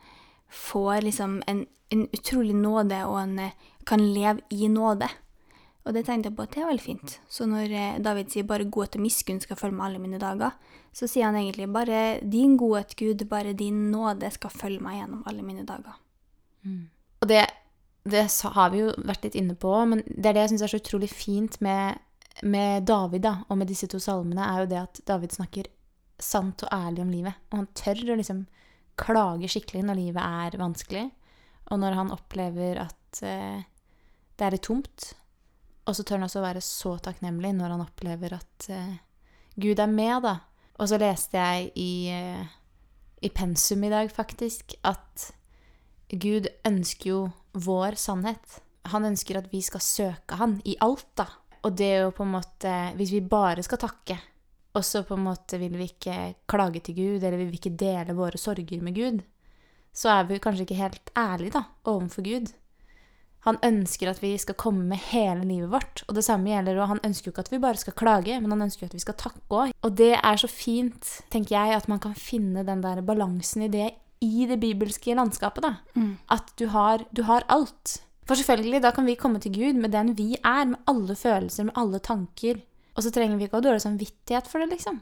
får 0.49 1.03
liksom 1.05 1.43
en, 1.47 1.67
en 1.93 2.07
utrolig 2.15 2.57
nåde 2.57 3.03
og 3.07 3.21
en, 3.23 3.39
eh, 3.39 3.57
kan 3.89 4.05
leve 4.15 4.45
i 4.51 4.69
nåde. 4.69 5.09
Og 5.89 5.95
det 5.97 6.05
tenkte 6.05 6.29
jeg 6.29 6.37
på 6.37 6.45
at 6.45 6.53
det 6.53 6.61
er 6.61 6.69
veldig 6.69 6.85
fint. 6.85 7.15
Så 7.33 7.47
når 7.49 7.73
eh, 7.73 8.01
David 8.05 8.33
sier 8.33 8.45
'bare 8.45 8.69
godhet 8.69 8.97
og 8.97 9.03
miskunn 9.03 9.41
skal 9.41 9.57
følge 9.57 9.77
meg 9.77 9.87
alle 9.87 10.03
mine 10.03 10.21
dager', 10.21 10.53
så 10.93 11.09
sier 11.09 11.25
han 11.25 11.37
egentlig 11.37 11.69
'bare 11.73 12.21
din 12.21 12.57
godhet, 12.57 12.97
Gud, 12.97 13.29
bare 13.29 13.53
din 13.53 13.91
nåde 13.91 14.31
skal 14.31 14.51
følge 14.51 14.81
meg 14.81 15.01
gjennom 15.01 15.23
alle 15.27 15.43
mine 15.43 15.65
dager'. 15.65 15.97
Og 17.23 17.29
det, 17.29 17.47
det 18.05 18.27
har 18.55 18.71
vi 18.73 18.83
jo 18.83 18.93
vært 19.05 19.27
litt 19.27 19.39
inne 19.39 19.57
på, 19.59 19.73
men 19.91 20.03
det 20.07 20.31
er 20.31 20.37
det 20.37 20.45
jeg 20.45 20.53
syns 20.55 20.67
er 20.67 20.73
så 20.73 20.81
utrolig 20.81 21.11
fint 21.13 21.59
med, 21.65 21.99
med 22.43 22.87
David 22.89 23.25
da, 23.27 23.35
og 23.49 23.59
med 23.61 23.71
disse 23.71 23.89
to 23.91 24.01
salmene, 24.03 24.45
er 24.45 24.63
jo 24.63 24.71
det 24.71 24.81
at 24.81 25.01
David 25.09 25.35
snakker 25.35 25.69
sant 26.19 26.65
og 26.67 26.73
ærlig 26.75 27.05
om 27.05 27.13
livet. 27.13 27.41
Og 27.51 27.61
han 27.61 27.71
tør 27.79 28.03
å 28.15 28.19
liksom 28.19 28.45
klage 28.99 29.51
skikkelig 29.51 29.85
når 29.87 29.99
livet 30.01 30.25
er 30.25 30.59
vanskelig, 30.61 31.07
og 31.69 31.83
når 31.83 31.99
han 31.99 32.13
opplever 32.15 32.81
at 32.83 33.23
eh, 33.27 33.65
det 34.39 34.47
er 34.47 34.55
litt 34.55 34.67
tomt. 34.67 35.11
Og 35.89 35.97
så 35.97 36.05
tør 36.05 36.21
han 36.21 36.29
også 36.29 36.45
være 36.45 36.63
så 36.65 36.97
takknemlig 37.03 37.55
når 37.57 37.75
han 37.75 37.85
opplever 37.85 38.37
at 38.39 38.69
eh, 38.73 38.97
Gud 39.59 39.81
er 39.83 39.91
med, 39.91 40.23
da. 40.25 40.39
Og 40.79 40.91
så 40.91 40.99
leste 41.01 41.41
jeg 41.41 41.71
i, 41.81 41.93
eh, 42.15 42.47
i 43.27 43.31
pensum 43.35 43.83
i 43.85 43.93
dag, 43.93 44.11
faktisk, 44.15 44.77
at 44.87 45.31
Gud 46.09 46.49
ønsker 46.67 47.11
jo 47.11 47.21
vår 47.63 47.99
sannhet. 48.01 48.59
Han 48.93 49.05
ønsker 49.09 49.41
at 49.41 49.51
vi 49.53 49.61
skal 49.65 49.85
søke 49.85 50.39
han 50.41 50.59
i 50.65 50.77
alt, 50.85 51.09
da. 51.19 51.29
Og 51.67 51.75
det 51.77 51.89
er 51.93 52.05
jo 52.07 52.13
på 52.15 52.23
en 52.23 52.37
måte 52.37 52.73
Hvis 52.97 53.11
vi 53.13 53.21
bare 53.21 53.65
skal 53.67 53.81
takke, 53.83 54.19
og 54.79 54.85
så 54.87 55.03
på 55.03 55.17
en 55.17 55.27
måte 55.27 55.59
vil 55.59 55.75
vi 55.79 55.89
ikke 55.91 56.17
klage 56.51 56.81
til 56.87 56.95
Gud, 56.95 57.23
eller 57.23 57.39
vil 57.41 57.51
vi 57.51 57.59
ikke 57.59 57.77
dele 57.79 58.15
våre 58.15 58.39
sorger 58.39 58.83
med 58.85 58.95
Gud, 58.95 59.21
så 59.93 60.13
er 60.15 60.29
vi 60.29 60.39
kanskje 60.39 60.69
ikke 60.69 60.79
helt 60.79 61.11
ærlige, 61.19 61.57
da, 61.57 61.65
overfor 61.91 62.23
Gud. 62.23 62.53
Han 63.47 63.59
ønsker 63.65 64.11
at 64.11 64.21
vi 64.23 64.33
skal 64.39 64.59
komme 64.59 64.85
med 64.91 65.01
hele 65.11 65.47
livet 65.47 65.71
vårt. 65.73 66.03
Og 66.09 66.17
det 66.19 66.25
samme 66.27 66.51
gjelder, 66.51 66.81
og 66.83 66.91
han 66.93 67.01
ønsker 67.07 67.29
jo 67.29 67.33
ikke 67.33 67.47
at 67.47 67.53
vi 67.53 67.63
bare 67.63 67.81
skal 67.81 67.97
klage, 67.97 68.41
men 68.43 68.53
han 68.55 68.67
ønsker 68.67 68.85
jo 68.85 68.91
at 68.91 68.97
vi 68.99 69.05
skal 69.05 69.17
takke 69.19 69.41
òg. 69.49 69.73
Og 69.87 69.95
det 69.99 70.13
er 70.19 70.41
så 70.41 70.51
fint, 70.51 71.13
tenker 71.33 71.57
jeg, 71.57 71.79
at 71.79 71.89
man 71.89 72.03
kan 72.03 72.15
finne 72.19 72.67
den 72.67 72.83
der 72.85 73.01
balansen 73.07 73.65
i 73.67 73.73
det 73.73 73.93
i 74.21 74.47
det 74.51 74.61
bibelske 74.61 75.15
landskapet, 75.15 75.63
da. 75.65 75.75
At 76.31 76.53
du 76.59 76.69
har, 76.75 77.05
du 77.15 77.23
har 77.29 77.47
alt. 77.49 78.03
For 78.29 78.37
selvfølgelig, 78.37 78.83
da 78.83 78.91
kan 78.93 79.07
vi 79.07 79.15
komme 79.15 79.41
til 79.41 79.55
Gud 79.55 79.79
med 79.81 79.93
den 79.95 80.13
vi 80.19 80.37
er, 80.45 80.65
med 80.69 80.79
alle 80.87 81.17
følelser, 81.17 81.65
med 81.65 81.77
alle 81.77 81.99
tanker. 81.99 82.61
Og 82.97 83.03
så 83.03 83.11
trenger 83.15 83.39
vi 83.39 83.47
ikke 83.47 83.57
å 83.57 83.63
ha 83.63 83.69
dårlig 83.69 83.85
samvittighet 83.87 84.51
for 84.51 84.59
det, 84.61 84.69
liksom. 84.75 85.01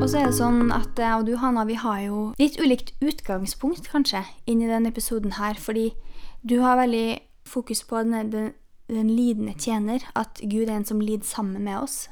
Og 0.00 0.10
så 0.10 0.20
er 0.20 0.28
det 0.30 0.36
sånn 0.38 0.72
at 0.74 0.98
jeg 0.98 1.20
og 1.20 1.26
du, 1.26 1.36
Hanna, 1.42 1.64
vi 1.66 1.76
har 1.78 2.00
jo 2.04 2.18
litt 2.38 2.58
ulikt 2.62 2.92
utgangspunkt, 3.02 3.88
kanskje, 3.90 4.24
inn 4.46 4.62
i 4.62 4.70
denne 4.70 4.90
episoden 4.90 5.36
her. 5.38 5.58
Fordi 5.60 5.90
du 6.46 6.60
har 6.62 6.80
veldig 6.80 7.18
fokus 7.46 7.84
på 7.86 8.02
den, 8.02 8.30
den, 8.30 8.52
den 8.90 9.08
lidende 9.10 9.54
tjener, 9.58 10.02
at 10.14 10.38
Gud 10.42 10.66
er 10.66 10.80
en 10.80 10.88
som 10.88 11.02
lider 11.02 11.26
sammen 11.26 11.62
med 11.66 11.78
oss. 11.82 12.08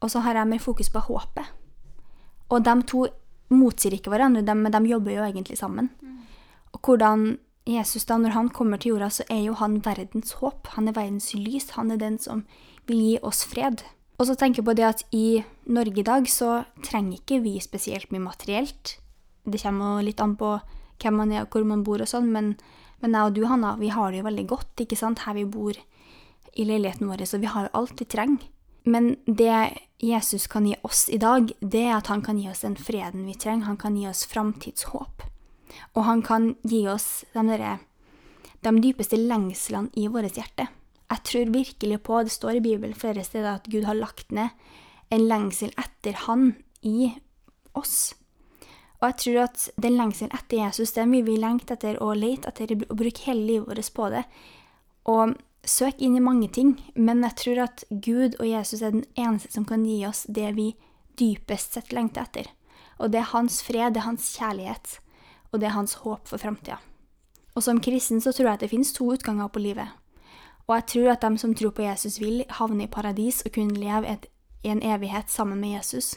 Og 0.00 0.12
så 0.12 0.20
har 0.24 0.36
jeg 0.36 0.48
mer 0.48 0.64
fokus 0.64 0.92
på 0.92 1.04
håpet. 1.08 1.48
Og 2.48 2.64
de 2.64 2.74
to 2.86 3.06
motsier 3.52 3.94
ikke 3.94 4.10
hverandre, 4.12 4.42
de, 4.46 4.54
men 4.58 4.74
de 4.74 4.90
jobber 4.90 5.16
jo 5.16 5.26
egentlig 5.26 5.58
sammen. 5.58 5.90
Og 6.74 6.80
hvordan 6.82 7.36
Jesus, 7.66 8.04
da, 8.06 8.18
når 8.18 8.34
han 8.36 8.48
kommer 8.54 8.78
til 8.78 8.94
jorda, 8.94 9.08
så 9.10 9.26
er 9.32 9.42
jo 9.48 9.56
han 9.58 9.80
verdens 9.82 10.36
håp. 10.38 10.68
Han 10.76 10.86
er 10.88 10.94
verdens 10.94 11.32
lys. 11.34 11.72
Han 11.74 11.90
er 11.90 11.98
den 11.98 12.18
som 12.22 12.44
vil 12.86 13.00
gi 13.02 13.16
oss 13.26 13.42
fred. 13.48 13.82
Og 14.16 14.28
så 14.28 14.36
tenker 14.38 14.62
jeg 14.62 14.68
på 14.68 14.76
det 14.78 14.86
at 14.86 15.02
i 15.12 15.42
Norge 15.66 16.00
i 16.00 16.06
dag 16.06 16.28
så 16.30 16.62
trenger 16.86 17.18
ikke 17.18 17.42
vi 17.44 17.56
spesielt 17.60 18.12
mye 18.14 18.22
materielt. 18.22 18.96
Det 19.44 19.60
kommer 19.62 20.04
litt 20.06 20.22
an 20.22 20.36
på 20.38 20.54
hvem 21.02 21.18
man 21.20 21.34
er 21.34 21.44
og 21.44 21.52
hvor 21.52 21.66
man 21.68 21.82
bor 21.84 22.00
og 22.00 22.08
sånn, 22.08 22.30
men, 22.32 22.54
men 23.02 23.18
jeg 23.18 23.28
og 23.28 23.34
du, 23.36 23.42
Hanna, 23.50 23.74
vi 23.80 23.90
har 23.92 24.12
det 24.12 24.22
jo 24.22 24.28
veldig 24.30 24.46
godt, 24.48 24.72
ikke 24.86 24.96
sant, 24.96 25.26
her 25.26 25.36
vi 25.36 25.44
bor 25.44 25.76
i 26.56 26.64
leiligheten 26.64 27.10
vår, 27.10 27.26
så 27.28 27.42
vi 27.42 27.50
har 27.50 27.66
jo 27.66 27.74
alt 27.82 28.00
vi 28.00 28.06
trenger. 28.08 28.46
Men 28.86 29.16
det 29.26 29.78
Jesus 29.98 30.46
kan 30.46 30.66
gi 30.66 30.76
oss 30.86 31.08
i 31.08 31.18
dag, 31.18 31.50
det 31.60 31.82
er 31.82 31.96
at 31.96 32.10
han 32.12 32.22
kan 32.22 32.38
gi 32.38 32.46
oss 32.50 32.62
den 32.62 32.76
freden 32.78 33.24
vi 33.26 33.34
trenger, 33.34 33.66
han 33.66 33.80
kan 33.80 33.96
gi 33.98 34.06
oss 34.06 34.22
framtidshåp. 34.30 35.24
Og 35.96 36.04
han 36.06 36.22
kan 36.22 36.52
gi 36.62 36.84
oss 36.88 37.24
de, 37.34 37.42
der, 37.48 37.80
de 38.62 38.74
dypeste 38.84 39.18
lengslene 39.18 39.90
i 39.98 40.06
vårt 40.12 40.38
hjerte. 40.38 40.68
Jeg 41.06 41.22
tror 41.26 41.50
virkelig 41.54 41.98
på, 42.06 42.20
det 42.22 42.34
står 42.34 42.58
i 42.58 42.62
Bibelen 42.62 42.94
flere 42.94 43.24
steder, 43.24 43.58
at 43.58 43.66
Gud 43.70 43.88
har 43.88 43.98
lagt 43.98 44.30
ned 44.30 44.54
en 45.10 45.26
lengsel 45.30 45.74
etter 45.78 46.22
Han 46.26 46.52
i 46.82 47.10
oss. 47.74 48.14
Og 49.00 49.10
jeg 49.10 49.18
tror 49.22 49.42
at 49.44 49.66
den 49.82 49.98
lengselen 49.98 50.34
etter 50.34 50.62
Jesus, 50.62 50.94
den 50.96 51.10
vil 51.14 51.26
vi 51.26 51.36
lengte 51.40 51.74
etter 51.74 51.98
og 52.02 52.16
lete 52.18 52.50
etter 52.50 52.74
og 52.78 52.96
bruke 52.98 53.26
hele 53.28 53.46
livet 53.50 53.68
vårt 53.70 53.92
på 53.98 54.08
det. 54.14 54.24
Og 55.10 55.34
søke 55.66 56.04
inn 56.06 56.16
i 56.16 56.22
mange 56.22 56.48
ting, 56.52 56.76
men 56.94 57.24
jeg 57.26 57.36
tror 57.42 57.62
at 57.66 57.84
Gud 57.90 58.38
og 58.38 58.46
Jesus 58.48 58.82
er 58.82 58.94
den 58.94 59.06
eneste 59.18 59.52
som 59.52 59.66
kan 59.68 59.84
gi 59.86 60.00
oss 60.08 60.24
det 60.28 60.52
vi 60.56 60.70
dypest 61.18 61.76
sett 61.76 61.92
lengter 61.96 62.26
etter. 62.26 62.50
Og 62.98 63.12
det 63.12 63.20
er 63.20 63.32
hans 63.32 63.60
fred, 63.66 63.94
det 63.94 64.02
er 64.02 64.08
hans 64.08 64.28
kjærlighet, 64.38 64.98
og 65.52 65.60
det 65.60 65.70
er 65.70 65.76
hans 65.76 65.98
håp 66.04 66.28
for 66.28 66.40
framtida. 66.40 66.78
Og 67.56 67.64
som 67.64 67.80
kristen 67.80 68.20
så 68.20 68.32
tror 68.32 68.50
jeg 68.50 68.58
at 68.58 68.64
det 68.66 68.72
finnes 68.72 68.92
to 68.92 69.08
utganger 69.12 69.48
på 69.48 69.62
livet. 69.64 69.88
Og 70.66 70.74
jeg 70.76 70.86
tror 70.92 71.12
at 71.14 71.24
de 71.24 71.38
som 71.38 71.54
tror 71.54 71.72
på 71.72 71.84
Jesus, 71.86 72.20
vil 72.20 72.44
havne 72.58 72.84
i 72.84 72.90
paradis 72.90 73.42
og 73.46 73.54
kunne 73.54 73.78
leve 73.80 74.08
et, 74.10 74.26
en 74.64 74.82
evighet 74.82 75.30
sammen 75.30 75.60
med 75.60 75.76
Jesus. 75.78 76.16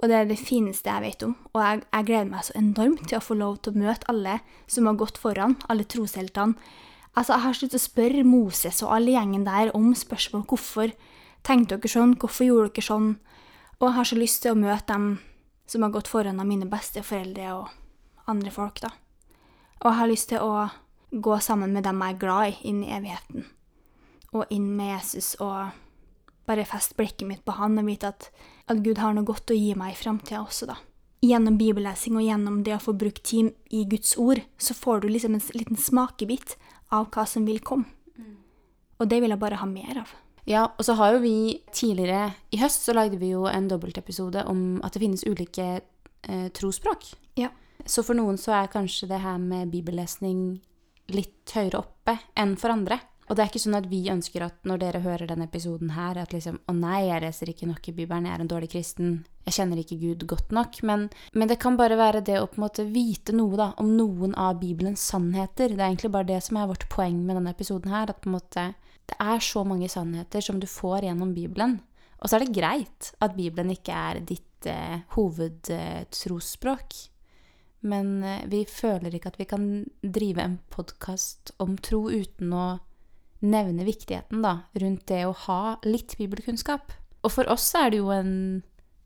Og 0.00 0.08
det 0.08 0.16
er 0.16 0.28
det 0.30 0.38
fineste 0.40 0.88
jeg 0.88 1.04
vet 1.04 1.24
om. 1.26 1.34
Og 1.52 1.60
jeg, 1.60 1.82
jeg 1.92 2.06
gleder 2.08 2.30
meg 2.30 2.46
så 2.46 2.54
enormt 2.56 3.02
til 3.08 3.18
å 3.18 3.24
få 3.24 3.36
lov 3.36 3.58
til 3.60 3.74
å 3.74 3.82
møte 3.82 4.08
alle 4.08 4.38
som 4.70 4.88
har 4.88 4.96
gått 5.00 5.20
foran, 5.20 5.58
alle 5.68 5.84
trosheltene. 5.84 6.56
Altså, 7.18 7.34
jeg 7.34 7.42
har 7.42 7.56
sluttet 7.58 7.80
å 7.80 7.82
spørre 7.82 8.26
Moses 8.26 8.82
og 8.84 8.92
alle 8.94 9.16
gjengen 9.16 9.46
der 9.46 9.72
om 9.76 9.90
spørsmål. 9.98 10.44
Hvorfor 10.48 10.92
tenkte 11.46 11.76
dere 11.76 11.90
sånn? 11.90 12.14
Hvorfor 12.20 12.46
gjorde 12.46 12.72
dere 12.76 12.86
sånn? 12.86 13.10
Og 13.80 13.88
jeg 13.88 13.96
har 13.96 14.08
så 14.10 14.18
lyst 14.18 14.42
til 14.44 14.54
å 14.54 14.60
møte 14.60 14.92
dem 14.92 15.10
som 15.70 15.86
har 15.86 15.94
gått 15.94 16.10
foran 16.10 16.40
av 16.42 16.48
mine 16.48 16.68
besteforeldre 16.70 17.54
og 17.54 18.28
andre 18.30 18.52
folk, 18.54 18.82
da. 18.82 18.92
Og 19.80 19.88
jeg 19.88 19.98
har 19.98 20.10
lyst 20.10 20.28
til 20.30 20.44
å 20.44 20.68
gå 21.10 21.38
sammen 21.42 21.72
med 21.74 21.86
dem 21.86 22.02
jeg 22.04 22.14
er 22.14 22.20
glad 22.20 22.50
i, 22.50 22.56
inn 22.70 22.82
i 22.84 22.92
evigheten 22.94 23.48
og 24.30 24.52
inn 24.54 24.68
med 24.78 24.92
Jesus 24.92 25.32
og 25.42 25.72
bare 26.46 26.66
feste 26.68 26.94
blikket 26.98 27.26
mitt 27.26 27.42
på 27.46 27.56
han 27.58 27.78
og 27.80 27.88
vite 27.88 28.12
at, 28.12 28.28
at 28.70 28.82
Gud 28.84 29.00
har 29.02 29.14
noe 29.16 29.26
godt 29.26 29.50
å 29.50 29.56
gi 29.58 29.72
meg 29.78 29.94
i 29.94 29.98
framtida 29.98 30.42
også, 30.44 30.70
da. 30.70 30.76
Gjennom 31.20 31.58
bibellesing 31.60 32.16
og 32.16 32.24
gjennom 32.24 32.60
det 32.64 32.76
å 32.76 32.82
få 32.82 32.94
brukt 32.96 33.24
tid 33.28 33.50
i 33.74 33.82
Guds 33.90 34.14
ord, 34.18 34.40
så 34.56 34.76
får 34.76 35.02
du 35.02 35.10
liksom 35.10 35.34
en 35.36 35.42
liten 35.52 35.76
smakebit 35.76 36.54
av 36.94 37.08
hva 37.14 37.26
som 37.28 37.46
vil 37.46 37.62
komme. 37.64 37.88
Og 39.00 39.08
det 39.08 39.20
vil 39.22 39.32
jeg 39.32 39.40
bare 39.40 39.60
ha 39.60 39.68
mer 39.68 40.02
av. 40.02 40.10
Ja, 40.48 40.66
og 40.76 40.84
så 40.84 40.96
har 40.98 41.14
jo 41.14 41.22
vi 41.22 41.60
tidligere 41.72 42.32
i 42.52 42.60
høst 42.60 42.84
så 42.86 42.94
lagde 42.96 43.20
vi 43.20 43.32
jo 43.32 43.46
en 43.48 43.68
dobbeltepisode 43.70 44.44
om 44.50 44.80
at 44.84 44.94
det 44.94 45.02
finnes 45.04 45.24
ulike 45.28 45.68
eh, 45.80 46.48
trosspråk. 46.56 47.06
Ja. 47.40 47.52
Så 47.88 48.04
for 48.04 48.18
noen 48.18 48.36
så 48.40 48.54
er 48.58 48.72
kanskje 48.72 49.08
det 49.10 49.22
her 49.22 49.38
med 49.40 49.70
bibellesning 49.72 50.60
litt 51.14 51.54
høyere 51.54 51.80
oppe 51.80 52.18
enn 52.38 52.56
for 52.60 52.74
andre. 52.74 53.00
Og 53.30 53.36
det 53.38 53.44
er 53.44 53.50
ikke 53.52 53.62
sånn 53.62 53.78
at 53.78 53.86
vi 53.86 54.00
ønsker 54.10 54.42
at 54.42 54.64
når 54.66 54.80
dere 54.82 55.00
hører 55.04 55.30
denne 55.30 55.46
episoden 55.46 55.92
her, 55.94 56.18
at 56.18 56.32
liksom 56.34 56.56
Å 56.66 56.72
nei, 56.74 57.04
jeg 57.06 57.22
leser 57.22 57.52
ikke 57.52 57.68
nok 57.70 57.84
i 57.86 57.94
Bibelen, 57.94 58.26
jeg 58.26 58.34
er 58.34 58.42
en 58.42 58.50
dårlig 58.50 58.70
kristen, 58.72 59.12
jeg 59.46 59.54
kjenner 59.54 59.78
ikke 59.78 59.98
Gud 60.00 60.24
godt 60.32 60.50
nok. 60.56 60.80
Men, 60.90 61.06
men 61.38 61.50
det 61.50 61.60
kan 61.62 61.78
bare 61.78 61.98
være 62.00 62.24
det 62.26 62.40
å 62.40 62.48
på 62.50 62.58
en 62.58 62.64
måte 62.66 62.88
vite 62.90 63.34
noe 63.36 63.54
da, 63.60 63.68
om 63.78 63.94
noen 63.94 64.34
av 64.34 64.58
Bibelens 64.58 65.04
sannheter. 65.12 65.70
Det 65.70 65.78
er 65.78 65.92
egentlig 65.92 66.10
bare 66.16 66.30
det 66.32 66.40
som 66.42 66.58
er 66.58 66.72
vårt 66.72 66.88
poeng 66.90 67.22
med 67.22 67.38
denne 67.38 67.54
episoden 67.54 67.94
her. 67.94 68.10
At 68.10 68.18
på 68.24 68.32
en 68.32 68.36
måte 68.40 68.66
det 69.10 69.18
er 69.22 69.46
så 69.46 69.62
mange 69.66 69.88
sannheter 69.90 70.42
som 70.42 70.58
du 70.62 70.66
får 70.70 71.06
gjennom 71.06 71.30
Bibelen. 71.34 71.78
Og 72.18 72.28
så 72.28 72.36
er 72.36 72.44
det 72.44 72.58
greit 72.58 73.14
at 73.22 73.38
Bibelen 73.38 73.70
ikke 73.72 73.94
er 73.94 74.20
ditt 74.26 74.66
eh, 74.68 75.06
hovedtrosspråk. 75.14 76.98
Men 77.90 78.20
eh, 78.26 78.44
vi 78.50 78.66
føler 78.68 79.14
ikke 79.14 79.32
at 79.32 79.40
vi 79.40 79.48
kan 79.50 79.66
drive 80.02 80.44
en 80.44 80.60
podkast 80.74 81.54
om 81.62 81.78
tro 81.80 82.08
uten 82.10 82.54
å 82.54 82.68
nevne 83.40 83.86
viktigheten 83.86 84.42
da, 84.44 84.56
rundt 84.80 85.06
det 85.08 85.22
å 85.26 85.36
ha 85.46 85.62
litt 85.86 86.16
bibelkunnskap. 86.18 86.92
Og 87.24 87.32
for 87.34 87.48
oss 87.52 87.68
er 87.78 87.92
det 87.92 88.02
jo 88.02 88.12
en 88.14 88.34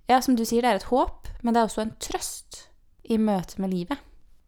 Ja, 0.04 0.18
som 0.20 0.34
du 0.36 0.42
sier, 0.44 0.60
det 0.60 0.68
er 0.68 0.76
et 0.82 0.90
håp, 0.90 1.30
men 1.40 1.54
det 1.54 1.62
er 1.62 1.68
også 1.70 1.80
en 1.80 1.94
trøst 1.96 2.66
i 3.08 3.16
møte 3.16 3.56
med 3.56 3.72
livet. 3.72 4.02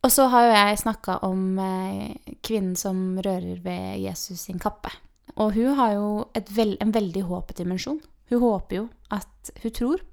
Og 0.04 0.12
så 0.12 0.26
har 0.28 0.44
jo 0.44 0.50
jeg 0.52 0.80
snakka 0.82 1.14
om 1.24 1.56
eh, 1.58 2.34
kvinnen 2.44 2.76
som 2.76 3.16
rører 3.24 3.62
ved 3.64 4.02
Jesus 4.02 4.44
sin 4.46 4.60
kappe. 4.60 4.92
Og 5.40 5.56
hun 5.56 5.72
har 5.80 5.94
jo 5.96 6.10
et 6.36 6.52
vel, 6.52 6.76
en 6.80 6.92
veldig 6.92 7.24
håpedimensjon. 7.30 8.02
Hun 8.30 8.42
håper 8.42 8.76
jo 8.76 8.84
at 9.10 9.50
Hun 9.62 9.72
tror 9.72 10.04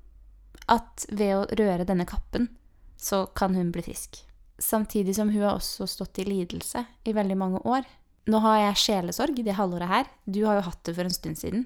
at 0.71 1.05
ved 1.09 1.33
å 1.35 1.47
røre 1.59 1.83
denne 1.83 2.05
kappen, 2.07 2.47
så 2.95 3.25
kan 3.35 3.55
hun 3.57 3.71
bli 3.73 3.83
frisk. 3.83 4.21
Samtidig 4.61 5.15
som 5.17 5.31
hun 5.33 5.43
har 5.43 5.57
også 5.57 5.87
stått 5.89 6.21
i 6.21 6.27
lidelse 6.27 6.85
i 7.03 7.15
veldig 7.15 7.37
mange 7.37 7.59
år. 7.67 7.83
Nå 8.31 8.39
har 8.45 8.59
jeg 8.61 8.81
sjelesorg 8.85 9.39
det 9.43 9.57
halvåret 9.57 9.89
her. 9.89 10.11
Du 10.25 10.45
har 10.47 10.59
jo 10.59 10.67
hatt 10.69 10.83
det 10.87 10.95
for 10.95 11.07
en 11.07 11.15
stund 11.15 11.39
siden. 11.39 11.65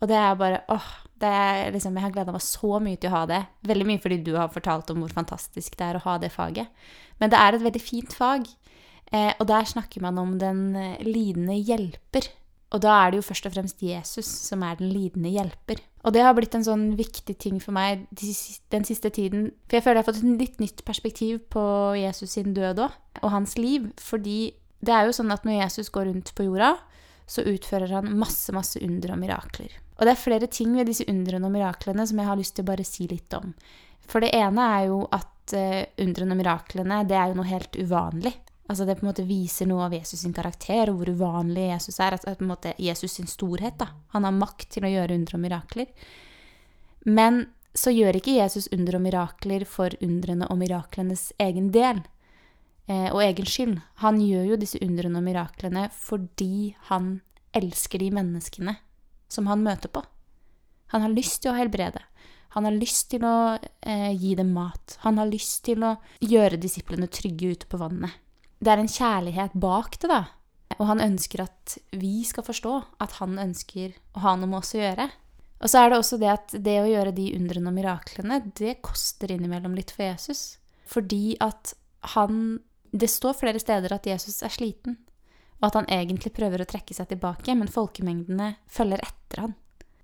Og 0.00 0.08
det 0.08 0.16
er 0.16 0.38
bare 0.40 0.62
åh, 0.72 0.88
er 1.20 1.72
liksom, 1.74 1.96
Jeg 1.96 2.06
har 2.06 2.14
gleda 2.14 2.32
meg 2.32 2.44
så 2.44 2.80
mye 2.80 2.96
til 2.96 3.10
å 3.10 3.18
ha 3.18 3.26
det. 3.28 3.42
Veldig 3.68 3.86
mye 3.88 4.00
fordi 4.00 4.22
du 4.24 4.32
har 4.38 4.52
fortalt 4.52 4.90
om 4.92 5.04
hvor 5.04 5.12
fantastisk 5.12 5.76
det 5.76 5.90
er 5.90 5.98
å 5.98 6.04
ha 6.06 6.16
det 6.18 6.32
faget. 6.32 6.72
Men 7.20 7.32
det 7.32 7.40
er 7.40 7.56
et 7.56 7.64
veldig 7.66 7.82
fint 7.84 8.16
fag. 8.16 8.48
Eh, 9.12 9.32
og 9.36 9.46
der 9.50 9.66
snakker 9.68 10.00
man 10.00 10.18
om 10.22 10.38
den 10.40 10.70
eh, 10.78 11.02
lidende 11.04 11.58
hjelper. 11.58 12.30
Og 12.70 12.80
da 12.84 12.94
er 13.02 13.10
det 13.10 13.18
jo 13.18 13.26
først 13.26 13.48
og 13.48 13.54
fremst 13.56 13.82
Jesus 13.82 14.28
som 14.46 14.62
er 14.62 14.78
den 14.78 14.92
lidende 14.94 15.32
hjelper. 15.34 15.82
Og 16.06 16.14
det 16.14 16.22
har 16.22 16.36
blitt 16.36 16.54
en 16.56 16.64
sånn 16.64 16.84
viktig 16.96 17.34
ting 17.42 17.58
for 17.60 17.74
meg 17.76 18.06
den 18.14 18.86
siste 18.86 19.10
tiden. 19.12 19.50
For 19.66 19.76
jeg 19.76 19.84
føler 19.84 20.00
jeg 20.00 20.06
har 20.06 20.08
fått 20.12 20.22
et 20.22 20.40
litt 20.40 20.62
nytt 20.62 20.84
perspektiv 20.86 21.42
på 21.52 21.64
Jesus 21.98 22.38
sin 22.38 22.54
død 22.56 22.86
òg, 22.86 22.94
og 23.20 23.34
hans 23.34 23.58
liv. 23.58 23.90
Fordi 24.00 24.54
det 24.80 24.94
er 24.96 25.06
jo 25.06 25.14
sånn 25.16 25.32
at 25.34 25.44
når 25.44 25.60
Jesus 25.60 25.92
går 25.92 26.08
rundt 26.08 26.32
på 26.36 26.46
jorda, 26.48 26.74
så 27.30 27.44
utfører 27.46 27.92
han 27.94 28.10
masse, 28.18 28.52
masse 28.56 28.80
under 28.82 29.14
og 29.14 29.20
mirakler. 29.20 29.74
Og 30.00 30.06
det 30.06 30.14
er 30.14 30.22
flere 30.22 30.48
ting 30.50 30.72
ved 30.74 30.88
disse 30.90 31.06
undrene 31.10 31.46
og 31.46 31.54
miraklene 31.54 32.06
som 32.08 32.18
jeg 32.18 32.26
har 32.30 32.38
lyst 32.40 32.56
til 32.56 32.64
å 32.64 32.70
bare 32.72 32.86
si 32.88 33.06
litt 33.10 33.36
om. 33.36 33.52
For 34.10 34.24
det 34.24 34.32
ene 34.34 34.64
er 34.78 34.86
jo 34.88 35.02
at 35.14 35.54
uh, 35.54 35.82
undrene 36.02 36.34
og 36.34 36.40
miraklene, 36.40 37.02
det 37.06 37.18
er 37.18 37.30
jo 37.30 37.38
noe 37.38 37.50
helt 37.50 37.76
uvanlig. 37.78 38.32
Altså 38.70 38.86
det 38.86 38.96
på 38.98 39.04
en 39.04 39.10
måte 39.10 39.26
viser 39.26 39.66
noe 39.66 39.84
av 39.86 39.94
Jesus 39.94 40.24
sin 40.24 40.34
karakter, 40.34 40.90
og 40.90 41.00
hvor 41.00 41.12
uvanlig 41.12 41.68
Jesus 41.68 42.00
er. 42.02 42.16
At, 42.16 42.26
på 42.26 42.46
en 42.46 42.52
måte 42.52 42.74
Jesus 42.78 43.18
sin 43.18 43.30
storhet. 43.30 43.78
da. 43.78 43.90
Han 44.14 44.26
har 44.26 44.34
makt 44.34 44.68
til 44.76 44.86
å 44.86 44.92
gjøre 44.92 45.16
under 45.18 45.36
og 45.36 45.42
mirakler. 45.42 45.90
Men 47.06 47.44
så 47.74 47.92
gjør 47.94 48.18
ikke 48.18 48.38
Jesus 48.38 48.68
under 48.74 48.98
og 48.98 49.04
mirakler 49.04 49.66
for 49.68 49.94
undrene 50.02 50.48
og 50.50 50.58
miraklenes 50.58 51.30
egen 51.42 51.70
del 51.74 52.00
eh, 52.00 52.19
og 53.12 53.20
egen 53.24 53.46
skyld. 53.46 53.74
Han 54.04 54.22
gjør 54.24 54.52
jo 54.52 54.60
disse 54.60 54.80
undrene 54.84 55.20
og 55.20 55.26
miraklene 55.26 55.88
fordi 55.94 56.76
han 56.88 57.18
elsker 57.56 58.00
de 58.02 58.08
menneskene 58.14 58.76
som 59.30 59.50
han 59.50 59.62
møter 59.66 59.92
på. 59.92 60.02
Han 60.94 61.04
har 61.04 61.12
lyst 61.14 61.42
til 61.42 61.52
å 61.52 61.58
helbrede. 61.58 62.02
Han 62.56 62.66
har 62.66 62.74
lyst 62.74 63.12
til 63.12 63.22
å 63.26 63.36
eh, 63.58 64.10
gi 64.18 64.32
dem 64.38 64.50
mat. 64.56 64.96
Han 65.04 65.20
har 65.22 65.30
lyst 65.30 65.62
til 65.68 65.84
å 65.86 65.94
gjøre 66.18 66.58
disiplene 66.58 67.06
trygge 67.06 67.52
ute 67.54 67.70
på 67.70 67.78
vannet 67.78 68.16
det 68.60 68.72
er 68.72 68.82
en 68.82 68.92
kjærlighet 68.92 69.56
bak 69.60 69.96
det, 70.00 70.10
da. 70.10 70.20
Og 70.78 70.86
han 70.88 71.02
ønsker 71.02 71.42
at 71.44 71.76
vi 71.96 72.20
skal 72.28 72.44
forstå 72.46 72.74
at 73.02 73.16
han 73.18 73.40
ønsker 73.42 73.96
å 74.14 74.24
ha 74.24 74.36
noe 74.36 74.50
med 74.50 74.60
oss 74.60 74.74
å 74.76 74.82
gjøre. 74.82 75.08
Og 75.60 75.68
så 75.68 75.80
er 75.80 75.90
det 75.90 75.98
også 76.00 76.18
det 76.20 76.30
at 76.32 76.54
det 76.68 76.76
å 76.80 76.88
gjøre 76.88 77.14
de 77.16 77.26
undrene 77.36 77.72
og 77.72 77.76
miraklene, 77.76 78.40
det 78.56 78.78
koster 78.84 79.32
innimellom 79.32 79.74
litt 79.76 79.92
for 79.92 80.06
Jesus. 80.06 80.60
Fordi 80.88 81.34
at 81.42 81.74
han 82.14 82.60
Det 82.90 83.08
står 83.10 83.38
flere 83.38 83.62
steder 83.62 83.92
at 83.94 84.06
Jesus 84.06 84.42
er 84.42 84.52
sliten, 84.52 84.98
og 85.60 85.70
at 85.70 85.80
han 85.80 85.90
egentlig 85.92 86.32
prøver 86.34 86.64
å 86.64 86.68
trekke 86.68 86.96
seg 86.96 87.10
tilbake, 87.10 87.54
men 87.54 87.70
folkemengdene 87.70 88.54
følger 88.70 89.02
etter 89.04 89.44
han. 89.44 89.56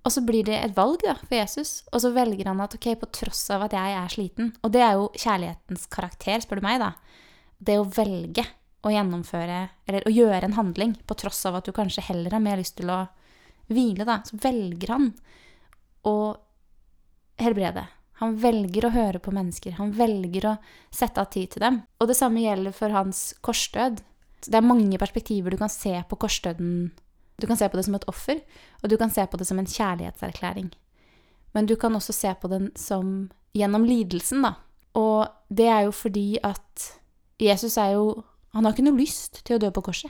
Og 0.06 0.12
så 0.14 0.22
blir 0.22 0.46
det 0.46 0.54
et 0.60 0.76
valg 0.76 1.00
da, 1.02 1.16
for 1.18 1.34
Jesus, 1.34 1.80
og 1.90 2.04
så 2.04 2.12
velger 2.14 2.46
han 2.46 2.62
at 2.62 2.76
ok, 2.78 2.92
på 3.00 3.08
tross 3.10 3.42
av 3.50 3.64
at 3.66 3.74
jeg 3.74 3.94
er 3.98 4.12
sliten 4.12 4.52
Og 4.62 4.70
det 4.70 4.84
er 4.86 4.92
jo 4.94 5.08
kjærlighetens 5.18 5.88
karakter, 5.90 6.44
spør 6.44 6.60
du 6.60 6.66
meg, 6.68 6.78
da 6.84 6.92
det 7.58 7.78
å 7.80 7.88
velge 7.88 8.44
å 8.86 8.92
gjennomføre, 8.92 9.60
eller 9.88 10.06
å 10.06 10.12
gjøre 10.12 10.44
en 10.46 10.56
handling, 10.58 10.94
på 11.06 11.16
tross 11.18 11.42
av 11.48 11.58
at 11.58 11.66
du 11.66 11.74
kanskje 11.74 12.04
heller 12.06 12.36
har 12.36 12.42
mer 12.42 12.60
lyst 12.60 12.76
til 12.78 12.92
å 12.92 13.04
hvile, 13.72 14.06
da, 14.06 14.20
så 14.26 14.38
velger 14.42 14.92
han 14.92 15.08
å 16.06 16.16
helbrede. 17.42 17.86
Han 18.20 18.36
velger 18.40 18.86
å 18.86 18.92
høre 18.94 19.20
på 19.20 19.32
mennesker. 19.34 19.76
Han 19.76 19.92
velger 19.96 20.48
å 20.48 20.54
sette 20.94 21.20
av 21.20 21.28
tid 21.32 21.52
til 21.52 21.64
dem. 21.66 21.82
Og 22.00 22.08
det 22.08 22.16
samme 22.16 22.40
gjelder 22.40 22.72
for 22.76 22.94
hans 22.94 23.34
korsdød. 23.44 24.00
Det 24.46 24.56
er 24.56 24.64
mange 24.64 25.00
perspektiver 25.00 25.52
du 25.52 25.58
kan 25.60 25.72
se 25.72 25.92
på 26.08 26.18
korsdøden. 26.20 26.92
Du 27.36 27.46
kan 27.46 27.58
se 27.60 27.68
på 27.68 27.76
det 27.76 27.84
som 27.84 27.96
et 27.98 28.06
offer, 28.08 28.40
og 28.80 28.88
du 28.88 28.96
kan 28.96 29.12
se 29.12 29.24
på 29.28 29.36
det 29.36 29.46
som 29.48 29.58
en 29.60 29.68
kjærlighetserklæring. 29.68 30.70
Men 31.52 31.66
du 31.68 31.74
kan 31.76 31.92
også 31.96 32.14
se 32.16 32.32
på 32.40 32.48
den 32.48 32.70
som 32.76 33.28
gjennom 33.56 33.84
lidelsen, 33.84 34.44
da. 34.44 34.54
Og 34.96 35.28
det 35.52 35.66
er 35.68 35.82
jo 35.84 35.92
fordi 35.92 36.38
at 36.44 36.86
Jesus 37.40 37.76
er 37.76 37.98
jo 37.98 38.24
Han 38.56 38.64
har 38.64 38.72
ikke 38.72 38.86
noe 38.86 38.96
lyst 38.96 39.42
til 39.44 39.58
å 39.58 39.60
dø 39.60 39.68
på 39.68 39.82
korset. 39.84 40.08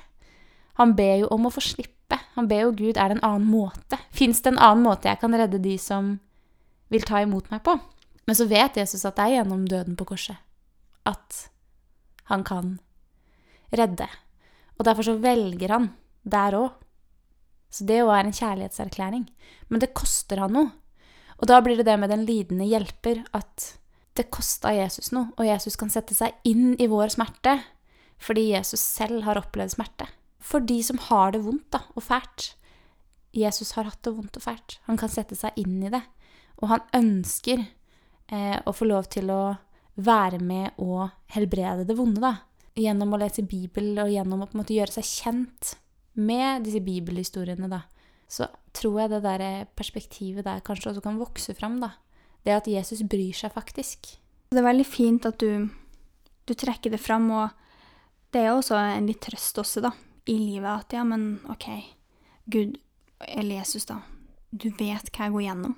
Han 0.79 0.92
ber 0.95 1.16
jo 1.25 1.31
om 1.35 1.49
å 1.49 1.51
få 1.51 1.59
slippe. 1.64 2.14
Han 2.37 2.47
ber 2.47 2.61
jo 2.61 2.77
Gud 2.79 2.95
er 2.95 3.11
det 3.11 3.16
en 3.16 3.25
annen 3.27 3.49
måte. 3.51 3.99
Fins 4.14 4.38
det 4.45 4.53
en 4.53 4.61
annen 4.62 4.85
måte 4.85 5.09
jeg 5.09 5.19
kan 5.19 5.35
redde 5.35 5.59
de 5.59 5.75
som 5.83 6.12
vil 6.95 7.03
ta 7.03 7.25
imot 7.25 7.51
meg 7.51 7.64
på? 7.66 7.75
Men 8.27 8.39
så 8.39 8.49
vet 8.51 8.79
Jesus 8.79 9.05
at 9.07 9.17
det 9.19 9.27
er 9.27 9.39
gjennom 9.39 9.67
døden 9.71 9.97
på 9.99 10.09
korset 10.09 10.41
at 11.07 11.47
han 12.27 12.43
kan 12.47 12.79
redde. 13.71 14.09
Og 14.79 14.87
derfor 14.89 15.07
så 15.07 15.15
velger 15.23 15.73
han 15.73 15.93
der 16.27 16.57
òg. 16.59 16.75
Så 17.71 17.87
det 17.87 18.01
òg 18.03 18.12
er 18.17 18.27
en 18.27 18.35
kjærlighetserklæring. 18.35 19.27
Men 19.71 19.83
det 19.83 19.95
koster 19.95 20.43
han 20.43 20.55
noe. 20.57 20.73
Og 21.39 21.47
da 21.51 21.61
blir 21.62 21.79
det 21.79 21.87
det 21.87 21.99
med 22.01 22.11
den 22.11 22.25
lidende 22.27 22.67
hjelper 22.67 23.23
at 23.37 23.77
det 24.17 24.31
kosta 24.33 24.73
Jesus 24.73 25.11
noe, 25.12 25.29
og 25.37 25.45
Jesus 25.45 25.77
kan 25.77 25.91
sette 25.93 26.17
seg 26.17 26.33
inn 26.49 26.73
i 26.81 26.89
vår 26.89 27.12
smerte 27.12 27.59
fordi 28.17 28.47
Jesus 28.55 28.81
selv 28.81 29.27
har 29.27 29.37
opplevd 29.37 29.75
smerte. 29.75 30.07
For 30.41 30.65
de 30.65 30.79
som 30.81 30.97
har 31.11 31.35
det 31.35 31.43
vondt 31.45 31.69
da, 31.75 31.83
og 31.93 32.07
fælt. 32.07 32.55
Jesus 33.37 33.75
har 33.77 33.85
hatt 33.85 34.01
det 34.07 34.15
vondt 34.17 34.39
og 34.39 34.45
fælt. 34.47 34.79
Han 34.87 34.97
kan 34.97 35.12
sette 35.12 35.37
seg 35.37 35.53
inn 35.61 35.83
i 35.85 35.91
det. 35.93 36.01
Og 36.62 36.71
han 36.71 36.87
ønsker 36.97 37.67
eh, 38.33 38.59
å 38.65 38.75
få 38.75 38.89
lov 38.89 39.09
til 39.12 39.31
å 39.33 39.57
være 39.97 40.41
med 40.43 40.77
og 40.83 41.09
helbrede 41.33 41.87
det 41.89 41.97
vonde, 41.97 42.21
da. 42.21 42.35
Gjennom 42.77 43.15
å 43.17 43.21
lese 43.21 43.47
Bibel 43.47 43.95
og 44.03 44.12
gjennom 44.12 44.45
å 44.45 44.49
på 44.49 44.57
en 44.57 44.62
måte 44.62 44.77
gjøre 44.77 44.99
seg 44.99 45.09
kjent 45.09 45.77
med 46.17 46.67
disse 46.67 46.83
bibelhistoriene, 46.85 47.69
da. 47.73 47.85
Så 48.29 48.49
tror 48.77 49.01
jeg 49.03 49.12
det 49.15 49.23
der 49.25 49.45
perspektivet 49.79 50.45
der 50.45 50.65
kanskje 50.65 50.93
også 50.93 51.05
kan 51.05 51.21
vokse 51.21 51.55
fram, 51.57 51.79
da. 51.81 51.95
Det 52.45 52.55
at 52.55 52.69
Jesus 52.71 53.03
bryr 53.09 53.35
seg 53.35 53.55
faktisk. 53.55 54.17
Det 54.53 54.61
er 54.61 54.69
veldig 54.69 54.87
fint 54.87 55.27
at 55.27 55.41
du, 55.43 55.69
du 56.47 56.55
trekker 56.55 56.93
det 56.93 57.03
fram, 57.03 57.31
og 57.35 57.49
det 58.35 58.45
er 58.45 58.53
også 58.55 58.77
en 58.79 59.09
litt 59.09 59.23
trøst 59.25 59.59
også, 59.62 59.83
da, 59.89 59.95
i 60.29 60.37
livet. 60.39 60.85
At 60.85 60.95
ja, 60.95 61.03
men 61.07 61.39
OK, 61.53 61.71
Gud, 62.53 62.77
eller 63.27 63.62
Jesus, 63.62 63.89
da, 63.89 64.03
du 64.51 64.69
vet 64.79 65.11
hva 65.11 65.27
jeg 65.27 65.35
går 65.35 65.47
gjennom. 65.49 65.77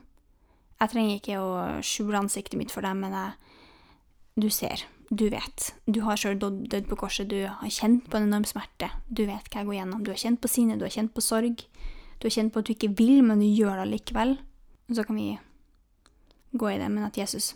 Jeg 0.78 0.92
trenger 0.92 1.18
ikke 1.18 1.40
å 1.42 1.50
skjule 1.82 2.20
ansiktet 2.20 2.58
mitt 2.58 2.72
for 2.74 2.86
deg, 2.86 2.94
men 3.00 3.16
jeg, 3.16 3.56
du 4.38 4.48
ser. 4.54 4.84
Du 5.08 5.24
vet. 5.32 5.70
Du 5.88 6.02
har 6.04 6.20
sjøl 6.20 6.36
dødd 6.38 6.86
på 6.90 6.98
korset. 7.00 7.30
Du 7.30 7.40
har 7.48 7.72
kjent 7.72 8.06
på 8.10 8.18
en 8.18 8.28
enorm 8.28 8.44
smerte. 8.46 8.90
Du 9.08 9.24
vet 9.24 9.48
hva 9.48 9.62
jeg 9.62 9.68
går 9.70 9.78
gjennom. 9.78 10.04
Du 10.04 10.12
har 10.12 10.20
kjent 10.20 10.40
på 10.42 10.50
sinne, 10.52 10.76
du 10.78 10.84
har 10.84 10.94
kjent 10.94 11.14
på 11.16 11.24
sorg. 11.24 11.64
Du 12.18 12.26
har 12.28 12.34
kjent 12.34 12.52
på 12.52 12.60
at 12.60 12.68
du 12.68 12.74
ikke 12.74 12.92
vil, 12.98 13.22
men 13.24 13.40
du 13.40 13.48
gjør 13.48 13.80
det 13.80 13.88
likevel. 13.92 14.36
Og 14.88 14.98
så 14.98 15.04
kan 15.08 15.18
vi 15.18 15.32
gå 16.58 16.70
i 16.70 16.78
det, 16.80 16.88
men 16.92 17.06
at 17.06 17.18
Jesus, 17.18 17.54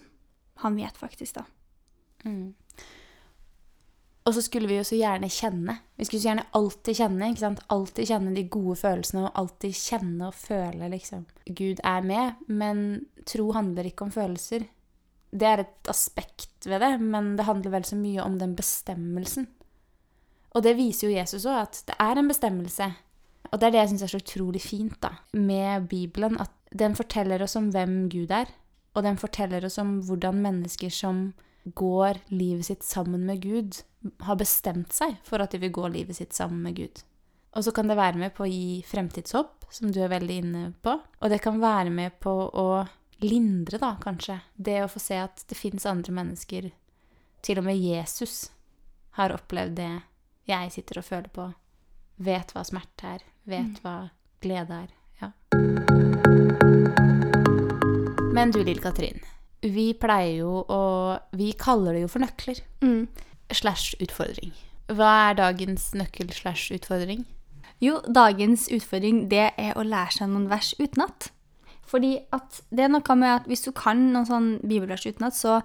han 0.65 0.77
vet 0.79 0.99
faktisk, 0.99 1.39
da. 1.39 1.45
Mm. 2.25 2.55
Og 4.23 4.37
så 4.37 4.43
skulle 4.45 4.69
vi 4.71 4.77
jo 4.77 4.85
så 4.87 4.97
gjerne 4.99 5.31
kjenne. 5.33 5.75
Vi 5.99 6.07
skulle 6.07 6.23
så 6.23 6.29
gjerne 6.31 6.51
alltid 6.55 6.99
kjenne. 7.01 7.31
ikke 7.31 7.43
sant? 7.43 7.63
Alltid 7.75 8.11
kjenne 8.13 8.35
de 8.37 8.45
gode 8.55 8.77
følelsene, 8.79 9.25
og 9.27 9.41
alltid 9.41 9.75
kjenne 9.75 10.29
og 10.29 10.37
føle 10.39 10.91
liksom 10.93 11.25
Gud 11.49 11.83
er 11.83 12.07
med. 12.07 12.45
Men 12.47 12.85
tro 13.27 13.49
handler 13.57 13.91
ikke 13.91 14.07
om 14.07 14.15
følelser. 14.15 14.69
Det 15.33 15.49
er 15.49 15.65
et 15.65 15.91
aspekt 15.91 16.69
ved 16.69 16.85
det, 16.85 16.93
men 17.01 17.35
det 17.39 17.49
handler 17.49 17.75
vel 17.75 17.89
så 17.89 17.99
mye 17.99 18.23
om 18.23 18.39
den 18.39 18.55
bestemmelsen. 18.55 19.49
Og 20.53 20.63
det 20.63 20.77
viser 20.77 21.09
jo 21.09 21.17
Jesus 21.17 21.47
òg, 21.49 21.63
at 21.65 21.83
det 21.89 21.97
er 21.99 22.21
en 22.21 22.29
bestemmelse. 22.29 22.91
Og 23.51 23.59
det 23.59 23.67
er 23.67 23.75
det 23.75 23.81
jeg 23.81 23.93
syns 23.93 24.05
er 24.07 24.13
så 24.13 24.21
utrolig 24.23 24.61
fint 24.63 24.99
da, 25.03 25.17
med 25.33 25.89
Bibelen, 25.89 26.37
at 26.41 26.53
den 26.79 26.95
forteller 26.97 27.43
oss 27.43 27.57
om 27.59 27.73
hvem 27.73 28.05
Gud 28.13 28.31
er. 28.31 28.53
Og 28.95 29.03
den 29.03 29.17
forteller 29.19 29.65
oss 29.65 29.81
om 29.81 29.99
hvordan 30.05 30.43
mennesker 30.45 30.93
som 30.93 31.33
går 31.65 32.19
livet 32.29 32.67
sitt 32.67 32.83
sammen 32.83 33.27
med 33.27 33.43
Gud, 33.43 33.83
har 34.27 34.37
bestemt 34.37 34.93
seg 34.93 35.17
for 35.27 35.43
at 35.43 35.55
de 35.55 35.61
vil 35.63 35.75
gå 35.75 35.89
livet 35.89 36.19
sitt 36.19 36.35
sammen 36.35 36.63
med 36.63 36.77
Gud. 36.77 37.03
Og 37.53 37.65
så 37.65 37.73
kan 37.73 37.89
det 37.89 37.99
være 37.99 38.19
med 38.19 38.33
på 38.35 38.47
å 38.47 38.51
gi 38.51 38.81
fremtidshåp, 38.89 39.67
som 39.71 39.93
du 39.93 40.01
er 40.03 40.13
veldig 40.13 40.37
inne 40.43 40.63
på. 40.83 40.97
Og 41.21 41.33
det 41.33 41.43
kan 41.45 41.61
være 41.61 41.93
med 41.93 42.17
på 42.21 42.33
å 42.33 42.69
lindre, 43.23 43.79
da, 43.79 43.95
kanskje. 44.03 44.41
Det 44.55 44.81
å 44.83 44.91
få 44.91 45.03
se 45.03 45.21
at 45.21 45.45
det 45.49 45.59
fins 45.59 45.87
andre 45.87 46.15
mennesker. 46.17 46.71
Til 47.43 47.61
og 47.61 47.69
med 47.69 47.79
Jesus 47.79 48.51
har 49.19 49.35
opplevd 49.35 49.77
det 49.79 49.93
jeg 50.49 50.73
sitter 50.75 51.03
og 51.03 51.07
føler 51.07 51.31
på. 51.35 51.51
Vet 52.23 52.55
hva 52.55 52.65
smerte 52.67 53.15
er. 53.17 53.29
Vet 53.45 53.77
mm. 53.77 53.83
hva 53.85 53.97
glede 54.43 54.81
er. 54.87 54.91
Ja. 55.21 55.33
Men 58.33 58.51
du, 58.55 58.63
Lill 58.65 58.81
Katrin. 58.83 59.21
Vi 59.63 59.93
pleier 59.95 60.43
jo 60.43 60.63
å 60.67 60.83
Vi 61.39 61.53
kaller 61.59 61.95
det 61.95 62.07
jo 62.07 62.11
for 62.11 62.25
nøkler. 62.25 62.63
Mm. 62.83 63.07
Slash 63.53 63.95
utfordring. 64.03 64.55
Hva 64.93 65.13
er 65.31 65.39
dagens 65.39 65.93
nøkkel 65.97 66.33
slash 66.35 66.73
utfordring? 66.75 67.25
Jo, 67.83 67.99
dagens 68.07 68.69
utfordring 68.71 69.27
det 69.31 69.53
er 69.59 69.79
å 69.79 69.85
lære 69.87 70.19
seg 70.19 70.31
noen 70.31 70.49
vers 70.51 70.73
utenat. 70.79 71.31
Fordi 71.89 72.17
at 72.35 72.63
det 72.71 72.87
er 72.87 72.93
noe 72.93 73.17
med 73.19 73.31
at 73.31 73.49
hvis 73.51 73.65
du 73.67 73.73
kan 73.77 73.99
noen 74.13 74.29
sånn 74.29 74.51
bibelvers 74.63 75.07
utenat, 75.09 75.37
så 75.37 75.61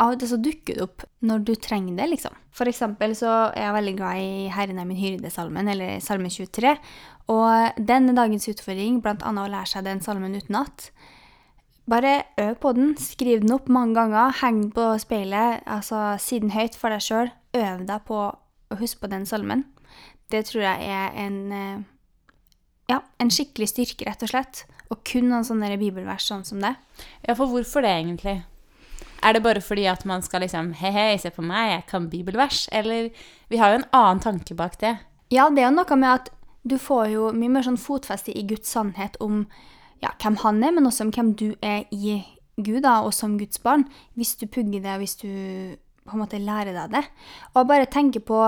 av 0.00 0.14
og 0.14 0.20
til 0.20 0.30
så 0.30 0.38
dukker 0.40 0.78
det 0.78 0.84
opp 0.84 1.04
når 1.26 1.44
du 1.46 1.52
trenger 1.60 1.98
det, 1.98 2.08
liksom. 2.14 2.34
For 2.56 2.68
eksempel 2.70 3.14
så 3.18 3.50
er 3.52 3.66
jeg 3.66 3.76
veldig 3.76 3.94
glad 3.98 4.20
i 4.20 4.48
'Herren 4.48 4.78
er 4.80 4.88
min 4.88 5.00
hyrde'-salmen, 5.00 5.68
eller 5.68 6.00
salme 6.00 6.30
23. 6.30 6.76
Og 7.28 7.72
den 7.76 8.08
er 8.08 8.14
dagens 8.16 8.48
utfordring, 8.48 9.00
blant 9.02 9.22
annet 9.22 9.46
å 9.46 9.52
lære 9.52 9.68
seg 9.68 9.84
den 9.84 10.00
salmen 10.00 10.34
utenat. 10.34 10.90
Bare 11.90 12.22
øv 12.38 12.54
på 12.62 12.72
den. 12.76 12.92
Skriv 12.98 13.40
den 13.42 13.52
opp 13.52 13.68
mange 13.68 13.96
ganger. 13.98 14.34
Heng 14.42 14.62
den 14.62 14.72
på 14.74 14.86
speilet. 15.02 15.62
altså 15.66 16.16
Si 16.18 16.38
den 16.38 16.54
høyt 16.54 16.76
for 16.78 16.94
deg 16.94 17.02
sjøl. 17.02 17.32
Øv 17.54 17.86
deg 17.88 18.04
på 18.06 18.20
å 18.30 18.78
huske 18.78 19.02
på 19.02 19.10
den 19.10 19.26
salmen. 19.26 19.64
Det 20.30 20.44
tror 20.46 20.62
jeg 20.62 20.86
er 20.86 21.16
en, 21.18 21.52
eh, 21.52 21.80
ja, 22.88 23.00
en 23.18 23.30
skikkelig 23.30 23.68
styrke, 23.68 24.06
rett 24.06 24.22
og 24.22 24.30
slett. 24.30 24.64
Og 24.90 25.02
kun 25.04 25.28
noen 25.28 25.44
sånne 25.44 25.78
bibelvers 25.78 26.28
sånn 26.30 26.44
som 26.44 26.60
det. 26.60 26.76
Ja, 27.26 27.34
for 27.34 27.46
hvorfor 27.46 27.82
det, 27.82 27.90
egentlig? 27.90 28.44
Er 29.22 29.32
det 29.32 29.42
bare 29.42 29.60
fordi 29.60 29.86
at 29.86 30.04
man 30.04 30.22
skal 30.22 30.40
liksom 30.40 30.72
Hei, 30.74 30.90
hei, 30.90 31.16
se 31.18 31.30
på 31.30 31.42
meg, 31.42 31.70
jeg 31.70 31.86
kan 31.90 32.08
bibelvers. 32.08 32.68
Eller 32.72 33.10
Vi 33.48 33.56
har 33.56 33.70
jo 33.70 33.80
en 33.80 33.90
annen 33.92 34.20
tanke 34.20 34.54
bak 34.54 34.78
det. 34.78 34.98
Ja, 35.30 35.50
det 35.50 35.62
er 35.62 35.70
jo 35.70 35.76
noe 35.76 35.96
med 35.96 36.10
at 36.10 36.30
du 36.62 36.78
får 36.78 37.08
jo 37.08 37.32
mye 37.32 37.48
mer 37.48 37.62
sånn 37.62 37.80
fotfeste 37.80 38.36
i 38.36 38.46
Guds 38.46 38.68
sannhet 38.68 39.16
om 39.20 39.46
ja, 40.02 40.14
hvem 40.22 40.38
han 40.42 40.62
er, 40.64 40.74
men 40.76 40.88
også 40.88 41.06
om 41.06 41.14
hvem 41.14 41.34
du 41.38 41.50
er 41.62 41.84
i 41.92 42.20
Gud, 42.60 42.82
da, 42.84 43.00
og 43.04 43.14
som 43.16 43.38
Guds 43.40 43.60
barn. 43.62 43.86
Hvis 44.18 44.34
du 44.40 44.46
pugger 44.46 44.82
det, 44.84 44.96
hvis 45.00 45.16
du 45.20 45.28
på 46.10 46.16
en 46.16 46.24
måte 46.24 46.40
lærer 46.42 46.74
deg 46.74 46.96
det. 46.96 47.04
Og 47.54 47.68
bare 47.68 47.86
tenke 47.90 48.22
på 48.24 48.38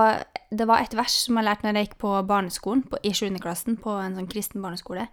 Det 0.51 0.67
var 0.67 0.83
et 0.83 0.93
vers 0.97 1.15
som 1.25 1.39
jeg 1.39 1.47
lærte 1.47 1.65
når 1.65 1.79
jeg 1.79 1.87
gikk 1.87 1.95
på 2.03 2.11
barneskolen, 2.29 2.83
på, 2.85 2.99
i 3.01 3.13
7. 3.13 3.39
klassen, 3.41 3.79
på 3.81 3.95
en 3.97 4.17
sånn 4.17 4.29
kristen 4.29 4.61
barneskole. 4.61 5.07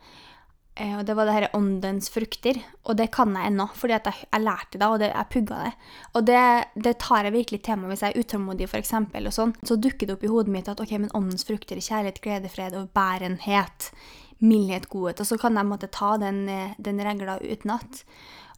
Eh, 0.76 0.92
og 0.98 1.06
det 1.08 1.16
var 1.16 1.28
det 1.28 1.36
her 1.36 1.46
åndens 1.56 2.10
frukter. 2.12 2.60
Og 2.84 2.98
det 2.98 3.10
kan 3.14 3.32
jeg 3.36 3.48
ennå, 3.48 3.66
fordi 3.76 3.96
jeg, 3.96 4.26
jeg 4.26 4.44
lærte 4.44 4.80
det, 4.80 4.86
og 4.88 4.98
det, 5.00 5.10
jeg 5.14 5.30
pugga 5.32 5.62
det. 5.64 5.72
Og 6.12 6.26
det, 6.28 6.44
det, 6.76 6.96
tar 7.00 7.28
jeg 7.28 7.36
virkelig 7.38 7.62
til 7.64 7.80
meg 7.80 7.94
hvis 7.94 8.04
jeg 8.04 8.14
er 8.14 8.24
utålmodig, 8.24 8.68
f.eks., 8.68 8.94
sånn. 9.36 9.56
Så 9.64 9.78
dukker 9.80 10.08
det 10.08 10.16
opp 10.18 10.26
i 10.26 10.32
hodet 10.32 10.54
mitt 10.54 10.68
at 10.68 10.82
ok, 10.82 10.96
men 10.98 11.14
åndens 11.16 11.46
frukter 11.48 11.80
er 11.80 11.86
kjærlighet, 11.86 12.20
glede, 12.24 12.52
fred 12.52 12.76
og 12.76 12.92
bærenhet. 12.96 13.90
Mildhet, 14.40 14.88
godhet. 14.88 15.20
Og 15.20 15.28
så 15.28 15.38
kan 15.40 15.58
jeg 15.58 15.68
måtte 15.68 15.90
ta 15.92 16.14
den, 16.20 16.44
den 16.80 17.02
regla 17.04 17.38
utenat. 17.42 18.04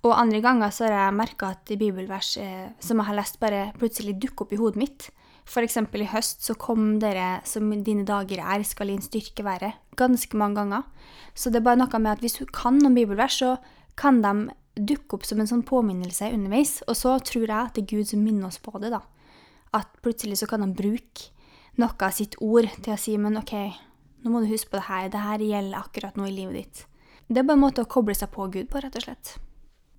Og 0.02 0.16
andre 0.18 0.40
ganger 0.42 0.72
så 0.74 0.88
har 0.88 0.96
jeg 0.96 1.18
merka 1.18 1.52
at 1.54 1.72
bibelvers 1.78 2.36
eh, 2.42 2.70
som 2.82 2.98
jeg 2.98 3.08
har 3.08 3.18
lest, 3.18 3.38
bare 3.42 3.68
plutselig 3.78 4.16
dukker 4.22 4.46
opp 4.46 4.54
i 4.54 4.58
hodet 4.58 4.80
mitt. 4.80 5.10
F.eks. 5.46 5.76
i 5.78 6.08
høst 6.10 6.42
så 6.46 6.54
kom 6.58 6.96
dere 7.02 7.40
som 7.46 7.70
dine 7.86 8.06
dager 8.06 8.42
er, 8.42 8.62
skal 8.66 8.90
din 8.90 9.02
styrke 9.02 9.46
være. 9.46 9.72
Ganske 9.98 10.38
mange 10.38 10.58
ganger. 10.58 10.82
Så 11.34 11.50
det 11.50 11.62
er 11.62 11.68
bare 11.70 11.80
noe 11.82 12.02
med 12.02 12.16
at 12.16 12.22
hvis 12.22 12.38
du 12.40 12.46
kan 12.50 12.78
noen 12.78 12.98
bibelvers, 12.98 13.38
så 13.42 13.56
kan 13.98 14.22
de 14.22 14.50
dukke 14.74 15.18
opp 15.18 15.26
som 15.28 15.42
en 15.42 15.50
sånn 15.50 15.64
påminnelse 15.66 16.32
underveis. 16.34 16.80
Og 16.88 16.98
så 16.98 17.14
tror 17.22 17.46
jeg 17.46 17.58
at 17.58 17.78
det 17.78 17.84
er 17.84 17.92
Gud 17.94 18.10
som 18.10 18.22
minner 18.26 18.50
oss 18.50 18.58
på 18.62 18.74
det, 18.82 18.90
da. 18.94 19.02
At 19.74 19.90
plutselig 20.02 20.40
så 20.42 20.50
kan 20.50 20.64
han 20.64 20.74
bruke 20.78 21.30
noe 21.78 21.94
av 21.94 22.14
sitt 22.14 22.34
ord 22.42 22.68
til 22.82 22.94
å 22.94 23.00
si 23.00 23.14
men 23.20 23.38
OK, 23.40 23.54
nå 24.22 24.32
må 24.32 24.42
du 24.42 24.50
huske 24.50 24.70
på 24.70 24.78
det 24.78 24.88
her. 24.88 25.08
Det 25.12 25.22
her 25.22 25.44
gjelder 25.44 25.78
akkurat 25.78 26.18
nå 26.18 26.28
i 26.28 26.34
livet 26.34 26.58
ditt. 26.58 26.84
Det 27.28 27.40
er 27.40 27.46
bare 27.48 27.58
en 27.58 27.64
måte 27.64 27.84
å 27.84 27.90
koble 27.90 28.14
seg 28.16 28.30
på 28.34 28.46
Gud 28.52 28.68
på, 28.70 28.80
rett 28.82 28.96
og 28.98 29.04
slett. 29.06 29.36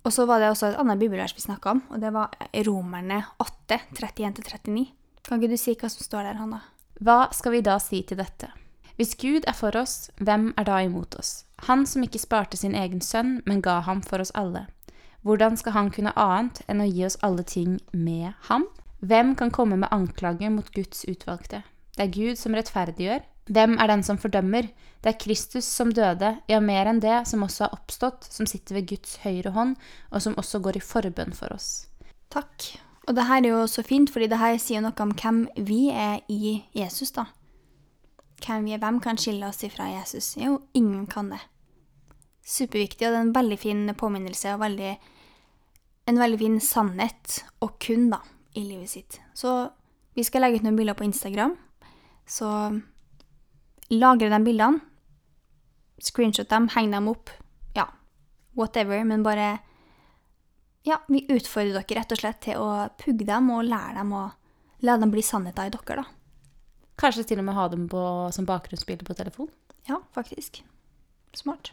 Og 0.04 0.12
så 0.12 0.26
var 0.28 0.40
det 0.40 0.50
også 0.52 0.68
et 0.68 0.80
annet 0.80 1.00
bibelvers 1.00 1.32
vi 1.36 1.44
snakka 1.44 1.72
om, 1.72 1.80
og 1.90 2.00
det 2.02 2.12
var 2.12 2.34
Romerne 2.66 3.22
8, 3.40 3.80
31-39. 3.96 4.84
Kan 5.24 5.40
ikke 5.40 5.54
du 5.54 5.60
si 5.60 5.72
hva 5.80 5.88
som 5.88 6.04
står 6.04 6.28
der, 6.28 6.38
Hanna? 6.40 6.60
Hva 7.00 7.30
skal 7.34 7.56
vi 7.56 7.64
da 7.64 7.78
si 7.80 8.02
til 8.04 8.20
dette? 8.20 8.50
Hvis 8.94 9.16
Gud 9.18 9.48
er 9.48 9.56
for 9.56 9.74
oss, 9.74 10.10
hvem 10.20 10.52
er 10.60 10.68
da 10.68 10.76
imot 10.84 11.16
oss? 11.18 11.42
Han 11.66 11.82
som 11.88 12.04
ikke 12.04 12.20
sparte 12.22 12.60
sin 12.60 12.76
egen 12.78 13.00
sønn, 13.02 13.40
men 13.48 13.64
ga 13.64 13.80
ham 13.88 14.04
for 14.04 14.22
oss 14.22 14.30
alle. 14.38 14.68
Hvordan 15.24 15.56
skal 15.56 15.72
han 15.72 15.90
kunne 15.90 16.12
annet 16.20 16.60
enn 16.68 16.84
å 16.84 16.86
gi 16.86 17.06
oss 17.08 17.18
alle 17.24 17.42
ting 17.42 17.80
med 17.90 18.36
ham? 18.50 18.68
Hvem 19.00 19.34
kan 19.40 19.50
komme 19.50 19.80
med 19.80 19.90
anklager 19.90 20.52
mot 20.52 20.68
Guds 20.76 21.02
utvalgte? 21.08 21.64
Det 21.94 22.06
er 22.06 22.14
Gud 22.14 22.40
som 22.40 22.56
rettferdiggjør. 22.56 23.22
Hvem 23.54 23.76
er 23.78 23.90
den 23.90 24.02
som 24.02 24.18
fordømmer? 24.18 24.70
Det 25.04 25.10
er 25.12 25.20
Kristus 25.20 25.66
som 25.68 25.92
døde, 25.92 26.30
ja, 26.48 26.58
mer 26.64 26.88
enn 26.88 27.02
det, 27.04 27.26
som 27.28 27.44
også 27.44 27.66
har 27.66 27.76
oppstått, 27.76 28.24
som 28.32 28.48
sitter 28.48 28.78
ved 28.78 28.88
Guds 28.94 29.18
høyre 29.20 29.52
hånd, 29.52 29.76
og 30.10 30.24
som 30.24 30.36
også 30.40 30.62
går 30.64 30.78
i 30.80 30.84
forbønn 30.84 31.36
for 31.36 31.52
oss. 31.52 31.86
Takk. 32.32 32.70
Og 33.04 33.16
det 33.18 33.26
her 33.28 33.42
er 33.42 33.50
jo 33.50 33.66
så 33.68 33.84
fint, 33.84 34.08
fordi 34.10 34.30
det 34.32 34.40
her 34.40 34.56
sier 34.58 34.80
noe 34.80 34.96
om 35.04 35.12
hvem 35.12 35.44
vi 35.68 35.90
er 35.92 36.22
i 36.32 36.54
Jesus, 36.74 37.12
da. 37.12 37.28
Hvem 38.40 38.70
er, 38.72 38.80
hvem 38.80 39.00
kan 39.04 39.20
skille 39.20 39.46
oss 39.46 39.60
ifra 39.66 39.90
Jesus? 39.92 40.34
Jo, 40.40 40.62
ingen 40.74 41.04
kan 41.06 41.28
det. 41.34 41.42
Superviktig, 42.44 43.06
og 43.06 43.12
det 43.12 43.20
er 43.20 43.26
en 43.28 43.36
veldig 43.36 43.58
fin 43.60 43.84
påminnelse 43.96 44.56
og 44.56 44.64
veldig, 44.64 44.94
en 46.08 46.20
veldig 46.20 46.40
fin 46.40 46.58
sannhet 46.64 47.38
og 47.64 47.76
kun, 47.80 48.08
da, 48.12 48.22
i 48.56 48.64
livet 48.64 48.96
sitt. 48.96 49.20
Så 49.36 49.68
vi 50.16 50.24
skal 50.24 50.44
legge 50.44 50.60
ut 50.60 50.66
noen 50.66 50.80
bilder 50.80 50.96
på 50.96 51.06
Instagram, 51.06 51.56
så 52.26 52.50
lagre 53.92 54.30
de 54.32 54.40
bildene, 54.44 54.80
screenshot 56.00 56.48
dem, 56.50 56.68
heng 56.74 56.90
dem 56.92 57.08
opp, 57.12 57.30
ja, 57.76 57.88
whatever, 58.58 59.04
men 59.04 59.22
bare 59.26 59.58
Ja, 60.84 60.98
vi 61.08 61.22
utfordrer 61.32 61.78
dere 61.78 61.96
rett 61.96 62.10
og 62.12 62.18
slett 62.20 62.42
til 62.44 62.60
å 62.60 62.90
pugge 63.00 63.24
dem 63.24 63.46
og 63.54 63.64
lære 63.64 63.94
dem 64.02 64.10
å 64.12 64.26
la 64.84 64.98
dem 65.00 65.14
bli 65.14 65.22
sannheter 65.24 65.70
i 65.70 65.72
dere, 65.72 66.02
da. 66.02 66.04
Kanskje 67.00 67.24
til 67.30 67.40
og 67.40 67.46
med 67.48 67.56
ha 67.56 67.64
dem 67.72 67.86
på, 67.88 68.02
som 68.36 68.44
bakgrunnsbilde 68.44 69.06
på 69.08 69.16
telefon? 69.16 69.48
Ja, 69.88 70.02
faktisk. 70.12 70.60
Smart. 71.34 71.72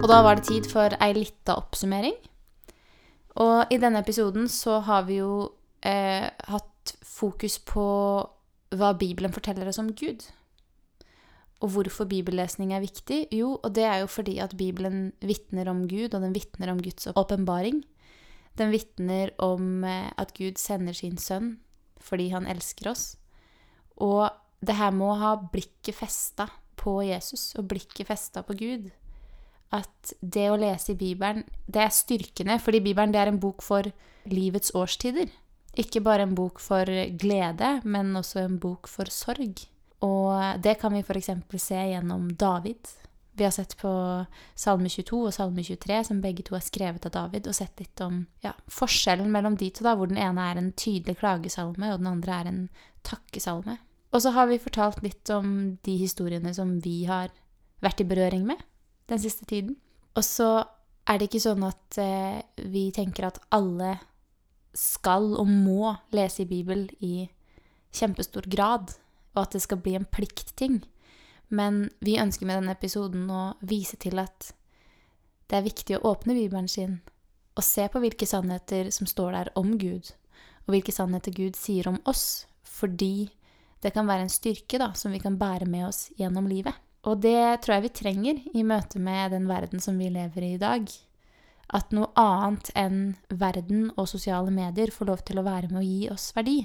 Og 0.00 0.08
da 0.10 0.18
var 0.26 0.36
det 0.36 0.48
tid 0.50 0.66
for 0.68 0.98
ei 0.98 1.14
lita 1.16 1.56
oppsummering. 1.56 2.18
Og 3.40 3.70
i 3.70 3.78
denne 3.80 4.02
episoden 4.02 4.50
så 4.50 4.80
har 4.84 5.06
vi 5.06 5.20
jo 5.20 5.32
eh, 5.86 6.26
hatt 6.26 6.69
fokus 7.04 7.58
på 7.58 7.84
hva 8.70 8.92
Bibelen 8.98 9.34
forteller 9.34 9.68
oss 9.70 9.80
om 9.82 9.90
Gud. 9.94 10.24
Og 11.60 11.74
hvorfor 11.74 12.08
bibellesning 12.08 12.72
er 12.72 12.80
viktig? 12.80 13.26
Jo, 13.34 13.58
og 13.60 13.74
det 13.76 13.84
er 13.84 14.00
jo 14.00 14.08
fordi 14.08 14.38
at 14.40 14.56
Bibelen 14.56 15.12
vitner 15.20 15.68
om 15.68 15.84
Gud, 15.88 16.14
og 16.14 16.22
den 16.22 16.34
vitner 16.34 16.72
om 16.72 16.80
Guds 16.80 17.08
åpenbaring. 17.12 17.82
Den 18.58 18.72
vitner 18.72 19.34
om 19.38 19.84
eh, 19.84 20.08
at 20.16 20.32
Gud 20.36 20.58
sender 20.58 20.96
sin 20.96 21.18
sønn 21.18 21.58
fordi 22.00 22.30
han 22.32 22.46
elsker 22.48 22.90
oss. 22.90 23.18
Og 24.00 24.30
det 24.64 24.78
her 24.78 24.92
må 24.96 25.12
ha 25.20 25.34
blikket 25.52 25.98
festa 25.98 26.46
på 26.80 27.02
Jesus 27.04 27.50
og 27.60 27.68
blikket 27.68 28.08
festa 28.08 28.40
på 28.46 28.56
Gud. 28.56 28.88
At 29.70 30.14
det 30.20 30.48
å 30.50 30.56
lese 30.58 30.94
i 30.94 30.98
Bibelen, 30.98 31.44
det 31.68 31.84
er 31.84 31.92
styrkende, 31.92 32.56
fordi 32.58 32.80
Bibelen 32.80 33.14
er 33.14 33.28
en 33.28 33.40
bok 33.42 33.60
for 33.62 33.84
livets 34.24 34.72
årstider. 34.74 35.28
Ikke 35.78 36.02
bare 36.02 36.26
en 36.26 36.34
bok 36.34 36.58
for 36.62 36.88
glede, 37.20 37.76
men 37.84 38.16
også 38.18 38.42
en 38.42 38.58
bok 38.62 38.88
for 38.90 39.10
sorg. 39.12 39.62
Og 40.02 40.62
det 40.62 40.78
kan 40.80 40.94
vi 40.96 41.04
f.eks. 41.04 41.30
se 41.60 41.78
gjennom 41.92 42.30
David. 42.34 42.88
Vi 43.32 43.44
har 43.44 43.52
sett 43.54 43.76
på 43.78 43.90
Salme 44.58 44.88
22 44.88 45.20
og 45.28 45.34
Salme 45.34 45.62
23, 45.62 46.00
som 46.08 46.22
begge 46.24 46.42
to 46.44 46.56
er 46.58 46.64
skrevet 46.64 47.06
av 47.06 47.14
David, 47.14 47.46
og 47.46 47.56
sett 47.56 47.78
litt 47.80 48.02
om 48.04 48.24
ja, 48.44 48.52
forskjellen 48.72 49.30
mellom 49.32 49.56
de 49.60 49.70
to, 49.70 49.84
da, 49.86 49.94
hvor 49.96 50.10
den 50.10 50.18
ene 50.20 50.48
er 50.50 50.60
en 50.60 50.72
tydelig 50.72 51.20
klagesalme, 51.22 51.92
og 51.92 52.02
den 52.02 52.10
andre 52.10 52.40
er 52.40 52.50
en 52.50 52.60
takkesalme. 53.06 53.78
Og 54.10 54.24
så 54.24 54.34
har 54.34 54.50
vi 54.50 54.58
fortalt 54.58 55.04
litt 55.04 55.30
om 55.30 55.78
de 55.86 55.94
historiene 56.00 56.52
som 56.56 56.80
vi 56.82 57.04
har 57.08 57.30
vært 57.84 58.02
i 58.02 58.08
berøring 58.10 58.44
med 58.48 58.60
den 59.10 59.22
siste 59.22 59.46
tiden. 59.48 59.76
Og 60.18 60.26
så 60.26 60.50
er 61.08 61.18
det 61.18 61.30
ikke 61.30 61.42
sånn 61.42 61.62
at 61.66 61.98
eh, 62.02 62.40
vi 62.70 62.88
tenker 62.94 63.28
at 63.30 63.38
alle 63.54 63.96
skal 64.76 65.32
og 65.38 65.48
må 65.48 65.94
lese 66.14 66.44
i 66.44 66.48
Bibelen 66.50 66.88
i 67.00 67.28
kjempestor 67.94 68.46
grad, 68.50 68.94
og 69.34 69.44
at 69.44 69.56
det 69.56 69.62
skal 69.64 69.80
bli 69.82 69.96
en 69.98 70.06
pliktting. 70.06 70.80
Men 71.50 71.88
vi 72.04 72.20
ønsker 72.22 72.46
med 72.46 72.60
denne 72.60 72.76
episoden 72.76 73.26
å 73.30 73.54
vise 73.66 73.98
til 74.00 74.20
at 74.22 74.52
det 75.50 75.58
er 75.58 75.66
viktig 75.66 75.96
å 75.98 76.12
åpne 76.12 76.36
Bibelen 76.36 76.68
sin 76.70 77.00
og 77.58 77.66
se 77.66 77.82
på 77.90 78.00
hvilke 78.00 78.28
sannheter 78.28 78.92
som 78.94 79.08
står 79.10 79.34
der 79.34 79.48
om 79.58 79.74
Gud, 79.76 80.12
og 80.64 80.72
hvilke 80.72 80.94
sannheter 80.94 81.34
Gud 81.34 81.58
sier 81.58 81.90
om 81.90 81.98
oss, 82.08 82.46
fordi 82.62 83.28
det 83.82 83.90
kan 83.92 84.06
være 84.08 84.28
en 84.28 84.32
styrke 84.32 84.78
da, 84.80 84.92
som 84.96 85.12
vi 85.12 85.20
kan 85.20 85.36
bære 85.40 85.66
med 85.68 85.88
oss 85.88 86.06
gjennom 86.16 86.46
livet. 86.48 86.78
Og 87.10 87.20
det 87.20 87.60
tror 87.64 87.76
jeg 87.76 87.88
vi 87.88 87.92
trenger 88.00 88.40
i 88.54 88.64
møte 88.64 89.02
med 89.02 89.34
den 89.34 89.48
verden 89.50 89.82
som 89.82 89.98
vi 89.98 90.08
lever 90.14 90.46
i 90.46 90.54
i 90.54 90.62
dag 90.62 90.86
at 91.76 91.92
noe 91.94 92.10
annet 92.18 92.70
enn 92.78 93.00
verden 93.30 93.90
og 93.94 94.08
sosiale 94.10 94.50
medier 94.54 94.90
får 94.94 95.10
lov 95.10 95.24
til 95.26 95.40
å 95.40 95.46
være 95.46 95.70
med 95.70 95.80
å 95.82 95.86
gi 95.86 96.02
oss 96.12 96.30
verdi. 96.36 96.58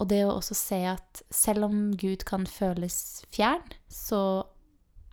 Og 0.00 0.08
det 0.10 0.22
å 0.26 0.34
også 0.36 0.56
se 0.58 0.80
at 0.90 1.22
selv 1.30 1.68
om 1.68 1.92
Gud 1.98 2.24
kan 2.26 2.46
føles 2.48 3.22
fjern, 3.34 3.64
så 3.86 4.44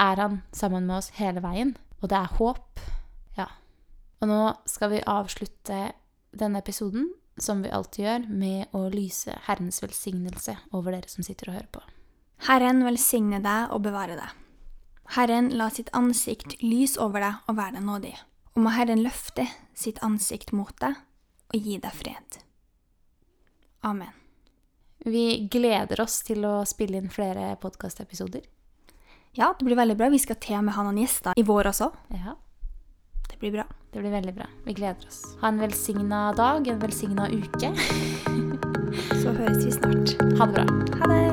er 0.01 0.21
han 0.21 0.41
sammen 0.55 0.87
med 0.87 1.01
oss 1.01 1.11
hele 1.19 1.43
veien. 1.45 1.75
Og 1.99 2.09
det 2.09 2.17
er 2.17 2.35
håp. 2.39 2.83
Ja. 3.37 3.49
Og 4.21 4.31
nå 4.31 4.41
skal 4.69 4.93
vi 4.93 5.05
avslutte 5.05 5.81
denne 6.31 6.61
episoden, 6.63 7.11
som 7.39 7.63
vi 7.63 7.73
alltid 7.73 8.05
gjør, 8.05 8.27
med 8.29 8.75
å 8.75 8.85
lyse 8.93 9.35
Herrens 9.47 9.81
velsignelse 9.83 10.57
over 10.75 10.95
dere 10.95 11.11
som 11.11 11.25
sitter 11.25 11.51
og 11.51 11.59
hører 11.59 11.73
på. 11.73 11.83
Herren 12.47 12.85
velsigne 12.87 13.41
deg 13.43 13.75
og 13.75 13.83
bevare 13.85 14.15
deg. 14.19 14.33
Herren 15.17 15.49
la 15.57 15.69
sitt 15.73 15.89
ansikt 15.97 16.59
lys 16.63 16.95
over 17.01 17.23
deg 17.25 17.49
og 17.49 17.57
være 17.57 17.79
deg 17.79 17.87
nådig 17.87 18.15
og 18.59 18.65
må 18.65 18.73
Herren 18.75 18.99
løfte 18.99 19.45
sitt 19.71 20.01
ansikt 20.03 20.51
mot 20.51 20.75
deg 20.83 20.97
og 21.49 21.63
gi 21.63 21.77
deg 21.79 21.95
fred. 21.95 22.39
Amen. 23.87 24.11
Vi 25.07 25.47
gleder 25.47 26.01
oss 26.03 26.17
til 26.27 26.43
å 26.43 26.57
spille 26.67 26.99
inn 26.99 27.07
flere 27.07 27.53
podkastepisoder. 27.63 28.43
Ja, 29.39 29.53
det 29.55 29.63
blir 29.63 29.79
veldig 29.79 29.95
bra. 29.95 30.11
Vi 30.11 30.19
skal 30.19 30.41
til 30.43 30.59
med 30.59 30.75
ha 30.75 30.83
noen 30.83 30.99
gjester 30.99 31.39
i 31.39 31.47
vår 31.47 31.71
også. 31.71 31.87
Ja. 32.19 32.35
Det 33.29 33.39
blir 33.39 33.55
bra. 33.55 33.67
Det 33.93 34.03
blir 34.03 34.11
veldig 34.11 34.35
bra. 34.35 34.51
Vi 34.67 34.75
gleder 34.75 35.07
oss. 35.07 35.23
Ha 35.39 35.53
en 35.53 35.63
velsigna 35.63 36.25
dag, 36.35 36.67
en 36.67 36.83
velsigna 36.83 37.31
uke. 37.31 37.71
Så 39.23 39.31
høres 39.31 39.63
vi 39.63 39.71
snart. 39.79 40.17
Ha 40.35 40.51
det 40.51 40.59
bra. 40.59 40.67
Ha 40.99 41.13
det. 41.15 41.28